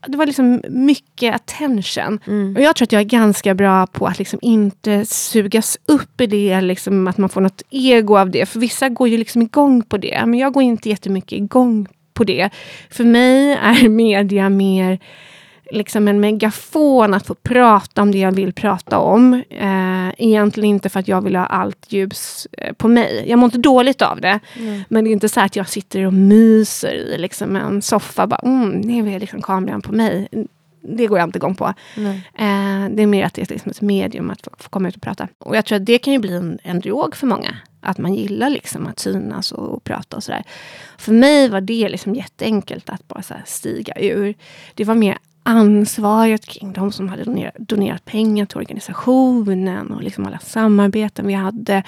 det 0.06 0.18
var 0.18 0.26
liksom 0.26 0.62
mycket 0.68 1.34
attention. 1.34 2.20
Mm. 2.26 2.56
Och 2.56 2.62
jag 2.62 2.76
tror 2.76 2.86
att 2.86 2.92
jag 2.92 3.00
är 3.00 3.04
ganska 3.04 3.54
bra 3.54 3.86
på 3.86 4.06
att 4.06 4.18
liksom 4.18 4.38
inte 4.42 5.04
sugas 5.06 5.78
upp 5.86 6.20
i 6.20 6.26
det, 6.26 6.60
liksom 6.60 7.08
att 7.08 7.18
man 7.18 7.28
får 7.28 7.40
något 7.40 7.62
ego 7.70 8.18
av 8.18 8.30
det. 8.30 8.46
För 8.46 8.60
vissa 8.60 8.88
går 8.88 9.08
ju 9.08 9.16
liksom 9.16 9.42
igång 9.42 9.82
på 9.82 9.96
det, 9.96 10.22
men 10.26 10.38
jag 10.38 10.52
går 10.52 10.62
inte 10.62 10.88
jättemycket 10.88 11.38
igång 11.38 11.88
på 12.14 12.24
det. 12.24 12.50
För 12.90 13.04
mig 13.04 13.52
är 13.52 13.88
media 13.88 14.48
mer 14.48 14.98
liksom 15.70 16.08
en 16.08 16.20
megafon 16.20 17.14
att 17.14 17.26
få 17.26 17.34
prata 17.34 18.02
om 18.02 18.12
det 18.12 18.18
jag 18.18 18.32
vill 18.32 18.52
prata 18.52 18.98
om. 18.98 19.34
Eh, 19.50 20.08
egentligen 20.18 20.70
inte 20.70 20.88
för 20.88 21.00
att 21.00 21.08
jag 21.08 21.20
vill 21.20 21.36
ha 21.36 21.46
allt 21.46 21.92
ljus 21.92 22.46
eh, 22.52 22.72
på 22.72 22.88
mig. 22.88 23.24
Jag 23.26 23.38
mår 23.38 23.44
inte 23.46 23.58
dåligt 23.58 24.02
av 24.02 24.20
det. 24.20 24.40
Mm. 24.56 24.82
Men 24.88 25.04
det 25.04 25.10
är 25.10 25.12
inte 25.12 25.28
så 25.28 25.40
att 25.40 25.56
jag 25.56 25.68
sitter 25.68 26.06
och 26.06 26.12
myser 26.12 26.94
i 26.94 27.18
liksom 27.18 27.56
en 27.56 27.82
soffa. 27.82 28.26
Bara, 28.26 28.40
mm, 28.44 28.70
nu 28.70 29.14
är 29.14 29.20
liksom 29.20 29.42
kameran 29.42 29.82
på 29.82 29.92
mig. 29.92 30.28
Det 30.80 31.06
går 31.06 31.18
jag 31.18 31.28
inte 31.28 31.38
igång 31.38 31.54
på. 31.54 31.64
Eh, 32.34 32.88
det 32.90 33.02
är 33.02 33.06
mer 33.06 33.24
att 33.24 33.34
det 33.34 33.42
är 33.42 33.46
liksom 33.52 33.70
ett 33.70 33.80
medium 33.80 34.30
att 34.30 34.42
få, 34.42 34.50
få 34.58 34.68
komma 34.68 34.88
ut 34.88 34.96
och 34.96 35.02
prata. 35.02 35.28
Och 35.38 35.56
jag 35.56 35.64
tror 35.64 35.76
att 35.76 35.86
det 35.86 35.98
kan 35.98 36.12
ju 36.12 36.18
bli 36.18 36.32
en, 36.32 36.58
en 36.62 36.80
drog 36.80 37.16
för 37.16 37.26
många. 37.26 37.56
Att 37.80 37.98
man 37.98 38.14
gillar 38.14 38.50
liksom 38.50 38.86
att 38.86 38.98
synas 38.98 39.52
och, 39.52 39.68
och 39.68 39.84
prata 39.84 40.16
och 40.16 40.24
sådär. 40.24 40.44
För 40.98 41.12
mig 41.12 41.48
var 41.48 41.60
det 41.60 41.88
liksom 41.88 42.14
jätteenkelt 42.14 42.90
att 42.90 43.08
bara 43.08 43.22
stiga 43.46 43.94
ur. 44.00 44.34
Det 44.74 44.84
var 44.84 44.94
mer 44.94 45.18
ansvaret 45.48 46.46
kring 46.46 46.72
de 46.72 46.92
som 46.92 47.08
hade 47.08 47.24
donerat, 47.24 47.54
donerat 47.58 48.04
pengar 48.04 48.46
till 48.46 48.58
organisationen 48.58 49.92
och 49.92 50.02
liksom 50.02 50.26
alla 50.26 50.38
samarbeten 50.38 51.26
vi 51.26 51.34
hade. 51.34 51.82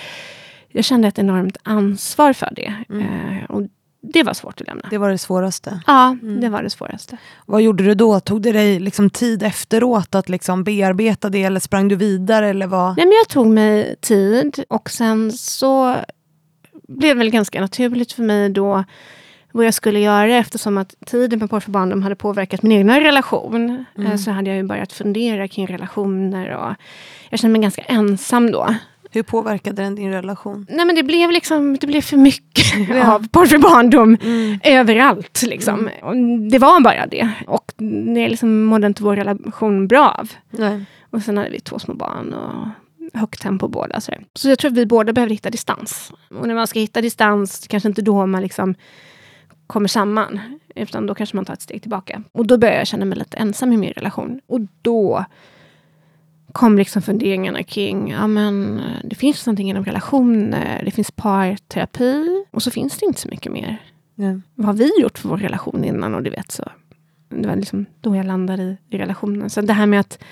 Jag 0.69 0.85
kände 0.85 1.09
ett 1.09 1.19
enormt 1.19 1.57
ansvar 1.63 2.33
för 2.33 2.53
det. 2.57 2.75
Eh, 2.91 3.51
och 3.51 3.63
det 4.03 4.23
var 4.23 4.35
svårt 4.35 4.61
att 4.61 4.67
lämna. 4.67 4.89
Det 4.91 4.99
var 4.99 5.11
det 5.11 5.19
svåraste. 5.19 5.81
Ja, 5.87 6.17
det 6.41 6.49
var 6.49 6.63
det 6.63 6.71
svåraste. 6.71 7.17
Vad 7.47 7.63
gjorde 7.63 7.85
du 7.85 7.95
då? 7.95 8.21
Tog 8.21 8.43
det 8.43 8.53
dig 8.53 8.81
liksom 8.81 9.11
tid 9.11 9.43
efteråt 9.43 10.15
att 10.15 10.29
liksom 10.29 10.65
bearbeta 10.65 11.31
det 11.31 11.43
eller 11.43 11.61
sprang 11.61 11.89
du 11.89 11.97
vidare? 11.97 12.49
Eller 12.49 12.67
vad? 12.67 12.97
Nej, 12.97 13.07
men 13.07 13.13
jag 13.13 13.29
tog 13.29 13.47
mig 13.47 13.97
tid 14.01 14.65
och 14.69 14.91
sen 14.91 15.33
så 15.33 15.97
blev 16.89 17.17
det 17.17 17.19
väl 17.19 17.31
ganska 17.31 17.61
naturligt 17.61 18.13
för 18.13 18.23
mig 18.23 18.49
då 18.49 18.85
vad 19.53 19.67
jag 19.67 19.75
skulle 19.75 20.01
göra 20.01 20.37
eftersom 20.37 20.79
att 20.79 20.95
tiden 21.07 21.39
med 21.39 21.51
Porr 21.51 21.61
för 21.61 21.71
barndom 21.71 22.03
hade 22.03 22.15
påverkat 22.17 22.63
min 22.63 22.73
egna 22.73 23.01
relation. 23.01 23.85
Mm. 23.97 24.13
eh, 24.13 24.17
Så 24.17 24.31
hade 24.31 24.51
jag 24.51 24.57
ju 24.57 24.63
börjat 24.63 24.93
fundera 24.93 25.49
kring 25.49 25.67
relationer 25.67 26.57
och 26.57 26.75
jag 27.31 27.41
kände 27.41 27.53
mig 27.53 27.63
ganska 27.63 27.83
ensam 27.83 28.51
då. 28.53 28.75
Hur 29.13 29.23
påverkade 29.23 29.83
den 29.83 29.95
din 29.95 30.13
relation? 30.13 30.67
Nej 30.71 30.85
men 30.87 30.95
det 30.95 31.03
blev 31.03 31.31
liksom, 31.31 31.77
det 31.81 31.87
blev 31.87 32.01
för 32.01 32.17
mycket 32.17 32.89
Ja. 32.89 33.15
av 33.15 33.29
Porr 33.29 33.47
för 33.47 33.59
barndom 33.59 34.17
Mm. 34.23 34.59
överallt. 34.65 35.43
Liksom. 35.47 35.91
Och 36.03 36.17
det 36.51 36.59
var 36.59 36.81
bara 36.81 37.07
det. 37.07 37.31
Och 37.47 37.73
det 38.15 38.29
liksom 38.29 38.63
mådde 38.65 38.87
inte 38.87 39.03
vår 39.03 39.17
relation 39.17 39.87
bra 39.89 40.09
av. 40.19 40.31
Nej. 40.51 40.85
Och 41.11 41.23
sen 41.23 41.37
hade 41.39 41.51
vi 41.51 41.61
två 41.61 41.79
små 41.79 41.95
barn 41.95 42.35
och 42.35 42.69
högt 43.21 43.43
tempo 43.43 43.69
båda. 43.69 44.01
Så, 44.01 44.13
så 44.35 44.49
jag 44.49 44.59
tror 44.59 44.71
att 44.71 44.77
vi 44.77 44.87
båda 44.87 45.13
behöver 45.13 45.31
hitta 45.33 45.51
distans. 45.51 46.13
Och 46.41 46.47
när 46.49 46.55
man 46.55 46.67
ska 46.67 46.79
hitta 46.81 47.01
distans, 47.01 47.67
kanske 47.69 47.89
inte 47.89 48.03
då 48.03 48.27
man 48.27 48.43
liksom 48.43 48.75
kommer 49.71 49.89
samman. 49.89 50.41
Utan 50.75 51.07
då 51.07 51.15
kanske 51.15 51.37
man 51.37 51.45
tar 51.45 51.55
ett 51.55 51.63
steg 51.63 51.83
tillbaka. 51.83 52.23
Och 52.33 52.47
då 52.47 52.59
började 52.59 52.79
jag 52.79 52.87
känna 52.87 53.05
mig 53.05 53.19
lite 53.19 53.37
ensam 53.37 53.73
i 53.73 53.77
min 53.77 53.93
relation. 53.93 54.41
Och 54.47 54.61
då 54.83 55.25
kom 56.53 56.79
liksom 56.79 57.03
funderingarna 57.03 57.63
kring, 57.63 58.11
ja 58.11 58.27
men 58.27 58.79
eh, 58.79 59.01
det 59.05 59.15
finns 59.15 59.47
någonting 59.47 59.71
inom 59.71 59.85
relationer, 59.85 60.83
det 60.85 60.91
finns 60.91 61.11
parterapi 61.11 62.45
och 62.51 62.63
så 62.63 62.71
finns 62.71 62.99
det 62.99 63.07
inte 63.07 63.21
så 63.21 63.29
mycket 63.29 63.53
mer. 63.53 63.77
Ja. 64.15 64.41
Vad 64.55 64.67
har 64.67 64.75
vi 64.75 64.91
gjort 65.01 65.19
för 65.19 65.29
vår 65.29 65.37
relation 65.37 65.85
innan? 65.85 66.15
Och 66.15 66.23
du 66.23 66.31
vet 66.31 66.51
så. 66.51 66.71
Det 67.29 67.49
var 67.49 67.57
liksom 67.57 67.87
då 68.01 68.17
jag 68.17 68.27
landade 68.27 68.63
i, 68.63 68.77
i 68.91 68.99
relationen. 68.99 69.51
Så 69.51 69.61
det 69.61 69.73
här 69.73 69.87
med 69.87 70.01
att 70.01 70.25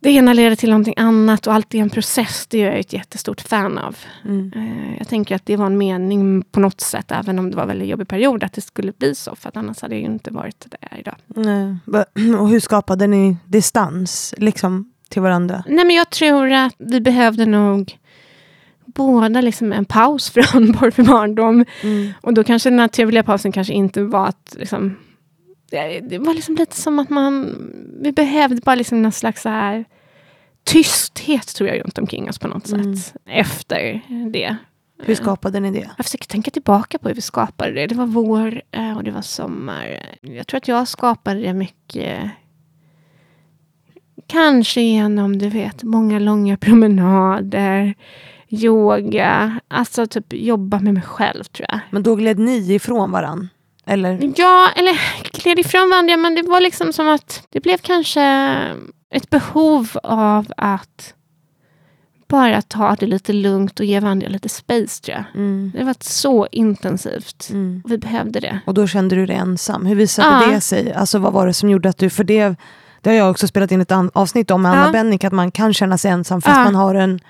det 0.00 0.10
ena 0.10 0.32
leder 0.32 0.56
till 0.56 0.68
någonting 0.70 0.94
annat 0.96 1.46
och 1.46 1.54
allt 1.54 1.74
är 1.74 1.78
en 1.78 1.90
process, 1.90 2.46
det 2.46 2.62
är 2.62 2.66
jag 2.70 2.78
ett 2.78 2.92
jättestort 2.92 3.40
fan 3.40 3.78
av. 3.78 3.96
Mm. 4.24 4.52
Eh, 4.56 4.98
Jag 4.98 5.08
tänker 5.08 5.34
att 5.34 5.46
det 5.46 5.56
var 5.56 5.66
en 5.66 5.78
mening 5.78 6.42
på 6.42 6.60
något 6.60 6.80
sätt, 6.80 7.10
även 7.12 7.38
om 7.38 7.50
det 7.50 7.56
var 7.56 7.62
en 7.62 7.68
väldigt 7.68 7.88
jobbig 7.88 8.08
period, 8.08 8.44
att 8.44 8.52
det 8.52 8.60
skulle 8.60 8.92
bli 8.92 9.14
så. 9.14 9.36
För 9.36 9.48
att 9.48 9.56
annars 9.56 9.82
hade 9.82 9.94
jag 9.94 10.04
inte 10.04 10.30
varit 10.30 10.66
där 10.70 10.98
idag. 11.00 11.14
Nej. 11.26 11.76
Och 12.38 12.48
hur 12.48 12.60
skapade 12.60 13.06
ni 13.06 13.36
distans 13.46 14.34
liksom, 14.36 14.92
till 15.08 15.22
varandra? 15.22 15.64
Nej, 15.66 15.84
men 15.84 15.96
jag 15.96 16.10
tror 16.10 16.52
att 16.52 16.74
vi 16.78 17.00
behövde 17.00 17.46
nog 17.46 17.96
båda 18.84 19.40
liksom 19.40 19.72
en 19.72 19.84
paus 19.84 20.30
från 20.34 20.72
Porr 20.72 20.90
för 20.90 21.02
barndom. 21.02 21.64
Mm. 21.82 22.12
Och 22.20 22.34
då 22.34 22.44
kanske 22.44 22.70
den 22.70 22.76
naturliga 22.76 23.22
pausen 23.22 23.52
kanske 23.52 23.72
inte 23.72 24.02
var 24.02 24.26
att 24.26 24.56
liksom, 24.58 24.96
det, 25.70 26.00
det 26.00 26.18
var 26.18 26.34
liksom 26.34 26.54
lite 26.56 26.76
som 26.76 26.98
att 26.98 27.10
man, 27.10 27.56
vi 28.02 28.12
behövde 28.12 28.60
bara 28.64 28.74
liksom 28.74 29.02
någon 29.02 29.12
slags 29.12 29.42
så 29.42 29.48
här 29.48 29.84
tysthet 30.64 31.46
tror 31.54 31.68
jag 31.68 31.80
runt 31.84 31.98
omkring 31.98 32.28
oss 32.28 32.38
på 32.38 32.48
något 32.48 32.68
Mm. 32.72 32.96
sätt. 32.96 33.14
Efter 33.26 34.00
det. 34.32 34.56
Hur 35.02 35.14
skapade 35.14 35.60
ni 35.60 35.70
det? 35.70 35.90
Jag 35.96 36.06
försöker 36.06 36.26
tänka 36.26 36.50
tillbaka 36.50 36.98
på 36.98 37.08
hur 37.08 37.14
vi 37.14 37.20
skapade 37.20 37.72
det. 37.72 37.86
Det 37.86 37.94
var 37.94 38.06
vår 38.06 38.62
eh, 38.70 38.96
och 38.96 39.04
det 39.04 39.10
var 39.10 39.22
sommar. 39.22 40.02
Jag 40.20 40.46
tror 40.46 40.58
att 40.58 40.68
jag 40.68 40.88
skapade 40.88 41.40
det 41.40 41.52
mycket 41.54 42.30
Kanske 44.26 44.80
genom, 44.80 45.38
du 45.38 45.48
vet, 45.48 45.82
många 45.82 46.18
långa 46.18 46.56
promenader, 46.56 47.94
yoga, 48.48 49.60
alltså 49.68 50.06
typ 50.06 50.32
jobba 50.32 50.80
med 50.80 50.94
mig 50.94 51.02
själv 51.02 51.44
tror 51.44 51.66
jag. 51.70 51.80
Men 51.90 52.02
då 52.02 52.14
gled 52.14 52.38
ni 52.38 52.72
ifrån 52.74 53.10
varann? 53.10 53.48
Eller? 53.90 54.32
Ja, 54.36 54.68
eller 54.76 55.00
gled 55.42 55.58
ifrån 55.58 55.90
varandra, 55.90 56.16
men 56.16 56.34
det 56.34 56.42
var 56.42 56.60
liksom 56.60 56.92
som 56.92 57.08
att 57.08 57.42
det 57.50 57.60
blev 57.60 57.78
kanske 57.78 58.22
ett 59.14 59.30
behov 59.30 59.88
av 60.02 60.46
att 60.56 61.14
bara 62.28 62.62
ta 62.62 62.96
det 63.00 63.06
lite 63.06 63.32
lugnt 63.32 63.80
och 63.80 63.86
ge 63.86 64.00
varandra 64.00 64.28
lite 64.28 64.48
space 64.48 65.02
tror 65.02 65.16
jag. 65.16 65.24
Mm. 65.34 65.72
Det 65.76 65.84
var 65.84 65.96
så 66.00 66.48
intensivt. 66.52 67.48
Mm. 67.50 67.82
Vi 67.86 67.98
behövde 67.98 68.40
det. 68.40 68.60
Och 68.66 68.74
då 68.74 68.86
kände 68.86 69.16
du 69.16 69.26
dig 69.26 69.36
ensam. 69.36 69.86
Hur 69.86 69.94
visade 69.96 70.28
Ja. 70.46 70.52
det 70.54 70.60
sig? 70.60 70.92
Alltså 70.92 71.18
vad 71.18 71.32
var 71.32 71.46
det 71.46 71.54
som 71.54 71.70
gjorde 71.70 71.88
att 71.88 71.98
du, 71.98 72.10
för 72.10 72.24
det, 72.24 72.54
det 73.00 73.10
har 73.10 73.16
jag 73.16 73.30
också 73.30 73.46
spelat 73.48 73.72
in 73.72 73.80
ett 73.80 73.92
avsnitt 74.12 74.50
om 74.50 74.62
med 74.62 74.72
Anna 74.72 74.86
Ja. 74.86 74.92
Bennick, 74.92 75.24
att 75.24 75.32
man 75.32 75.50
kan 75.50 75.74
känna 75.74 75.98
sig 75.98 76.10
ensam 76.10 76.42
fast 76.42 76.56
Ja. 76.58 76.64
man 76.64 76.74
har 76.74 76.94
en, 76.94 77.20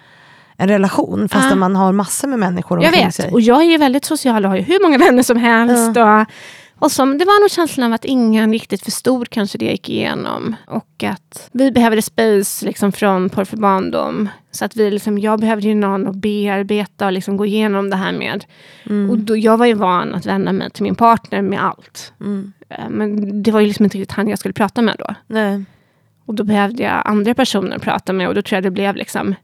en 0.61 0.69
relation, 0.69 1.29
fast 1.29 1.51
Ja. 1.51 1.57
man 1.57 1.77
har 1.77 1.93
massor 1.93 2.29
med 2.29 2.39
människor 2.39 2.79
Jag 2.83 2.89
omkring 2.89 3.05
vet, 3.07 3.15
sig. 3.15 3.31
och 3.33 3.41
jag 3.41 3.61
är 3.63 3.67
ju 3.71 3.77
väldigt 3.77 4.05
social 4.05 4.45
och 4.45 4.51
har 4.51 4.57
ju 4.57 4.63
hur 4.63 4.83
många 4.83 4.99
vänner 5.07 5.23
som 5.23 5.37
helst. 5.37 5.97
Och, 5.97 6.35
och 6.85 6.93
som, 6.93 7.19
det 7.19 7.25
var 7.25 7.41
nog 7.41 7.51
känslan 7.51 7.87
av 7.87 7.93
att 7.93 8.05
ingen 8.05 8.53
riktigt 8.53 8.83
förstod 8.85 9.31
kanske 9.31 9.59
det 9.59 9.65
jag 9.65 9.73
gick 9.73 9.89
igenom. 9.89 10.57
Och 10.67 11.05
att 11.05 11.49
vi 11.53 11.71
behövde 11.73 12.03
space 12.03 12.67
liksom, 12.67 12.93
från 12.93 13.29
Porr 13.31 13.45
för 13.45 13.57
barndom. 13.57 14.29
Så 14.51 14.65
att 14.65 14.77
vi 14.77 14.91
liksom, 14.91 15.19
jag 15.19 15.41
behövde 15.41 15.67
ju 15.69 15.75
någon 15.75 16.07
att 16.07 16.17
bearbeta 16.17 17.07
och 17.07 17.13
liksom 17.13 17.37
gå 17.37 17.47
igenom 17.47 17.91
det 17.91 17.97
här 17.97 18.13
med. 18.13 18.45
Mm. 18.87 19.11
Och 19.11 19.19
då, 19.19 19.37
jag 19.37 19.57
var 19.57 19.67
ju 19.67 19.75
van 19.75 20.15
att 20.15 20.27
vända 20.27 20.53
mig 20.53 20.71
till 20.71 20.83
min 20.83 20.95
partner 20.95 21.43
med 21.43 21.65
allt. 21.65 22.13
Mm. 22.21 22.53
Eh, 22.69 22.89
Men 22.91 23.43
det 23.43 23.51
var 23.51 23.61
ju 23.61 23.67
liksom 23.67 23.85
inte 23.85 23.99
riktigt 23.99 24.17
han 24.17 24.29
jag 24.29 24.39
skulle 24.39 24.53
prata 24.55 24.83
med 24.83 24.97
då. 24.99 25.15
Nej. 25.27 25.65
Och 26.27 26.35
då 26.35 26.45
behövde 26.45 26.83
jag 26.83 27.03
andra 27.05 27.35
personer 27.35 27.77
att 27.77 27.83
prata 27.83 28.13
med 28.13 28.29
och 28.29 28.35
då 28.35 28.43
tror 28.43 28.57
jag 28.57 28.63
det 28.63 28.71
blev 28.71 28.97
liksom 28.97 29.35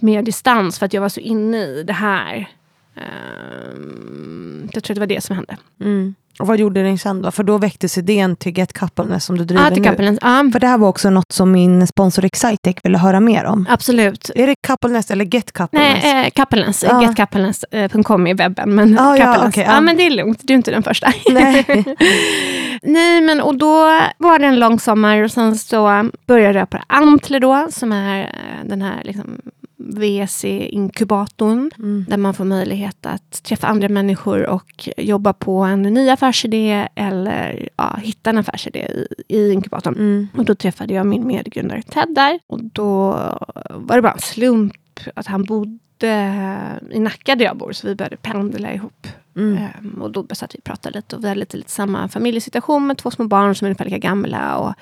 mer 0.00 0.22
distans 0.22 0.78
för 0.78 0.86
att 0.86 0.92
jag 0.92 1.00
var 1.02 1.08
så 1.08 1.20
inne 1.20 1.56
i 1.58 1.82
det 1.86 1.92
här. 1.92 2.48
Ehm, 2.96 4.68
jag 4.72 4.84
tror 4.84 4.94
det 4.94 5.00
var 5.00 5.06
det 5.06 5.24
som 5.24 5.36
hände. 5.36 5.56
Mm. 5.80 6.14
Och 6.40 6.46
vad 6.46 6.58
gjorde 6.58 6.82
ni 6.82 6.98
sen 6.98 7.22
då? 7.22 7.30
För 7.30 7.42
då 7.42 7.58
väcktes 7.58 7.98
idén 7.98 8.36
till 8.36 8.58
Get 8.58 8.72
Coupleness 8.72 9.24
som 9.24 9.38
du 9.38 9.44
driver 9.44 9.64
Ja, 9.64 9.70
till 9.70 9.82
nu. 9.82 9.88
Coupleness. 9.88 10.18
Ja, 10.22 10.50
För 10.52 10.60
det 10.60 10.66
här 10.66 10.78
var 10.78 10.88
också 10.88 11.10
något 11.10 11.32
som 11.32 11.52
min 11.52 11.86
sponsor 11.86 12.24
Excitec 12.24 12.76
ville 12.84 12.98
höra 12.98 13.20
mer 13.20 13.44
om. 13.44 13.66
absolut. 13.70 14.30
Är 14.34 14.46
det 14.46 14.54
Coupleness 14.66 15.10
eller 15.10 15.24
Get 15.24 15.52
Coupleness? 15.52 16.04
Nej, 16.04 16.24
eh, 16.26 16.30
Coupleness, 16.30 16.84
Ja. 16.88 17.02
getcoupleness.com 17.02 18.26
i 18.26 18.34
webben. 18.34 18.74
Men, 18.74 18.92
Ja, 18.94 19.16
ja, 19.18 19.48
okej, 19.48 19.64
ja. 19.66 19.74
ja. 19.74 19.80
men 19.80 19.96
det 19.96 20.06
är 20.06 20.10
lugnt, 20.10 20.38
du 20.42 20.52
är 20.52 20.56
inte 20.56 20.70
den 20.70 20.82
första. 20.82 21.12
Nej. 21.30 21.64
Nej, 22.82 23.20
men 23.20 23.40
och 23.40 23.56
då 23.58 24.00
var 24.18 24.38
det 24.38 24.46
en 24.46 24.58
lång 24.58 24.80
sommar 24.80 25.22
och 25.22 25.30
sen 25.30 25.58
så 25.58 26.08
började 26.26 26.58
jag 26.58 26.70
på 26.70 26.78
Antler 26.86 27.40
då, 27.40 27.66
som 27.70 27.92
är 27.92 28.20
eh, 28.22 28.68
den 28.68 28.82
här 28.82 29.02
liksom 29.04 29.40
VC-inkubatorn. 29.78 31.70
Mm. 31.78 32.04
Där 32.08 32.16
man 32.16 32.34
får 32.34 32.44
möjlighet 32.44 33.06
att 33.06 33.42
träffa 33.42 33.66
andra 33.66 33.88
människor 33.88 34.46
och 34.46 34.88
jobba 34.96 35.32
på 35.32 35.58
en 35.58 35.82
ny 35.82 36.10
affärsidé 36.10 36.88
eller 36.94 37.68
ja, 37.76 37.96
hitta 38.02 38.30
en 38.30 38.38
affärsidé 38.38 38.78
i, 38.78 39.06
i 39.28 39.52
inkubatorn. 39.52 39.94
Mm. 39.94 40.28
Och 40.36 40.44
då 40.44 40.54
träffade 40.54 40.94
jag 40.94 41.06
min 41.06 41.26
medgrundare 41.26 41.82
Ted 41.82 42.14
där. 42.14 42.38
Och 42.46 42.64
då 42.64 43.10
var 43.70 43.96
det 43.96 44.02
bara 44.02 44.12
en 44.12 44.18
slump 44.18 44.74
att 45.14 45.26
han 45.26 45.44
bodde 45.44 45.78
i 46.90 46.98
Nacka 46.98 47.34
där 47.34 47.44
jag 47.44 47.56
bor. 47.56 47.72
Så 47.72 47.86
vi 47.86 47.94
började 47.94 48.16
pendla 48.16 48.72
ihop. 48.74 49.06
Mm. 49.36 49.56
Ehm, 49.56 50.02
och 50.02 50.10
då 50.10 50.26
satt 50.32 50.54
vi 50.54 50.58
och 50.58 50.64
pratade 50.64 50.98
lite. 50.98 51.16
Och 51.16 51.24
vi 51.24 51.28
hade 51.28 51.40
lite, 51.40 51.56
lite 51.56 51.70
samma 51.70 52.08
familjesituation 52.08 52.86
med 52.86 52.98
två 52.98 53.10
små 53.10 53.26
barn 53.26 53.54
som 53.54 53.64
är 53.64 53.68
ungefär 53.68 53.84
lika 53.84 53.98
gamla. 53.98 54.58
Och 54.58 54.74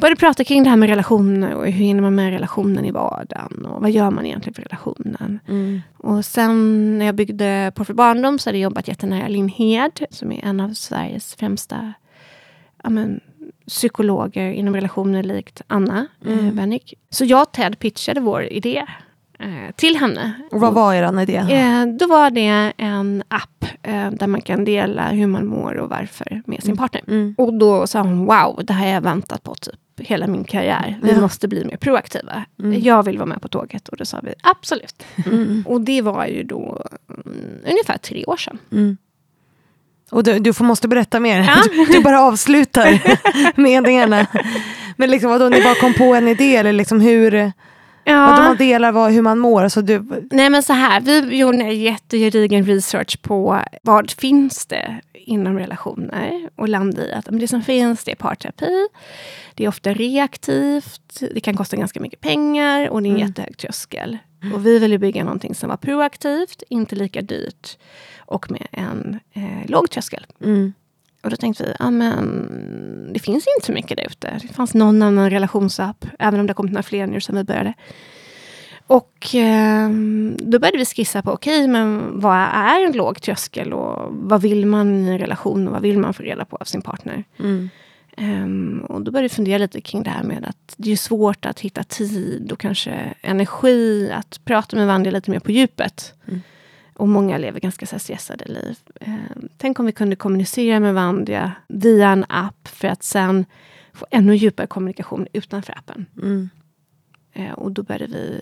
började 0.00 0.20
prata 0.20 0.44
kring 0.44 0.62
det 0.62 0.70
här 0.70 0.76
med 0.76 0.88
relationer. 0.88 1.54
Och 1.54 1.64
hur 1.64 1.84
hinner 1.84 2.02
man 2.02 2.14
med 2.14 2.30
relationen 2.30 2.84
i 2.84 2.90
vardagen? 2.90 3.66
Och 3.66 3.82
vad 3.82 3.90
gör 3.90 4.10
man 4.10 4.26
egentligen 4.26 4.54
för 4.54 4.62
relationen? 4.62 5.40
Mm. 5.48 5.80
Och 5.96 6.24
sen 6.24 6.98
när 6.98 7.06
jag 7.06 7.14
byggde 7.14 7.72
Porr 7.74 7.84
för 7.84 7.94
barndom 7.94 8.38
så 8.38 8.48
hade 8.48 8.58
jag 8.58 8.62
jobbat 8.62 8.88
jättenära 8.88 9.28
Linn 9.28 9.48
Hed. 9.48 10.00
Som 10.10 10.32
är 10.32 10.44
en 10.44 10.60
av 10.60 10.74
Sveriges 10.74 11.34
främsta 11.34 11.92
ja, 12.82 12.90
men, 12.90 13.20
psykologer 13.66 14.50
inom 14.52 14.74
relationer 14.74 15.22
likt 15.22 15.62
Anna 15.66 16.06
mm. 16.26 16.58
eh. 16.72 16.78
Så 17.10 17.24
jag 17.24 17.42
och 17.42 17.52
Ted 17.52 17.78
pitchade 17.78 18.20
vår 18.20 18.42
idé 18.42 18.76
eh, 18.76 18.88
till 19.76 19.96
henne. 19.96 20.32
Och 20.50 20.60
vad 20.60 20.74
var 20.74 20.94
er 20.94 21.20
idé? 21.22 21.36
Eh, 21.36 21.86
då 21.86 22.06
var 22.06 22.30
det 22.30 22.72
en 22.76 23.22
app 23.28 23.64
eh, 23.82 24.10
där 24.10 24.26
man 24.26 24.40
kan 24.40 24.64
dela 24.64 25.08
hur 25.08 25.26
man 25.26 25.46
mår 25.46 25.74
och 25.74 25.90
varför 25.90 26.42
med 26.46 26.62
sin 26.62 26.76
partner. 26.76 27.02
Mm. 27.08 27.34
Och 27.38 27.54
då 27.54 27.86
sa 27.86 28.00
hon, 28.00 28.26
wow, 28.26 28.60
det 28.64 28.72
här 28.72 28.86
har 28.86 28.92
jag 28.94 29.00
väntat 29.00 29.42
på 29.42 29.54
typ 29.54 29.74
hela 29.98 30.26
min 30.26 30.44
karriär. 30.44 30.98
Vi 31.02 31.10
Ja. 31.12 31.20
måste 31.20 31.48
bli 31.48 31.64
mer 31.64 31.76
proaktiva. 31.76 32.44
Mm. 32.62 32.80
Jag 32.80 33.02
vill 33.02 33.18
vara 33.18 33.26
med 33.26 33.42
på 33.42 33.48
tåget. 33.48 33.88
Och 33.88 33.96
då 33.96 34.04
sa 34.04 34.20
vi, 34.22 34.34
absolut. 34.42 35.02
Mm. 35.26 35.64
Och 35.66 35.80
det 35.80 36.02
var 36.02 36.26
ju 36.26 36.42
då 36.42 36.82
mm, 37.08 37.58
ungefär 37.70 37.98
tre 37.98 38.24
år 38.24 38.36
sedan. 38.36 38.58
Mm. 38.72 38.96
Och 40.10 40.24
du, 40.24 40.38
du 40.38 40.52
måste 40.60 40.88
berätta 40.88 41.20
mer. 41.20 41.38
Ja. 41.40 41.56
Du, 41.70 41.84
du 41.92 42.02
bara 42.02 42.20
avslutar 42.20 43.02
meningarna. 43.60 44.26
Men 44.96 45.10
liksom, 45.10 45.30
vadå, 45.30 45.48
ni 45.48 45.62
bara 45.62 45.74
kom 45.74 45.94
på 45.94 46.14
en 46.14 46.28
idé 46.28 46.56
eller 46.56 46.72
liksom 46.72 47.00
hur... 47.00 47.52
Vadå, 48.04 48.42
man 48.42 48.56
delar 48.56 48.92
vad, 48.92 49.12
hur 49.12 49.22
man 49.22 49.38
mår. 49.38 49.62
Alltså 49.62 49.82
du, 49.82 50.04
Nej 50.30 50.50
men 50.50 50.62
så 50.62 50.72
här, 50.72 51.00
vi 51.00 51.36
gjorde 51.38 51.58
en 51.58 51.80
jättegedigen 51.80 52.64
research 52.64 53.22
på 53.22 53.60
vad 53.82 54.10
finns 54.10 54.66
det 54.66 55.00
inom 55.12 55.58
relationer 55.58 56.48
och 56.56 56.68
landade 56.68 57.08
i 57.08 57.12
att 57.12 57.28
det 57.30 57.48
som 57.48 57.62
finns 57.62 58.04
det 58.04 58.10
är 58.12 58.16
parterapi. 58.16 58.88
Det 59.54 59.64
är 59.64 59.68
ofta 59.68 59.94
reaktivt, 59.94 61.22
det 61.34 61.40
kan 61.40 61.56
kosta 61.56 61.76
ganska 61.76 62.00
mycket 62.00 62.20
pengar 62.20 62.88
och 62.88 63.02
det 63.02 63.08
är 63.08 63.10
en 63.10 63.16
Mm. 63.16 63.28
jättehög 63.28 63.56
tröskel. 63.56 64.18
Och 64.54 64.66
vi 64.66 64.78
ville 64.78 64.98
bygga 64.98 65.24
någonting 65.24 65.54
som 65.54 65.68
var 65.68 65.76
proaktivt, 65.76 66.62
inte 66.68 66.96
lika 66.96 67.22
dyrt 67.22 67.78
och 68.18 68.50
med 68.50 68.66
en 68.72 69.18
eh, 69.32 69.70
låg 69.70 69.90
tröskel. 69.90 70.26
mm. 70.44 70.72
Och 71.22 71.30
då 71.30 71.36
tänkte 71.36 71.64
vi, 71.64 71.72
ja 71.78 71.90
men 71.90 73.10
det 73.12 73.20
finns 73.20 73.44
inte 73.56 73.66
så 73.66 73.72
mycket 73.72 73.96
där 73.96 74.06
ute. 74.06 74.38
Det 74.42 74.54
fanns 74.54 74.74
någon 74.74 75.02
annan 75.02 75.30
relationsapp, 75.30 76.06
även 76.18 76.40
om 76.40 76.46
det 76.46 76.50
har 76.50 76.54
kommit 76.54 76.72
några 76.72 76.82
fler 76.82 77.06
nu 77.06 77.20
sen 77.20 77.36
vi 77.36 77.44
började. 77.44 77.74
Och 78.86 79.34
eh, 79.34 79.90
då 80.38 80.58
började 80.58 80.78
vi 80.78 80.84
skissa 80.84 81.22
på, 81.22 81.32
okej, 81.32 81.68
men 81.68 82.20
vad 82.20 82.36
är 82.52 82.86
en 82.86 82.92
låg 82.92 83.22
tröskel 83.22 83.72
och 83.72 84.08
vad 84.10 84.42
vill 84.42 84.66
man 84.66 85.04
i 85.04 85.08
en 85.08 85.18
relation 85.18 85.66
och 85.66 85.72
vad 85.72 85.82
vill 85.82 85.98
man 85.98 86.14
få 86.14 86.22
reda 86.22 86.44
på 86.44 86.56
av 86.56 86.64
sin 86.64 86.82
partner? 86.82 87.24
Mm. 87.38 87.70
Ehm, 88.16 88.84
och 88.88 89.02
då 89.02 89.10
började 89.10 89.28
vi 89.28 89.34
fundera 89.34 89.58
lite 89.58 89.80
kring 89.80 90.02
det 90.02 90.10
här 90.10 90.22
med 90.22 90.44
att 90.44 90.74
det 90.76 90.92
är 90.92 90.96
svårt 90.96 91.46
att 91.46 91.60
hitta 91.60 91.82
tid 91.82 92.52
och 92.52 92.60
kanske 92.60 93.14
energi 93.22 94.10
att 94.12 94.40
prata 94.44 94.76
med 94.76 94.86
varandra 94.86 95.10
lite 95.10 95.30
mer 95.30 95.40
på 95.40 95.52
djupet. 95.52 96.14
Mm. 96.28 96.40
Och 97.00 97.08
många 97.08 97.38
lever 97.38 97.60
ganska 97.60 97.86
så 97.86 97.98
stressade 97.98 98.44
liv. 98.44 98.78
Ehm, 99.00 99.48
tänk 99.56 99.78
om 99.78 99.86
vi 99.86 99.92
kunde 99.92 100.16
kommunicera 100.16 100.80
med 100.80 100.94
varandra 100.94 101.52
via 101.68 102.08
en 102.08 102.24
app 102.28 102.68
för 102.68 102.88
att 102.88 103.02
sen 103.02 103.46
få 103.92 104.06
ännu 104.10 104.36
djupare 104.36 104.66
kommunikation 104.66 105.26
utanför 105.32 105.78
appen. 105.78 106.06
Mm. 106.22 106.50
Ehm, 107.32 107.54
och 107.54 107.72
då 107.72 107.82
började 107.82 108.06
vi 108.06 108.40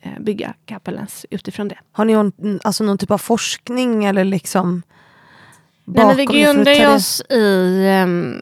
eh, 0.00 0.20
bygga 0.20 0.54
Coupleness 0.68 1.26
utifrån 1.30 1.68
det. 1.68 1.78
Har 1.92 2.04
ni 2.04 2.12
någon, 2.12 2.60
alltså 2.64 2.84
någon 2.84 2.98
typ 2.98 3.10
av 3.10 3.18
forskning 3.18 4.04
eller 4.04 4.24
liksom 4.24 4.82
Nej, 5.84 6.06
men 6.06 6.16
vi 6.16 6.24
grundar 6.24 6.94
oss 6.94 7.22
i 7.30 7.84
men 7.84 8.40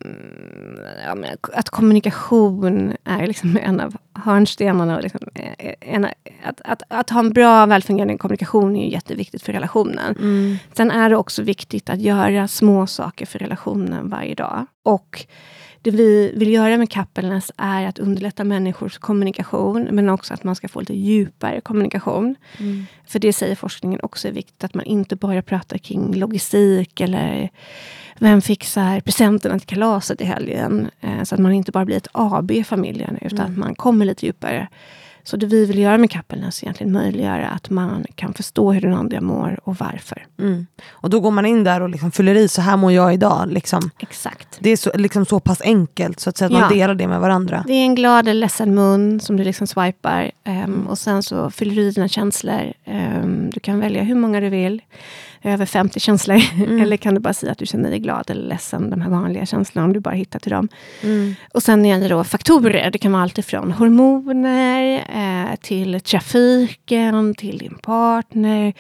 att 1.53 1.71
kommunikation 1.71 2.97
är 3.05 3.27
liksom 3.27 3.59
en 3.63 3.81
av 3.81 3.97
hörnstenarna. 4.15 4.97
Och 4.97 5.03
liksom, 5.03 5.21
eh, 5.35 5.75
en, 5.81 6.05
att, 6.45 6.61
att, 6.65 6.83
att 6.89 7.11
ha 7.11 7.21
en 7.21 7.33
bra, 7.33 7.67
välfungerande 7.67 8.19
kommunikation 8.19 8.77
är 8.77 8.89
jätteviktigt 8.89 9.43
för 9.43 9.53
relationen. 9.53 10.17
Mm. 10.19 10.57
Sen 10.73 10.91
är 10.91 11.11
det 11.11 11.17
också 11.17 11.43
viktigt 11.43 11.91
att 11.91 12.01
göra 12.01 12.49
små 12.49 12.87
saker 12.87 13.27
för 13.27 13.39
relationen 13.39 14.11
varje 14.11 14.35
dag. 14.35 14.67
Och 14.83 15.27
det 15.87 15.97
vi 15.97 16.33
vill 16.37 16.53
göra 16.53 16.77
med 16.77 16.93
Coupleness 16.93 17.53
är 17.57 17.87
att 17.87 17.99
underlätta 17.99 18.45
människors 18.45 18.99
kommunikation, 18.99 19.89
men 19.93 20.09
också 20.09 20.35
att 20.35 20.45
man 20.45 20.57
ska 20.57 20.69
få 20.69 20.81
lite 20.81 20.95
djupare 20.95 21.61
kommunikation. 21.61 22.35
Mm. 22.59 22.87
För 23.07 23.19
det 23.19 23.33
säger 23.33 23.55
forskningen 23.55 24.01
också 24.03 24.29
är 24.29 24.33
viktigt, 24.33 24.65
att 24.65 24.75
man 24.75 24.85
inte 24.85 25.17
bara 25.17 25.43
pratar 25.43 25.79
kring 25.79 26.15
logistik 26.15 27.01
eller 27.01 27.49
vem 28.19 28.43
fixar 28.43 29.01
presenterna 29.01 29.59
till 29.59 29.69
kalaset 29.69 30.21
i 30.21 30.25
helgen. 30.25 30.91
Eh, 31.01 31.23
så 31.23 31.35
att 31.35 31.41
man 31.41 31.53
inte 31.53 31.73
bara 31.73 31.85
blir 31.85 31.97
ett 31.97 32.09
AB 32.13 32.51
i 32.51 32.65
familjen, 32.65 33.19
utan 33.21 33.39
Mm. 33.39 33.53
att 33.53 33.59
man 33.59 33.75
kommer 33.75 34.05
lite 34.05 34.27
djupare. 34.27 34.69
Så 35.27 35.37
det 35.37 35.47
vi 35.47 35.65
vill 35.67 35.79
göra 35.79 35.99
med 35.99 36.11
Coupleness 36.13 36.63
är 36.63 36.65
egentligen 36.67 36.93
möjliggöra 36.93 37.49
att 37.49 37.71
man 37.71 38.05
kan 38.15 38.35
förstå 38.35 38.73
hur 38.73 38.81
den 38.81 38.95
andra 38.95 39.21
mår 39.21 39.59
och 39.65 39.77
varför. 39.77 40.27
Mm. 40.39 40.67
Och 40.91 41.11
då 41.11 41.21
går 41.21 41.31
man 41.31 41.47
in 41.47 41.65
där 41.65 41.81
och 41.83 41.89
liksom 41.89 42.11
fyller 42.13 42.35
i, 42.35 42.49
så 42.49 42.61
här 42.63 42.77
mår 42.77 42.93
jag 42.93 43.15
idag. 43.15 43.49
Liksom. 43.53 43.91
Exakt. 43.99 44.49
Det 44.61 44.71
är 44.71 44.77
så, 44.77 44.91
liksom 44.95 45.27
så 45.27 45.41
pass 45.41 45.61
enkelt 45.61 46.21
så 46.21 46.31
att, 46.31 46.37
säga, 46.37 46.47
att 46.47 46.53
Ja. 46.53 46.61
man 46.61 46.73
delar 46.73 46.95
det 46.95 47.09
med 47.09 47.21
varandra. 47.21 47.65
Det 47.67 47.73
är 47.73 47.85
en 47.85 47.95
glad 47.95 48.29
eller 48.29 48.41
ledsen 48.41 48.75
mun 48.75 49.21
som 49.21 49.37
du 49.37 49.45
liksom 49.45 49.67
swipar. 49.67 50.31
ehm, 50.45 50.87
och 50.87 50.99
sen 50.99 51.23
så 51.23 51.51
fyller 51.51 51.75
du 51.75 51.83
i 51.83 51.91
dina 51.91 52.09
känslor. 52.09 52.73
Ehm, 52.85 53.51
du 53.51 53.61
kan 53.61 53.81
välja 53.81 54.03
hur 54.03 54.15
många 54.15 54.41
du 54.41 54.49
vill. 54.49 54.83
Över 55.43 55.67
50 55.67 56.01
känslor. 56.01 56.41
Mm. 56.55 56.79
eller 56.83 56.97
kan 56.97 57.15
du 57.15 57.21
bara 57.21 57.35
säga 57.35 57.53
att 57.53 57.59
du 57.59 57.67
känner 57.67 57.91
dig 57.91 57.99
glad 57.99 58.31
eller 58.31 58.49
ledsen. 58.49 58.91
De 58.91 59.01
här 59.01 59.11
vanliga 59.11 59.47
känslorna 59.47 59.85
om 59.85 59.93
du 59.93 60.01
bara 60.01 60.15
hittar 60.15 60.39
till 60.39 60.53
dem. 60.53 60.69
Mm. 61.03 61.35
Och 61.55 61.63
sen 61.63 61.87
är 61.87 62.01
det 62.01 62.09
då 62.09 62.25
faktorer. 62.25 62.91
Det 62.91 62.99
kan 62.99 63.13
vara 63.13 63.23
allt 63.23 63.39
ifrån 63.39 63.73
hormoner 63.73 65.05
eh, 65.15 65.57
till 65.57 66.01
trafiken, 66.01 67.35
till 67.35 67.59
din 67.59 67.79
partner, 67.83 68.73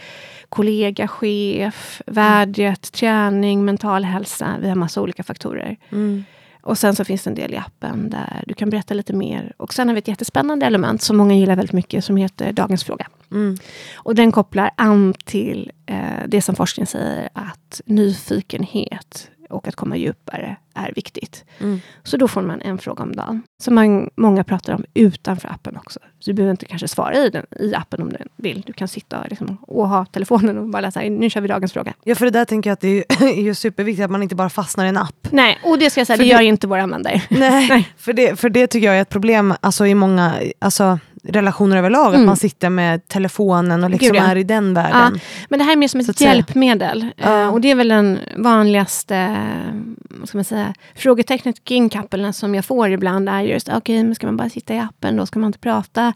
kollega, 0.48 1.08
chef, 1.08 2.02
vädret, 2.06 2.92
träning, 2.92 3.64
mental 3.64 4.04
hälsa. 4.04 4.56
Vi 4.60 4.68
har 4.68 4.76
massa 4.76 5.00
olika 5.00 5.22
faktorer. 5.22 5.76
Mm. 5.92 6.24
Och 6.66 6.78
sen 6.78 6.96
så 6.96 7.04
finns 7.04 7.24
det 7.24 7.30
en 7.30 7.34
del 7.34 7.54
i 7.54 7.56
appen 7.56 8.10
där 8.10 8.44
du 8.46 8.54
kan 8.54 8.70
berätta 8.70 8.94
lite 8.94 9.12
mer. 9.12 9.52
Och 9.56 9.74
sen 9.74 9.88
har 9.88 9.94
vi 9.94 9.98
ett 9.98 10.08
jättespännande 10.08 10.66
element 10.66 11.02
som 11.02 11.16
många 11.16 11.34
gillar 11.34 11.56
väldigt 11.56 11.72
mycket 11.72 12.04
som 12.04 12.16
heter 12.16 12.52
Dagens 12.52 12.84
fråga. 12.84 13.06
Mm. 13.30 13.56
Och 13.94 14.14
den 14.14 14.32
kopplar 14.32 14.70
an 14.76 15.14
till 15.24 15.72
eh, 15.86 16.28
det 16.28 16.42
som 16.42 16.54
forskningen 16.54 16.86
säger 16.86 17.28
att 17.32 17.80
nyfikenhet 17.84 19.30
och 19.50 19.68
att 19.68 19.76
komma 19.76 19.96
djupare 19.96 20.56
är 20.74 20.92
viktigt. 20.94 21.44
Mm. 21.58 21.80
Så 22.02 22.16
då 22.16 22.28
får 22.28 22.42
man 22.42 22.60
en 22.60 22.78
fråga 22.78 23.02
om 23.02 23.16
dagen. 23.16 23.42
Som 23.62 23.74
man, 23.74 24.10
många 24.16 24.44
pratar 24.44 24.72
om 24.72 24.84
utanför 24.94 25.48
appen 25.48 25.76
också. 25.76 26.00
Så 26.26 26.30
du 26.30 26.34
behöver 26.34 26.50
inte 26.50 26.66
kanske 26.66 26.88
svara 26.88 27.16
i, 27.16 27.30
den, 27.30 27.46
i 27.60 27.74
appen 27.74 28.02
om 28.02 28.08
du 28.08 28.16
vill. 28.36 28.62
Du 28.66 28.72
kan 28.72 28.88
sitta 28.88 29.20
och, 29.20 29.28
liksom, 29.28 29.56
och 29.60 29.88
ha 29.88 30.04
telefonen 30.04 30.58
och 30.58 30.66
bara 30.68 30.80
läsa, 30.80 31.00
nu 31.00 31.30
kör 31.30 31.40
vi 31.40 31.48
dagens 31.48 31.72
fråga. 31.72 31.94
Ja 32.04 32.14
för 32.14 32.24
det 32.24 32.30
där 32.30 32.44
tänker 32.44 32.70
jag 32.70 32.72
att 32.72 32.80
det 32.80 33.04
är, 33.20 33.42
ju 33.42 33.54
superviktigt 33.54 34.04
att 34.04 34.10
man 34.10 34.22
inte 34.22 34.34
bara 34.34 34.48
fastnar 34.50 34.84
i 34.86 34.88
en 34.88 34.96
app. 34.96 35.28
Nej, 35.30 35.58
och 35.64 35.78
det 35.78 35.90
ska 35.90 36.00
jag 36.00 36.06
säga, 36.06 36.16
För 36.16 36.24
det 36.24 36.30
det- 36.30 36.34
gör 36.34 36.40
inte 36.40 36.66
våra 36.66 36.82
användare. 36.82 37.22
Nej, 37.30 37.66
Nej. 37.68 37.88
För, 37.96 38.12
det, 38.12 38.36
för 38.40 38.48
det 38.50 38.66
tycker 38.66 38.86
jag 38.86 38.96
är 38.96 39.02
ett 39.02 39.08
problem 39.08 39.54
alltså, 39.60 39.86
i 39.86 39.94
många 39.94 40.34
alltså, 40.58 40.98
relationer 41.28 41.76
överlag. 41.76 42.06
Att 42.08 42.14
Mm. 42.14 42.26
man 42.26 42.36
sitter 42.36 42.70
med 42.70 43.08
telefonen 43.08 43.84
och 43.84 43.90
liksom 43.90 44.06
Gud, 44.12 44.16
ja. 44.16 44.22
är 44.22 44.36
i 44.36 44.42
den 44.44 44.74
världen. 44.74 45.20
Men 45.48 45.58
det 45.58 45.64
här 45.64 45.72
är 45.72 45.76
mer 45.76 45.88
som 45.88 46.00
ett 46.00 46.08
att 46.08 46.20
hjälpmedel. 46.20 47.06
Ja. 47.16 47.42
Eh, 47.42 47.48
och 47.48 47.60
det 47.60 47.70
är 47.70 47.74
väl 47.74 47.88
den 47.88 48.18
vanligaste 48.36 49.16
eh, 49.16 49.74
vad 50.08 50.28
ska 50.28 50.38
man 50.38 50.44
säga, 50.44 50.74
frågetecknet 50.94 51.64
kring 51.64 51.88
kappeln 51.88 52.32
som 52.32 52.54
jag 52.54 52.64
får 52.64 52.90
ibland 52.90 53.28
är 53.28 53.40
just, 53.40 53.68
okej, 53.68 54.04
men 54.04 54.14
ska 54.14 54.26
man 54.26 54.36
bara 54.36 54.50
sitta 54.50 54.74
i 54.74 54.78
appen 54.78 55.16
då? 55.16 55.26
Ska 55.26 55.38
man 55.38 55.46
inte 55.46 55.58
prata? 55.58 56.12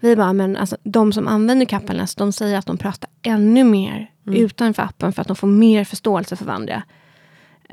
Vi 0.00 0.16
bara, 0.16 0.32
men 0.32 0.56
alltså, 0.56 0.76
de 0.84 1.12
som 1.12 1.28
använder 1.28 1.66
Kappelnäs, 1.66 2.14
de 2.14 2.32
säger 2.32 2.58
att 2.58 2.66
de 2.66 2.76
pratar 2.78 3.10
ännu 3.22 3.64
mer 3.64 4.10
Mm. 4.26 4.40
utanför 4.44 4.82
appen 4.82 5.12
för 5.12 5.22
att 5.22 5.28
de 5.28 5.36
får 5.36 5.46
mer 5.48 5.84
förståelse 5.84 6.36
för 6.36 6.44
varandra. 6.44 6.82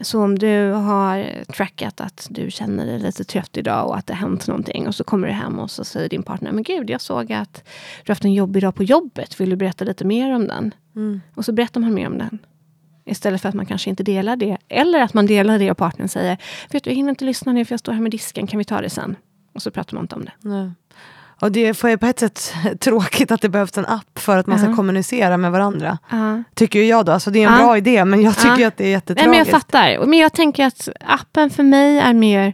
Så 0.01 0.23
om 0.23 0.39
du 0.39 0.71
har 0.71 1.43
trackat 1.53 2.01
att 2.01 2.27
du 2.29 2.51
känner 2.51 2.85
dig 2.85 2.99
lite 2.99 3.23
trött 3.23 3.57
idag 3.57 3.87
och 3.87 3.97
att 3.97 4.07
det 4.07 4.13
har 4.13 4.19
hänt 4.19 4.47
någonting 4.47 4.87
och 4.87 4.95
så 4.95 5.03
kommer 5.03 5.27
du 5.27 5.33
hem 5.33 5.59
och 5.59 5.71
så 5.71 5.83
säger 5.83 6.09
din 6.09 6.23
partner, 6.23 6.51
men 6.51 6.63
gud, 6.63 6.89
jag 6.89 7.01
såg 7.01 7.31
att 7.33 7.53
du 8.03 8.09
har 8.09 8.15
haft 8.15 8.25
en 8.25 8.33
jobbig 8.33 8.61
dag 8.61 8.75
på 8.75 8.83
jobbet, 8.83 9.39
vill 9.39 9.49
du 9.49 9.55
berätta 9.55 9.85
lite 9.85 10.05
mer 10.05 10.35
om 10.35 10.47
den? 10.47 10.73
Mm. 10.95 11.21
Och 11.35 11.45
så 11.45 11.51
berättar 11.51 11.81
man 11.81 11.93
mer 11.93 12.07
om 12.07 12.17
den. 12.17 12.39
Istället 13.05 13.41
för 13.41 13.49
att 13.49 13.55
man 13.55 13.65
kanske 13.65 13.89
inte 13.89 14.03
delar 14.03 14.35
det. 14.35 14.57
Eller 14.67 15.01
att 15.01 15.13
man 15.13 15.25
delar 15.25 15.59
det 15.59 15.71
och 15.71 15.77
partnern 15.77 16.07
säger, 16.09 16.37
vet 16.71 16.83
du, 16.83 16.89
jag 16.89 16.95
hinner 16.95 17.09
inte 17.09 17.25
lyssna 17.25 17.51
nu 17.51 17.65
för 17.65 17.73
jag 17.73 17.79
står 17.79 17.93
här 17.93 18.01
med 18.01 18.11
disken, 18.11 18.47
kan 18.47 18.57
vi 18.57 18.63
ta 18.63 18.81
det 18.81 18.89
sen? 18.89 19.15
Och 19.53 19.61
så 19.61 19.71
pratar 19.71 19.95
man 19.95 20.03
inte 20.03 20.15
om 20.15 20.25
det. 20.25 20.33
Nej. 20.41 20.71
Och 21.43 21.51
det 21.51 21.73
får 21.73 21.89
ju 21.89 21.97
på 21.97 22.05
ett 22.05 22.19
sätt 22.19 22.53
tråkigt 22.79 23.31
att 23.31 23.41
det 23.41 23.49
behövs 23.49 23.77
en 23.77 23.85
app 23.85 24.19
för 24.19 24.37
att 24.37 24.47
man 24.47 24.59
ska 24.59 24.69
Ja. 24.69 24.75
kommunicera 24.75 25.37
med 25.37 25.51
varandra. 25.51 25.97
Ja. 26.09 26.43
Tycker 26.53 26.79
ju 26.79 26.85
jag 26.85 27.05
då. 27.05 27.11
Alltså 27.11 27.31
det 27.31 27.43
är 27.43 27.47
en 27.47 27.53
Ja. 27.53 27.59
bra 27.63 27.77
idé 27.77 28.05
men 28.05 28.21
jag 28.21 28.35
tycker 28.37 28.67
att 28.67 28.77
det 28.77 28.83
är 28.83 28.85
Nej, 28.85 28.91
jättetragiskt. 28.91 29.29
men 29.29 29.37
jag 29.37 29.47
fattar. 29.47 30.05
Men 30.05 30.19
jag 30.19 30.33
tänker 30.33 30.65
att 30.65 30.89
appen 31.05 31.49
för 31.49 31.63
mig 31.63 31.99
är 31.99 32.13
mer 32.13 32.53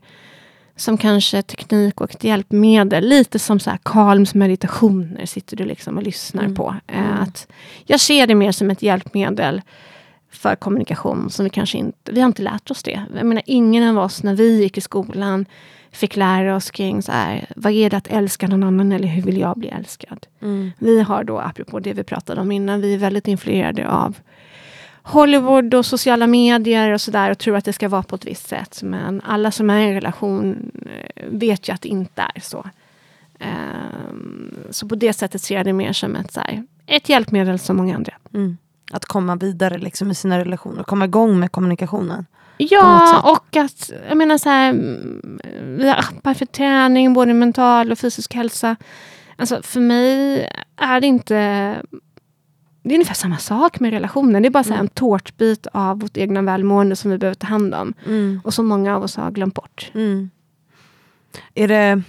som 0.76 0.98
kanske 0.98 1.42
teknik 1.42 2.02
och 2.02 2.12
ett 2.16 2.24
hjälpmedel. 2.24 3.04
Lite 3.10 3.40
som 3.40 3.60
så 3.60 3.70
här 3.70 3.80
Calms 3.84 4.34
meditationer 4.36 5.26
sitter 5.26 5.58
du 5.58 5.66
liksom 5.66 5.98
och 5.98 6.04
lyssnar 6.04 6.44
Mm. 6.44 6.56
på. 6.56 6.76
Eh, 6.88 7.22
Att 7.22 7.48
jag 7.86 8.00
ser 8.00 8.28
det 8.28 8.36
mer 8.36 8.52
som 8.52 8.70
ett 8.70 8.82
hjälpmedel 8.82 9.62
för 10.32 10.56
kommunikation 10.56 11.30
som 11.30 11.44
vi 11.44 11.50
kanske 11.50 11.78
inte, 11.78 12.12
vi 12.12 12.20
har 12.22 12.28
inte 12.28 12.42
lärt 12.42 12.72
oss 12.72 12.84
det. 12.84 13.04
Jag 13.16 13.26
menar 13.26 13.44
ingen 13.46 13.98
av 13.98 14.04
oss 14.06 14.24
när 14.24 14.36
vi 14.36 14.62
gick 14.62 14.78
i 14.78 14.82
skolan 14.82 15.46
fick 15.92 16.16
lära 16.16 16.56
oss 16.56 16.72
kring 16.72 17.02
så 17.02 17.12
här, 17.12 17.46
vad 17.56 17.74
är 17.74 17.90
det 17.90 17.98
att 17.98 18.08
älska 18.08 18.48
någon 18.48 18.64
annan 18.64 18.92
eller 18.92 19.08
hur 19.08 19.22
vill 19.22 19.38
jag 19.38 19.58
bli 19.58 19.70
älskad? 19.70 20.28
Mm. 20.42 20.72
Vi 20.80 21.02
har 21.02 21.24
då, 21.24 21.40
apropå 21.40 21.80
det 21.80 21.94
vi 21.94 22.04
pratade 22.04 22.42
om 22.42 22.52
innan, 22.52 22.82
vi 22.82 22.94
är 22.94 22.98
väldigt 22.98 23.28
influerade 23.28 23.90
av 23.90 24.18
Hollywood 25.04 25.74
och 25.74 25.86
sociala 25.86 26.28
medier 26.28 26.92
och 26.92 27.02
sådär 27.02 27.32
och 27.32 27.38
tror 27.38 27.58
att 27.58 27.66
det 27.66 27.74
ska 27.74 27.90
vara 27.90 28.04
på 28.04 28.16
ett 28.16 28.26
visst 28.26 28.48
sätt. 28.48 28.80
Men 28.84 29.22
alla 29.26 29.52
som 29.52 29.70
är 29.70 29.80
i 29.80 29.88
en 29.88 29.94
relation 29.94 30.72
eh, 30.86 31.24
vet 31.32 31.70
ju 31.70 31.74
att 31.74 31.82
det 31.82 31.90
inte 31.90 32.22
är 32.36 32.42
så. 32.42 32.66
Ehm, 33.40 34.58
så 34.70 34.88
på 34.88 34.96
det 34.96 35.14
sättet 35.14 35.42
ser 35.42 35.56
jag 35.56 35.66
det 35.66 35.74
mer 35.74 35.94
som 35.94 36.16
ett, 36.16 36.32
så 36.32 36.40
här, 36.40 36.64
ett 36.86 37.10
hjälpmedel 37.10 37.60
som 37.60 37.78
många 37.78 37.96
andra. 37.96 38.14
Mm. 38.34 38.58
Att 38.92 39.06
komma 39.06 39.36
vidare 39.36 39.78
liksom, 39.78 40.12
i 40.12 40.16
sina 40.16 40.40
relationer, 40.40 40.84
komma 40.84 41.06
igång 41.06 41.40
med 41.40 41.52
kommunikationen. 41.52 42.26
Ja, 42.62 43.22
och 43.32 43.56
att 43.56 43.92
jag 44.10 44.18
menar 44.18 44.38
så 44.38 44.50
här, 44.50 44.70
mm, 44.70 45.40
vi 45.78 45.88
har 45.90 45.98
appar 45.98 46.34
för 46.34 46.46
träning, 46.46 47.14
både 47.14 47.34
mental 47.34 47.92
och 47.92 48.00
fysisk 48.00 48.34
hälsa. 48.34 48.76
Alltså 49.36 49.62
för 49.64 49.80
mig 49.80 50.48
är 50.78 51.02
det 51.02 51.08
inte... 51.08 51.36
Det 52.84 52.90
är 52.90 52.94
ungefär 52.94 53.14
samma 53.14 53.38
sak 53.38 53.80
med 53.80 53.92
relationen. 53.92 54.42
Det 54.42 54.48
är 54.48 54.52
bara 54.52 54.64
så 54.64 54.74
här 54.74 54.80
en 54.80 54.88
tårtbit 54.88 55.68
av 55.74 56.00
vårt 56.00 56.18
egna 56.18 56.42
välmående 56.42 56.96
som 56.96 57.12
vi 57.12 57.18
behöver 57.18 57.36
ta 57.36 57.48
hand 57.48 57.76
om. 57.76 57.94
Och 58.44 58.54
som 58.54 58.68
många 58.68 58.96
av 58.96 59.04
oss 59.04 59.16
har 59.16 59.32
glömt 59.32 59.54
bort. 59.54 59.92
Mm. 59.94 60.30
Är 61.54 61.68
det, 61.68 62.02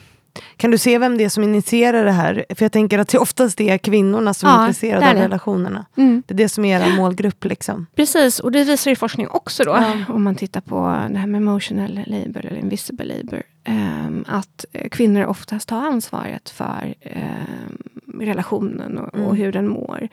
kan 0.56 0.70
du 0.70 0.78
se 0.78 0.98
vem 0.98 1.18
det 1.18 1.24
är 1.24 1.28
som 1.28 1.42
initierar 1.42 2.04
det 2.04 2.12
här? 2.12 2.44
För 2.54 2.64
jag 2.64 2.72
tänker 2.72 2.98
att 2.98 3.08
det 3.08 3.18
oftast 3.18 3.60
är 3.60 3.78
kvinnorna 3.78 4.34
som 4.34 4.48
är 4.48 4.52
Ja, 4.52 4.60
intresserade 4.62 5.00
det 5.06 5.10
är 5.10 5.14
av 5.14 5.20
relationerna. 5.22 5.86
Mm. 5.96 6.22
Det 6.26 6.34
är 6.34 6.36
det 6.36 6.48
som 6.48 6.64
är 6.64 6.80
er 6.80 6.96
målgrupp. 6.96 7.44
Liksom. 7.44 7.86
Precis, 7.96 8.40
och 8.40 8.52
det 8.52 8.64
visar 8.64 8.90
ju 8.90 8.96
forskning 8.96 9.28
också 9.28 9.64
då. 9.64 9.70
Ja. 9.70 9.96
Om 10.14 10.24
man 10.24 10.34
tittar 10.34 10.60
på 10.60 10.76
det 11.10 11.18
här 11.18 11.26
med 11.26 11.38
emotional 11.38 12.00
labor 12.06 12.46
eller 12.46 12.58
invisible 12.58 13.04
labor. 13.04 13.42
ehm, 13.64 14.24
att 14.28 14.64
eh, 14.72 14.88
kvinnor 14.88 15.24
oftast 15.24 15.68
tar 15.68 15.82
ansvaret 15.82 16.50
för 16.50 16.94
ehm, 17.00 18.20
relationen 18.20 18.98
och, 18.98 19.08
och 19.14 19.18
Mm. 19.20 19.36
hur 19.36 19.52
den 19.52 19.68
mår. 19.68 20.08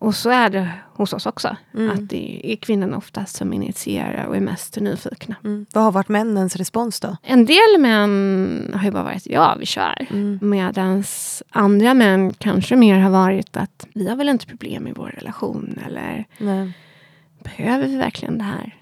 Och 0.00 0.14
så 0.14 0.30
är 0.30 0.50
det 0.50 0.70
hos 0.92 1.12
oss 1.12 1.26
också. 1.26 1.56
Mm. 1.74 1.90
Att 1.90 2.08
det 2.08 2.52
är 2.52 2.56
kvinnorna 2.56 2.96
oftast 2.96 3.36
som 3.36 3.52
initierar 3.52 4.24
och 4.24 4.36
är 4.36 4.40
mest 4.40 4.80
nyfikna. 4.80 5.36
Mm. 5.44 5.66
Vad 5.72 5.84
har 5.84 5.92
varit 5.92 6.08
männens 6.08 6.56
respons 6.56 7.00
då? 7.00 7.16
En 7.22 7.44
del 7.44 7.78
män 7.78 8.72
har 8.74 8.84
ju 8.84 8.90
bara 8.90 9.02
varit 9.02 9.26
ja, 9.26 9.56
vi 9.60 9.66
kör. 9.66 10.06
Mm. 10.10 10.38
Medan 10.42 11.04
andra 11.50 11.94
män 11.94 12.34
kanske 12.34 12.76
mer 12.76 12.98
har 12.98 13.10
varit 13.10 13.56
att 13.56 13.86
vi 13.94 14.08
har 14.08 14.16
väl 14.16 14.28
inte 14.28 14.46
problem 14.46 14.86
i 14.86 14.92
vår 14.92 15.08
relation. 15.08 15.78
Eller 15.86 16.24
Nej. 16.38 16.72
behöver 17.44 17.86
vi 17.86 17.96
verkligen 17.96 18.38
det 18.38 18.44
här? 18.44 18.76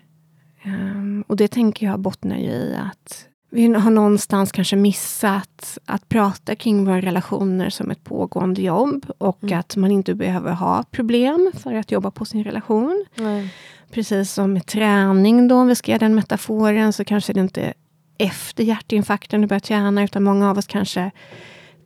Ehm, 0.62 1.24
och 1.26 1.36
det 1.36 1.48
tänker 1.48 1.86
jag 1.86 2.00
bottnar 2.00 2.36
ju 2.36 2.50
i 2.50 2.76
att 2.90 3.26
vi 3.56 3.66
har 3.74 3.90
någonstans 3.90 4.52
kanske 4.52 4.76
missat 4.76 5.78
att 5.84 6.08
prata 6.08 6.54
kring 6.54 6.84
våra 6.84 7.00
relationer 7.00 7.70
som 7.70 7.90
ett 7.90 8.04
pågående 8.04 8.62
jobb 8.62 9.06
och 9.18 9.38
Mm. 9.42 9.58
att 9.58 9.76
man 9.76 9.90
inte 9.90 10.14
behöver 10.14 10.52
ha 10.52 10.82
problem 10.90 11.52
för 11.58 11.74
att 11.74 11.90
jobba 11.92 12.10
på 12.10 12.24
sin 12.24 12.44
relation. 12.44 13.04
Nej. 13.14 13.54
Precis 13.90 14.32
som 14.32 14.52
med 14.52 14.66
träning 14.66 15.48
då, 15.48 15.54
om 15.56 15.66
vi 15.68 15.74
ska 15.74 15.92
göra 15.92 15.98
den 15.98 16.14
metaforen, 16.14 16.92
så 16.92 17.04
kanske 17.04 17.32
det 17.32 17.40
inte 17.40 17.62
är 17.62 17.74
efter 18.18 18.64
hjärtinfarkten 18.64 19.40
du 19.40 19.46
börjar 19.46 19.60
träna, 19.60 20.04
utan 20.04 20.22
många 20.22 20.50
av 20.50 20.58
oss 20.58 20.66
kanske 20.66 21.10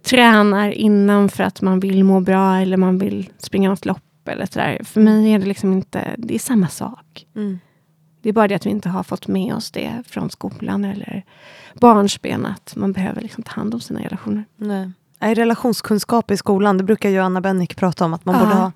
tränar 0.03 0.71
innan 0.71 1.29
för 1.29 1.43
att 1.45 1.61
man 1.63 1.81
vill 1.81 2.05
må 2.05 2.21
bra 2.21 2.57
eller 2.57 2.77
man 2.77 2.99
vill 2.99 3.31
springa 3.39 3.71
något 3.71 3.85
lopp 3.87 4.29
eller 4.29 4.47
sådär. 4.47 4.81
För 4.85 5.01
mig 5.01 5.33
är 5.33 5.39
det 5.39 5.47
liksom 5.47 5.73
inte, 5.73 6.15
det 6.19 6.35
är 6.35 6.39
samma 6.39 6.69
sak. 6.69 7.27
Mm. 7.37 7.59
Det 8.23 8.29
är 8.29 8.33
bara 8.33 8.49
det 8.49 8.55
att 8.55 8.67
vi 8.67 8.71
inte 8.71 8.89
har 8.89 9.03
fått 9.03 9.29
med 9.29 9.55
oss 9.55 9.71
det 9.71 10.03
från 10.07 10.31
skolan 10.31 10.85
eller 10.85 11.25
barnsben, 11.75 12.47
att 12.47 12.73
man 12.77 12.93
behöver 12.93 13.21
liksom 13.21 13.43
ta 13.43 13.53
hand 13.53 13.75
om 13.75 13.81
sina 13.81 14.01
relationer. 14.01 14.45
Nej. 14.57 14.91
Nej, 15.19 15.35
relationskunskap 15.35 16.31
i 16.31 16.37
skolan, 16.37 16.79
det 16.79 16.85
brukar 16.85 17.09
ju 17.11 17.19
Anna 17.19 17.41
Bennick 17.41 17.77
prata 17.77 18.05
om, 18.05 18.15
att 18.15 18.25
man 18.25 18.35
Ja. 18.35 18.41
borde 18.41 18.55
ha 18.55 18.73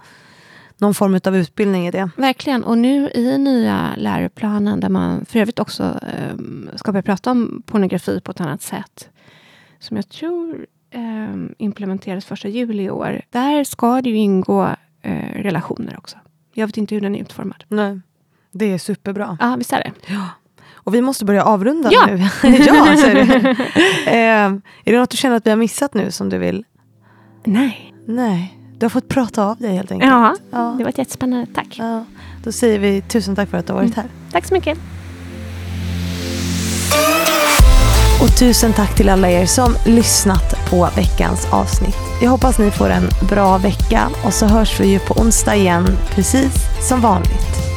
någon 0.78 0.94
form 0.94 1.20
av 1.24 1.36
utbildning 1.36 1.86
i 1.86 1.90
det. 1.90 2.10
Verkligen. 2.16 2.64
Och 2.64 2.78
nu 2.78 3.10
i 3.10 3.38
nya 3.38 3.90
läroplanen, 3.96 4.80
där 4.80 4.88
man 4.88 5.24
för 5.24 5.38
övrigt 5.38 5.58
också 5.58 6.00
um, 6.32 6.70
ska 6.76 6.92
börja 6.92 7.02
prata 7.02 7.30
om 7.30 7.62
pornografi 7.66 8.20
på 8.20 8.30
ett 8.30 8.40
annat 8.40 8.62
sätt, 8.62 9.08
som 9.78 9.96
jag 9.96 10.08
tror 10.08 10.66
um, 10.94 11.54
implementerades 11.58 12.24
första 12.24 12.48
juli 12.48 12.82
i 12.82 12.90
år. 12.90 13.20
Där 13.30 13.64
ska 13.64 14.00
det 14.00 14.10
ju 14.10 14.16
ingå 14.16 14.68
eh, 15.02 15.42
relationer 15.42 15.98
också. 15.98 16.16
Jag 16.54 16.66
vet 16.66 16.76
inte 16.76 16.94
hur 16.94 17.02
den 17.02 17.14
är 17.14 17.20
utformad. 17.20 17.64
Nej. 17.68 18.00
Det 18.54 18.72
är 18.72 18.78
superbra. 18.78 19.38
Ja, 19.40 19.54
visst 19.58 19.72
är 19.72 19.78
det? 19.78 19.92
Ja. 20.14 20.28
Och 20.74 20.94
vi 20.94 21.02
måste 21.02 21.24
börja 21.24 21.44
avrunda 21.44 21.88
Ja. 21.92 22.06
nu. 22.06 22.16
ja, 22.66 22.96
säger 22.96 23.14
du. 23.14 23.50
eh, 24.10 24.14
är 24.84 24.92
det 24.92 24.98
något 24.98 25.10
du 25.10 25.16
känner 25.16 25.36
att 25.36 25.46
vi 25.46 25.50
har 25.50 25.56
missat 25.56 25.94
nu 25.94 26.10
som 26.10 26.28
du 26.28 26.38
vill? 26.38 26.64
Nej. 27.44 27.94
Nej, 28.06 28.58
du 28.78 28.84
har 28.84 28.90
fått 28.90 29.08
prata 29.08 29.44
av 29.44 29.56
dig 29.56 29.76
helt 29.76 29.92
enkelt. 29.92 30.10
Ja, 30.10 30.34
Ja. 30.50 30.74
det 30.78 30.84
var 30.84 30.90
ett 30.90 30.98
jättespännande. 30.98 31.46
Tack. 31.54 31.76
Ja. 31.78 32.04
Då 32.44 32.52
säger 32.52 32.78
vi 32.78 33.00
tusen 33.02 33.36
tack 33.36 33.48
för 33.50 33.58
att 33.58 33.66
du 33.66 33.72
har 33.72 33.80
varit 33.80 33.94
här. 33.96 34.06
Tack 34.32 34.44
så 34.46 34.54
mycket. 34.54 34.78
Och 38.22 38.38
tusen 38.38 38.72
tack 38.72 38.96
till 38.96 39.08
alla 39.08 39.30
er 39.30 39.46
som 39.46 39.74
lyssnat 39.86 40.70
på 40.70 40.88
veckans 40.96 41.46
avsnitt. 41.52 41.96
Jag 42.22 42.30
hoppas 42.30 42.58
ni 42.58 42.70
får 42.70 42.90
en 42.90 43.08
bra 43.28 43.58
vecka 43.58 44.08
och 44.24 44.32
så 44.34 44.46
hörs 44.46 44.80
vi 44.80 44.86
ju 44.86 44.98
på 44.98 45.14
onsdag 45.14 45.56
igen 45.56 45.86
precis 46.10 46.54
som 46.88 47.00
vanligt. 47.00 47.73